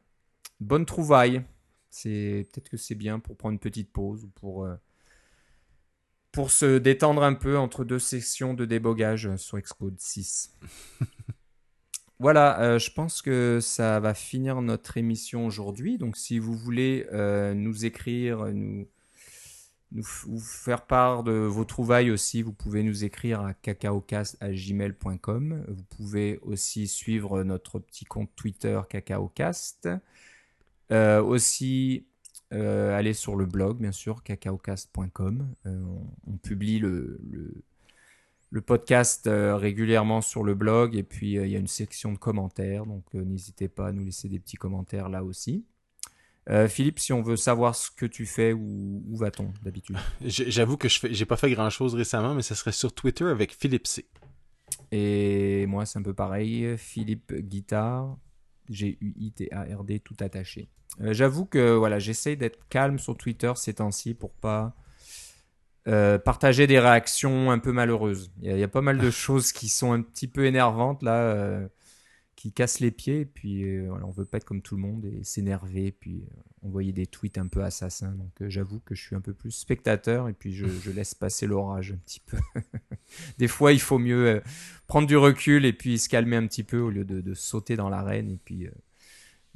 Bonne 0.60 0.86
trouvaille. 0.86 1.44
C'est 1.90 2.46
peut-être 2.52 2.68
que 2.68 2.76
c'est 2.76 2.94
bien 2.94 3.18
pour 3.18 3.36
prendre 3.36 3.54
une 3.54 3.58
petite 3.58 3.92
pause 3.92 4.24
ou 4.24 4.28
pour 4.28 4.68
pour 6.32 6.50
se 6.50 6.78
détendre 6.78 7.22
un 7.22 7.34
peu 7.34 7.58
entre 7.58 7.84
deux 7.84 7.98
sessions 7.98 8.54
de 8.54 8.64
débogage 8.64 9.36
sur 9.36 9.58
Xcode 9.58 9.98
6. 9.98 10.54
voilà, 12.18 12.60
euh, 12.60 12.78
je 12.78 12.90
pense 12.92 13.20
que 13.22 13.58
ça 13.60 14.00
va 14.00 14.14
finir 14.14 14.62
notre 14.62 14.96
émission 14.96 15.46
aujourd'hui. 15.46 15.98
Donc 15.98 16.16
si 16.16 16.38
vous 16.38 16.54
voulez 16.54 17.06
euh, 17.12 17.54
nous 17.54 17.84
écrire, 17.84 18.46
nous, 18.46 18.88
nous, 19.92 20.04
vous 20.26 20.40
faire 20.40 20.86
part 20.86 21.22
de 21.24 21.32
vos 21.32 21.64
trouvailles 21.64 22.10
aussi, 22.10 22.42
vous 22.42 22.52
pouvez 22.52 22.82
nous 22.82 23.04
écrire 23.04 23.40
à 23.40 23.54
cacaocast.gmail.com. 23.54 25.64
Vous 25.68 25.84
pouvez 25.84 26.38
aussi 26.42 26.88
suivre 26.88 27.42
notre 27.42 27.78
petit 27.78 28.04
compte 28.04 28.30
Twitter 28.36 28.78
cacaocast. 28.88 29.88
Euh, 30.90 31.22
aussi 31.22 32.06
euh, 32.52 32.96
allez 32.96 33.12
sur 33.12 33.36
le 33.36 33.46
blog, 33.46 33.78
bien 33.78 33.92
sûr, 33.92 34.22
cacaocast.com. 34.22 35.54
Euh, 35.66 35.82
on, 35.82 36.32
on, 36.32 36.36
publie 36.38 36.78
le, 36.78 37.20
le, 37.30 37.62
le 38.50 38.60
podcast 38.62 39.26
euh, 39.26 39.56
régulièrement 39.56 40.22
sur 40.22 40.42
le 40.42 40.54
blog 40.54 40.96
et 40.96 41.02
puis 41.02 41.32
il 41.32 41.48
y 41.48 41.56
a 41.56 41.58
une 41.58 41.66
section 41.66 42.12
de 42.12 42.18
commentaires, 42.18 42.86
donc 42.86 43.12
n'hésitez 43.12 43.68
pas 43.68 43.88
à 43.88 43.92
nous 43.92 44.04
laisser 44.04 44.28
des 44.28 44.38
petits 44.38 44.56
commentaires 44.56 45.08
là 45.08 45.24
aussi. 45.24 45.64
Philippe, 46.68 46.98
si 46.98 47.12
on 47.12 47.20
veut 47.20 47.36
savoir 47.36 47.76
ce 47.76 47.90
que 47.90 48.06
tu 48.06 48.24
fais, 48.24 48.54
où, 48.54 49.02
où 49.06 49.16
va-t-on 49.18 49.52
d'habitude? 49.62 49.98
J'avoue 50.24 50.78
que 50.78 50.88
je 50.88 51.00
j'ai 51.10 51.26
pas 51.26 51.36
fait 51.36 51.50
grand 51.50 51.68
chose 51.68 51.94
récemment, 51.94 52.34
mais 52.34 52.40
ça 52.40 52.54
serait 52.54 52.72
sur 52.72 52.90
Twitter 52.94 53.26
avec 53.26 53.52
Philippe 53.52 53.86
C. 53.86 54.06
Et 54.90 55.66
moi, 55.66 55.84
c'est 55.84 55.98
un 55.98 56.02
peu 56.02 56.14
pareil. 56.14 56.78
Philippe 56.78 57.34
Guitare, 57.34 58.16
G-U-I-T-A-R-D, 58.68 60.00
tout 60.00 60.16
attaché. 60.20 60.68
Euh, 61.00 61.12
J'avoue 61.12 61.44
que 61.44 61.74
voilà, 61.74 61.98
j'essaie 61.98 62.36
d'être 62.36 62.58
calme 62.68 62.98
sur 62.98 63.16
Twitter 63.16 63.52
ces 63.56 63.74
temps-ci 63.74 64.14
pour 64.14 64.32
pas 64.32 64.74
euh, 65.86 66.18
partager 66.18 66.66
des 66.66 66.78
réactions 66.78 67.50
un 67.50 67.58
peu 67.58 67.72
malheureuses. 67.72 68.30
Il 68.42 68.52
y, 68.52 68.58
y, 68.58 68.62
a 68.62 68.68
pas 68.68 68.82
mal 68.82 68.98
de 68.98 69.10
choses 69.10 69.52
qui 69.52 69.68
sont 69.68 69.92
un 69.92 70.02
petit 70.02 70.28
peu 70.28 70.44
énervantes 70.46 71.02
là, 71.02 71.20
euh, 71.22 71.68
qui 72.36 72.52
cassent 72.52 72.80
les 72.80 72.90
pieds. 72.90 73.20
Et 73.20 73.26
puis 73.26 73.86
voilà, 73.86 74.06
on 74.06 74.10
veut 74.10 74.24
pas 74.24 74.38
être 74.38 74.44
comme 74.44 74.62
tout 74.62 74.76
le 74.76 74.82
monde 74.82 75.04
et 75.04 75.24
s'énerver, 75.24 75.92
puis 75.92 76.24
envoyer 76.62 76.92
des 76.92 77.06
tweets 77.06 77.38
un 77.38 77.46
peu 77.46 77.62
assassins. 77.62 78.12
Donc 78.12 78.32
j'avoue 78.48 78.80
que 78.80 78.94
je 78.94 79.02
suis 79.02 79.16
un 79.16 79.20
peu 79.20 79.32
plus 79.32 79.50
spectateur 79.50 80.28
et 80.28 80.32
puis 80.32 80.52
je, 80.52 80.66
je 80.66 80.90
laisse 80.90 81.14
passer 81.14 81.46
l'orage 81.46 81.92
un 81.92 81.98
petit 81.98 82.20
peu. 82.20 82.38
des 83.38 83.48
fois, 83.48 83.72
il 83.72 83.80
faut 83.80 83.98
mieux 83.98 84.42
prendre 84.86 85.06
du 85.06 85.16
recul 85.16 85.64
et 85.64 85.72
puis 85.72 85.98
se 85.98 86.08
calmer 86.08 86.36
un 86.36 86.46
petit 86.46 86.64
peu 86.64 86.78
au 86.78 86.90
lieu 86.90 87.04
de, 87.04 87.34
sauter 87.34 87.76
dans 87.76 87.88
l'arène 87.88 88.30
et 88.30 88.38
puis 88.42 88.68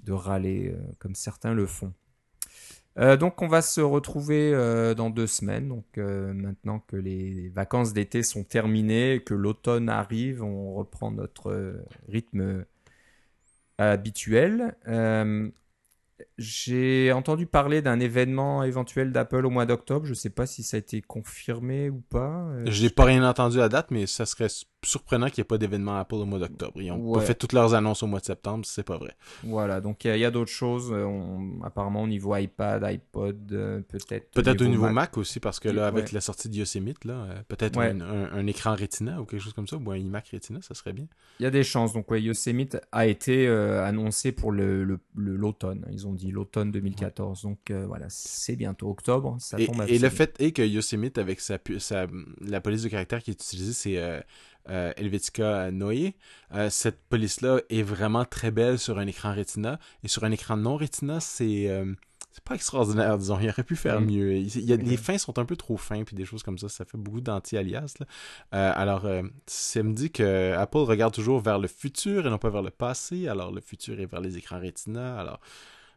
de 0.05 0.13
râler 0.13 0.73
euh, 0.75 0.79
comme 0.99 1.15
certains 1.15 1.55
le 1.55 1.67
font. 1.67 1.93
Euh, 2.99 3.17
donc 3.17 3.41
on 3.41 3.49
va 3.49 3.63
se 3.63 3.81
retrouver 3.81 4.53
euh, 4.53 4.95
dans 4.95 5.11
deux 5.11 5.27
semaines. 5.27 5.69
Donc 5.69 5.87
euh, 5.99 6.33
maintenant 6.35 6.81
que 6.81 6.97
les 6.97 7.49
vacances 7.49 7.93
d'été 7.93 8.23
sont 8.23 8.45
terminées, 8.45 9.23
que 9.25 9.35
l'automne 9.35 9.89
arrive, 9.89 10.43
on 10.43 10.75
reprend 10.75 11.11
notre 11.11 11.83
rythme 12.09 12.65
habituel. 13.79 14.77
J'ai 16.39 17.13
entendu 17.13 17.47
parler 17.47 17.83
d'un 17.83 18.01
événement 18.01 18.63
éventuel 18.63 19.13
d'Apple 19.13 19.47
au 19.47 19.51
mois 19.51 19.67
d'octobre. 19.67 20.07
Je 20.07 20.11
ne 20.11 20.17
sais 20.17 20.31
pas 20.31 20.47
si 20.47 20.63
ça 20.63 20.77
a 20.77 20.81
été 20.81 21.03
confirmé 21.03 21.91
ou 21.91 22.01
pas. 22.01 22.49
Je 22.67 22.83
n'ai 22.83 22.91
pas 22.91 23.05
rien 23.05 23.29
entendu 23.29 23.61
à 23.61 23.69
date, 23.69 23.91
mais 23.91 24.07
ça 24.07 24.27
serait 24.27 24.49
surprenant 24.85 25.27
qu'il 25.27 25.41
n'y 25.41 25.43
ait 25.43 25.49
pas 25.49 25.59
d'événement 25.59 25.97
Apple 25.97 26.17
au 26.17 26.25
mois 26.25 26.39
d'octobre. 26.39 26.81
Ils 26.81 26.89
n'ont 26.89 26.99
ouais. 26.99 27.21
pas 27.21 27.25
fait 27.25 27.35
toutes 27.35 27.53
leurs 27.53 27.75
annonces 27.75 28.03
au 28.03 28.07
mois 28.07 28.21
de 28.21 28.25
septembre, 28.25 28.65
c'est 28.67 28.83
pas 28.83 28.99
vrai. 28.99 29.15
Voilà, 29.45 29.81
donc 29.81 30.05
il 30.05 30.17
y 30.17 30.25
a, 30.25 30.29
a 30.29 30.31
d'autres 30.31 30.51
choses. 30.51 30.93
On, 30.93 31.61
apparemment 31.63 32.03
au 32.03 32.07
niveau 32.07 32.35
iPad, 32.37 32.83
iPod, 32.83 33.53
euh, 33.53 33.81
peut-être. 33.89 34.31
Peut-être 34.33 34.63
au 34.63 34.67
niveau, 34.67 34.85
Mac. 34.85 34.95
Mac. 34.95 35.19
aussi, 35.19 35.41
parce 35.41 35.61
que 35.61 35.69
là, 35.69 35.87
avec 35.87 36.07
ouais. 36.07 36.11
la 36.13 36.21
sortie 36.21 36.49
de 36.49 36.57
Yosemite, 36.57 37.05
là, 37.05 37.15
euh, 37.15 37.43
peut-être 37.49 37.79
ouais. 37.79 37.91
un, 37.91 38.01
un, 38.01 38.33
un, 38.33 38.47
écran 38.47 38.75
Retina 38.75 39.21
ou 39.21 39.25
quelque 39.25 39.41
chose 39.41 39.53
comme 39.53 39.69
ça, 39.69 39.77
ou 39.77 39.91
un 39.91 39.97
iMac 39.97 40.29
Retina, 40.33 40.61
ça 40.63 40.75
serait 40.75 40.93
bien. 40.93 41.07
Il 41.39 41.45
y 41.45 41.47
a 41.47 41.51
des 41.51 41.65
chances. 41.65 41.93
Donc, 41.93 42.07
Yosemite 42.11 42.79
a 42.91 43.07
été 43.07 43.47
euh, 43.47 43.85
annoncé 43.85 44.33
pour 44.33 44.53
l'automne. 44.53 45.81
Le, 45.81 45.87
le, 45.87 45.93
Ils 45.93 46.07
ont 46.07 46.13
dit 46.13 46.31
l'automne 46.31 46.71
2014. 46.71 47.43
Donc, 47.43 47.71
euh, 47.71 47.87
voilà, 47.87 48.07
c'est 48.09 48.57
bientôt 48.57 48.91
octobre. 48.91 49.37
Ça 49.39 49.59
et, 49.61 49.67
tombe 49.67 49.85
et 49.87 49.99
le 49.99 50.09
fait 50.09 50.35
est 50.41 50.53
que 50.53 50.63
Yosemite, 50.63 51.19
avec 51.19 51.41
sa, 51.41 51.59
sa, 51.79 52.07
la 52.41 52.61
police 52.61 52.83
de 52.83 52.89
caractère 52.89 53.23
qui 53.23 53.31
est 53.31 53.35
utilisée, 53.35 53.73
c'est 53.73 54.23
euh, 54.69 54.93
Helvetica 54.97 55.71
Noé. 55.71 56.15
Euh, 56.55 56.71
cette 56.71 57.01
police-là 57.09 57.61
est 57.71 57.83
vraiment 57.83 58.25
très 58.25 58.51
belle 58.51 58.79
sur 58.79 58.99
un 58.99 59.07
écran 59.07 59.35
Retina. 59.35 59.79
Et 60.03 60.09
sur 60.09 60.25
un 60.25 60.31
écran 60.31 60.57
non 60.57 60.77
Retina, 60.77 61.21
c'est 61.21 61.69
euh, 61.69 61.95
c'est 62.33 62.45
pas 62.45 62.55
extraordinaire, 62.55 63.19
disons. 63.19 63.39
Il 63.41 63.49
aurait 63.51 63.63
pu 63.63 63.77
faire 63.77 64.01
mmh. 64.01 64.05
mieux. 64.07 64.37
Il 64.37 64.65
y 64.65 64.73
a, 64.73 64.77
mmh. 64.77 64.81
Les 64.81 64.97
fins 64.97 65.19
sont 65.19 65.39
un 65.39 65.45
peu 65.45 65.55
trop 65.55 65.77
fins, 65.77 66.03
puis 66.03 66.17
des 66.17 66.25
choses 66.25 66.43
comme 66.43 66.59
ça. 66.59 66.69
Ça 66.69 66.85
fait 66.85 66.97
beaucoup 66.97 67.21
d'anti-alias. 67.21 67.95
Euh, 68.55 68.73
alors, 68.75 69.05
euh, 69.05 69.23
ça 69.47 69.83
me 69.83 69.93
dit 69.93 70.11
que 70.11 70.53
Apple 70.55 70.79
regarde 70.79 71.13
toujours 71.13 71.41
vers 71.41 71.59
le 71.59 71.69
futur 71.69 72.27
et 72.27 72.31
non 72.31 72.39
pas 72.39 72.51
vers 72.51 72.63
le 72.63 72.71
passé. 72.71 73.29
Alors, 73.29 73.53
le 73.53 73.61
futur 73.61 74.01
est 74.01 74.07
vers 74.07 74.21
les 74.21 74.39
écrans 74.39 74.59
Retina. 74.59 75.19
Alors, 75.19 75.41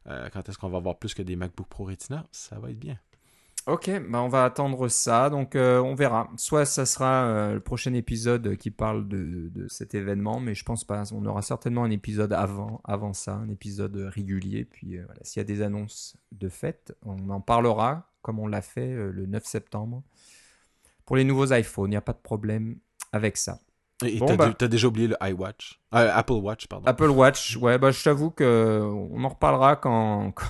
euh, 0.07 0.29
quand 0.31 0.47
est-ce 0.49 0.57
qu'on 0.57 0.69
va 0.69 0.77
avoir 0.77 0.99
plus 0.99 1.13
que 1.13 1.21
des 1.21 1.37
MacBook 1.37 1.67
Pro 1.67 1.85
Retina? 1.85 2.25
Ça 2.31 2.59
va 2.59 2.69
être 2.69 2.79
bien. 2.79 2.99
Ok, 3.67 3.89
bah 4.09 4.21
on 4.21 4.27
va 4.27 4.45
attendre 4.45 4.87
ça, 4.89 5.31
donc 5.31 5.55
euh, 5.55 5.79
on 5.79 5.95
verra. 5.95 6.29
Soit 6.37 6.65
ça 6.65 6.85
sera 6.85 7.25
euh, 7.25 7.53
le 7.55 7.59
prochain 7.59 7.95
épisode 7.95 8.57
qui 8.57 8.69
parle 8.69 9.07
de, 9.07 9.49
de, 9.49 9.67
cet 9.67 9.95
événement, 9.95 10.39
mais 10.39 10.53
je 10.53 10.63
pense 10.63 10.83
pas. 10.83 11.01
On 11.13 11.25
aura 11.25 11.41
certainement 11.41 11.83
un 11.83 11.89
épisode 11.89 12.31
avant, 12.31 12.79
avant 12.83 13.13
ça, 13.13 13.33
un 13.33 13.49
épisode 13.49 13.95
régulier. 14.13 14.65
Puis 14.65 14.97
euh, 14.97 15.03
voilà, 15.07 15.19
s'il 15.23 15.39
y 15.39 15.41
a 15.41 15.45
des 15.45 15.63
annonces 15.63 16.15
de 16.31 16.47
fête, 16.47 16.95
on 17.03 17.31
en 17.31 17.41
parlera, 17.41 18.11
comme 18.21 18.37
on 18.37 18.45
l'a 18.45 18.61
fait 18.61 18.93
le 18.93 19.25
9 19.25 19.43
septembre. 19.43 20.03
Pour 21.03 21.15
les 21.15 21.23
nouveaux 21.23 21.51
iPhones, 21.51 21.87
il 21.87 21.91
n'y 21.91 21.97
a 21.97 22.01
pas 22.01 22.13
de 22.13 22.21
problème 22.21 22.77
avec 23.13 23.35
ça. 23.35 23.59
Et 24.03 24.19
bon, 24.19 24.27
t'as 24.27 24.35
bah, 24.35 24.67
déjà 24.67 24.87
oublié 24.87 25.07
le 25.07 25.15
iWatch, 25.21 25.81
Apple 25.91 26.33
Watch, 26.33 26.67
pardon. 26.67 26.85
Apple 26.85 27.09
Watch, 27.09 27.55
ouais, 27.57 27.79
bah 27.79 27.91
je 27.91 28.03
t'avoue 28.03 28.29
que 28.29 28.81
on 28.83 29.23
en 29.23 29.29
reparlera 29.29 29.77
quand, 29.77 30.31
quand 30.35 30.45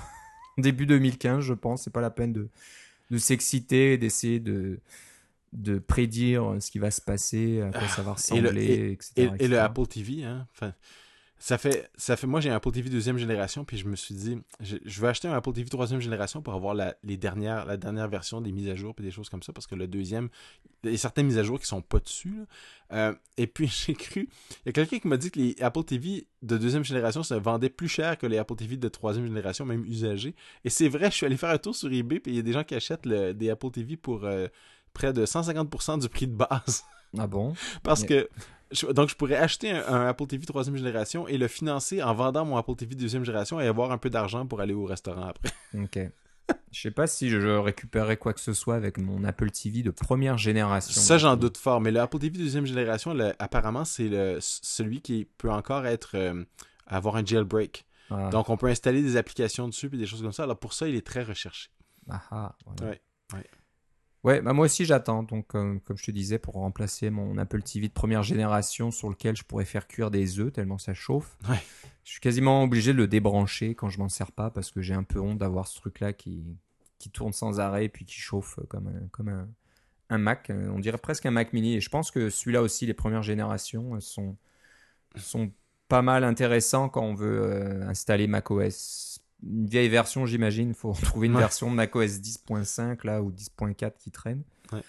début 0.58 0.86
2015, 0.86 1.42
je 1.42 1.54
pense. 1.54 1.84
C'est 1.84 1.94
pas 1.94 2.02
la 2.02 2.10
peine 2.10 2.34
de 2.34 2.50
de 3.12 3.18
s'exciter, 3.18 3.98
d'essayer 3.98 4.40
de, 4.40 4.80
de 5.54 5.80
prédire 5.80 6.58
ce 6.60 6.72
qui 6.72 6.80
va 6.80 6.92
se 6.92 7.02
passer, 7.02 7.62
à 7.62 7.72
quoi 7.72 7.88
ça 7.88 8.02
va 8.02 8.14
ressembler, 8.14 8.48
et 8.48 8.52
le, 8.52 8.62
et, 8.62 8.92
etc., 8.92 9.12
et, 9.16 9.24
etc. 9.24 9.36
Et, 9.40 9.48
le 9.48 9.60
Apple 9.60 9.88
TV, 9.88 10.24
hein. 10.24 10.48
Enfin, 10.54 10.74
ça 11.46 11.60
fait, 11.60 11.92
ça 11.96 12.18
fait, 12.18 12.26
moi 12.26 12.42
j'ai 12.42 12.50
un 12.50 12.56
Apple 12.56 12.72
TV 12.72 12.90
deuxième 12.90 13.20
génération, 13.20 13.66
puis 13.66 13.78
je 13.78 13.88
me 13.88 13.96
suis 13.96 14.16
dit, 14.16 14.40
je, 14.62 14.78
je 14.84 15.00
vais 15.00 15.10
acheter 15.10 15.28
un 15.28 15.34
Apple 15.34 15.54
TV 15.54 15.70
troisième 15.70 16.00
génération 16.00 16.42
pour 16.42 16.56
avoir 16.56 16.74
la, 16.74 16.96
les 17.04 17.18
dernières, 17.18 17.66
la 17.66 17.78
dernière 17.78 18.08
version 18.08 18.42
des 18.42 18.52
mises 18.52 18.68
à 18.68 18.74
jour, 18.74 18.96
puis 18.96 19.06
des 19.06 19.12
choses 19.12 19.30
comme 19.30 19.44
ça, 19.44 19.54
parce 19.54 19.68
que 19.68 19.76
le 19.76 19.88
deuxième, 19.88 20.30
il 20.84 20.90
y 20.90 20.96
a 20.96 20.98
certaines 20.98 21.28
mises 21.28 21.38
à 21.38 21.44
jour 21.44 21.60
qui 21.60 21.68
sont 21.68 21.84
pas 21.84 22.00
dessus. 22.00 22.46
Euh, 22.94 23.14
et 23.38 23.46
puis 23.46 23.68
j'ai 23.86 23.94
cru, 23.94 24.28
il 24.62 24.66
y 24.66 24.70
a 24.70 24.72
quelqu'un 24.72 24.98
qui 24.98 25.08
m'a 25.08 25.18
dit 25.18 25.30
que 25.30 25.38
les 25.38 25.56
Apple 25.62 25.84
TV 25.84 26.26
de 26.42 26.58
deuxième 26.58 26.84
génération 26.84 27.22
se 27.22 27.36
vendaient 27.36 27.70
plus 27.70 27.90
cher 27.90 28.18
que 28.18 28.26
les 28.26 28.40
Apple 28.40 28.56
TV 28.56 28.78
de 28.78 28.88
troisième 28.88 29.28
génération, 29.28 29.66
même 29.66 29.86
usagés. 29.86 30.34
Et 30.64 30.72
c'est 30.72 30.90
vrai, 30.90 31.12
je 31.12 31.16
suis 31.18 31.28
allé 31.28 31.38
faire 31.38 31.52
un 31.52 31.60
tour 31.60 31.76
sur 31.76 31.94
eBay, 31.94 32.20
puis 32.20 32.32
il 32.32 32.38
y 32.38 32.40
a 32.40 32.42
des 32.42 32.54
gens 32.54 32.64
qui 32.64 32.74
achètent 32.74 33.06
le, 33.06 33.36
des 33.36 33.52
Apple 33.52 33.70
TV 33.70 33.98
pour 33.98 34.26
euh, 34.26 34.48
près 34.94 35.14
de 35.14 35.24
150% 35.24 36.02
du 36.02 36.10
prix 36.10 36.26
de 36.26 36.34
base. 36.34 36.86
Ah 37.16 37.28
bon? 37.28 37.54
Parce 37.84 38.04
que 38.04 38.28
je, 38.72 38.88
donc, 38.88 39.10
je 39.10 39.16
pourrais 39.16 39.36
acheter 39.36 39.72
un, 39.72 39.86
un, 39.88 40.08
Apple 40.08 40.26
TV 40.28 40.46
troisième 40.46 40.76
génération 40.76 41.28
et 41.28 41.38
le 41.38 41.48
financer 41.48 42.02
en 42.02 42.14
vendant 42.14 42.46
mon 42.46 42.58
Apple 42.58 42.76
TV 42.76 42.96
deuxième 42.96 43.24
génération 43.24 43.60
et 43.60 43.68
avoir 43.68 43.92
un 43.92 43.98
peu 43.98 44.10
d'argent 44.10 44.46
pour 44.46 44.62
aller 44.62 44.74
au 44.74 44.86
restaurant 44.86 45.28
après. 45.28 45.50
Ok. 45.84 46.00
Je 46.72 46.82
sais 46.82 46.92
pas 46.92 47.08
si 47.08 47.30
je 47.30 47.40
récupérerais 47.40 48.18
quoi 48.18 48.34
que 48.34 48.40
ce 48.40 48.54
soit 48.54 48.76
avec 48.76 48.98
mon 48.98 49.24
Apple 49.24 49.50
TV 49.50 49.82
de 49.82 49.92
première 49.92 50.38
génération. 50.38 51.02
Ça, 51.02 51.18
j'en 51.18 51.38
doute 51.38 51.58
fort. 51.58 51.82
Mais 51.82 51.92
le 51.92 52.00
Apple 52.00 52.20
TV 52.20 52.38
deuxième 52.38 52.66
génération, 52.66 53.14
le, 53.14 53.34
apparemment, 53.40 53.86
c'est 53.86 54.10
celui 54.42 55.02
qui 55.02 55.28
peut 55.38 55.50
encore 55.50 55.86
être 55.86 56.12
euh, 56.16 56.44
avoir 56.86 57.16
un 57.16 57.26
jailbreak. 57.26 57.86
Ah. 58.12 58.30
Donc, 58.30 58.50
on 58.50 58.58
peut 58.58 58.68
installer 58.68 59.02
des 59.02 59.18
applications 59.18 59.68
dessus 59.68 59.90
et 59.92 59.98
des 59.98 60.06
choses 60.06 60.22
comme 60.22 60.34
ça. 60.34 60.44
Alors, 60.44 60.58
pour 60.58 60.74
ça, 60.74 60.88
il 60.88 60.96
est 60.96 61.06
très 61.06 61.24
recherché. 61.24 61.70
Ah, 62.10 62.22
ah 62.30 62.56
voilà. 62.66 62.92
Ouais, 62.92 63.02
ouais. 64.26 64.42
Bah 64.42 64.54
moi 64.54 64.66
aussi 64.66 64.86
j'attends. 64.86 65.24
Donc, 65.24 65.56
euh, 65.56 65.80
comme 65.86 65.98
je 65.98 66.06
te 66.06 66.12
disais, 66.12 66.40
pour 66.40 66.56
remplacer 66.56 67.10
mon 67.10 67.38
Apple 67.38 67.62
TV 67.62 67.88
de 67.88 67.94
première 67.94 68.24
génération 68.24 68.92
sur 68.92 69.10
lequel 69.10 69.36
je 69.36 69.44
pourrais 69.44 69.66
faire 69.66 69.88
cuire 69.88 70.12
des 70.12 70.40
œufs 70.40 70.52
tellement 70.52 70.78
ça 70.78 70.94
chauffe. 70.94 71.38
Ouais. 71.50 71.62
Je 72.04 72.12
suis 72.12 72.20
quasiment 72.22 72.64
obligé 72.64 72.94
de 72.94 72.98
le 72.98 73.08
débrancher 73.08 73.74
quand 73.74 73.90
je 73.90 73.98
m'en 73.98 74.10
sers 74.10 74.32
pas 74.32 74.52
parce 74.52 74.72
que 74.72 74.82
j'ai 74.82 74.94
un 74.94 75.04
peu 75.04 75.20
honte 75.20 75.40
d'avoir 75.40 75.68
ce 75.68 75.76
truc-là 75.80 76.14
qui, 76.14 76.44
qui 77.00 77.10
tourne 77.10 77.34
sans 77.34 77.60
arrêt 77.60 77.86
et 77.86 77.90
puis 77.90 78.06
qui 78.06 78.20
chauffe 78.20 78.60
comme 78.70 78.88
un, 78.88 79.08
comme 79.12 79.30
un, 79.30 79.48
un 80.10 80.18
Mac. 80.18 80.50
Euh, 80.50 80.70
On 80.70 80.80
dirait 80.80 80.98
presque 80.98 81.26
un 81.26 81.32
Mac 81.32 81.54
mini. 81.54 81.76
Et 81.76 81.82
je 81.82 81.90
pense 81.90 82.12
que 82.12 82.30
celui-là 82.30 82.62
aussi, 82.62 82.86
les 82.86 82.94
premières 82.94 83.24
générations 83.24 83.96
euh, 83.96 84.00
sont, 84.00 84.36
sont 85.16 85.52
pas 85.88 86.02
mal 86.02 86.24
intéressants 86.24 86.90
quand 86.90 87.04
on 87.04 87.14
veut 87.14 87.42
euh, 87.42 87.88
installer 87.88 88.28
macOS. 88.28 89.20
Une 89.46 89.68
vieille 89.68 89.90
version, 89.90 90.26
j'imagine. 90.26 90.70
Il 90.70 90.74
faut 90.76 90.94
trouver 91.04 91.28
une 91.28 91.34
Ouais. 91.36 91.40
version 91.40 91.70
de 91.70 91.76
macOS 91.76 92.20
10.5 92.20 93.04
là 93.04 93.22
ou 93.22 93.32
10.4 93.32 93.98
qui 93.98 94.12
traîne. 94.12 94.44
Ouais. 94.72 94.82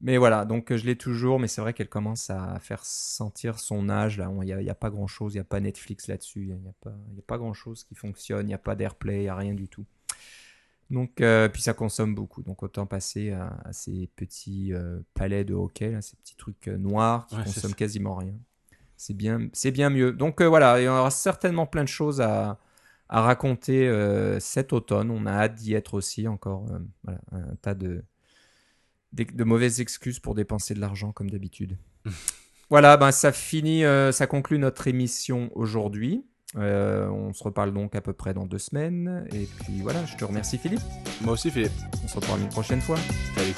Mais 0.00 0.16
voilà, 0.18 0.44
donc 0.44 0.70
euh, 0.72 0.76
je 0.76 0.84
l'ai 0.84 0.96
toujours, 0.96 1.38
mais 1.38 1.48
c'est 1.48 1.60
vrai 1.60 1.72
qu'elle 1.72 1.88
commence 1.88 2.28
à 2.28 2.58
faire 2.60 2.84
sentir 2.84 3.58
son 3.58 3.88
âge. 3.88 4.18
Là, 4.18 4.30
il 4.42 4.56
n'y 4.56 4.68
a, 4.70 4.74
pas 4.74 4.90
grand 4.90 5.06
chose, 5.06 5.34
il 5.34 5.36
n'y 5.36 5.40
a 5.40 5.44
pas 5.44 5.60
Netflix 5.60 6.08
là-dessus, 6.08 6.48
il 6.50 6.56
n'y 6.60 6.68
a, 6.68 6.72
pas- 6.80 6.94
y 7.14 7.18
a 7.20 7.22
pas 7.26 7.38
grand 7.38 7.54
chose 7.54 7.84
qui 7.84 7.94
fonctionne, 7.94 8.44
il 8.46 8.48
n'y 8.48 8.54
a 8.54 8.58
pas 8.58 8.74
d'AirPlay, 8.74 9.18
il 9.18 9.22
n'y 9.22 9.28
a 9.28 9.36
rien 9.36 9.54
du 9.54 9.68
tout. 9.68 9.86
Donc, 10.90 11.20
euh, 11.22 11.48
puis 11.48 11.62
ça 11.62 11.72
consomme 11.72 12.14
beaucoup, 12.14 12.42
donc 12.42 12.62
autant 12.62 12.84
passer 12.84 13.30
à, 13.30 13.56
à 13.64 13.72
ces 13.72 14.10
petits 14.16 14.74
euh, 14.74 15.00
palets 15.14 15.44
de 15.44 15.54
hockey, 15.54 15.90
là, 15.92 16.02
ces 16.02 16.16
petits 16.16 16.36
trucs 16.36 16.68
euh, 16.68 16.76
noirs 16.76 17.26
qui 17.26 17.36
Ouais, 17.36 17.44
consomment 17.44 17.74
quasiment 17.74 18.16
rien. 18.16 18.34
C'est 18.96 19.14
bien, 19.14 19.48
c'est 19.54 19.70
bien 19.70 19.88
mieux. 19.88 20.12
Donc 20.12 20.42
voilà, 20.42 20.80
il 20.80 20.84
y 20.84 20.88
aura 20.88 21.10
certainement 21.10 21.66
plein 21.66 21.82
de 21.82 21.88
choses 21.88 22.20
à, 22.20 22.58
à 23.08 23.20
raconter 23.20 23.88
euh, 23.88 24.40
cet 24.40 24.72
automne. 24.72 25.10
On 25.10 25.26
a 25.26 25.32
hâte 25.32 25.54
d'y 25.54 25.74
être 25.74 25.94
aussi. 25.94 26.26
Encore 26.28 26.66
euh, 26.70 26.78
voilà, 27.02 27.20
un 27.32 27.56
tas 27.56 27.74
de, 27.74 28.02
de, 29.12 29.24
de 29.24 29.44
mauvaises 29.44 29.80
excuses 29.80 30.18
pour 30.18 30.34
dépenser 30.34 30.74
de 30.74 30.80
l'argent 30.80 31.12
comme 31.12 31.30
d'habitude. 31.30 31.78
voilà, 32.70 32.96
ben 32.96 33.12
ça 33.12 33.32
finit, 33.32 33.84
euh, 33.84 34.12
ça 34.12 34.26
conclut 34.26 34.58
notre 34.58 34.86
émission 34.88 35.50
aujourd'hui. 35.54 36.24
On 36.56 37.32
se 37.32 37.42
reparle 37.42 37.72
donc 37.72 37.96
à 37.96 38.00
peu 38.00 38.12
près 38.12 38.32
dans 38.32 38.46
deux 38.46 38.60
semaines. 38.60 39.26
Et 39.32 39.46
puis 39.46 39.80
voilà, 39.82 40.04
je 40.06 40.16
te 40.16 40.24
remercie 40.24 40.56
Philippe. 40.56 40.82
Moi 41.22 41.32
aussi, 41.32 41.50
Philippe. 41.50 41.72
On 42.04 42.06
se 42.06 42.14
reparle 42.14 42.42
une 42.42 42.48
prochaine 42.48 42.80
fois. 42.80 42.96
Salut. 43.34 43.54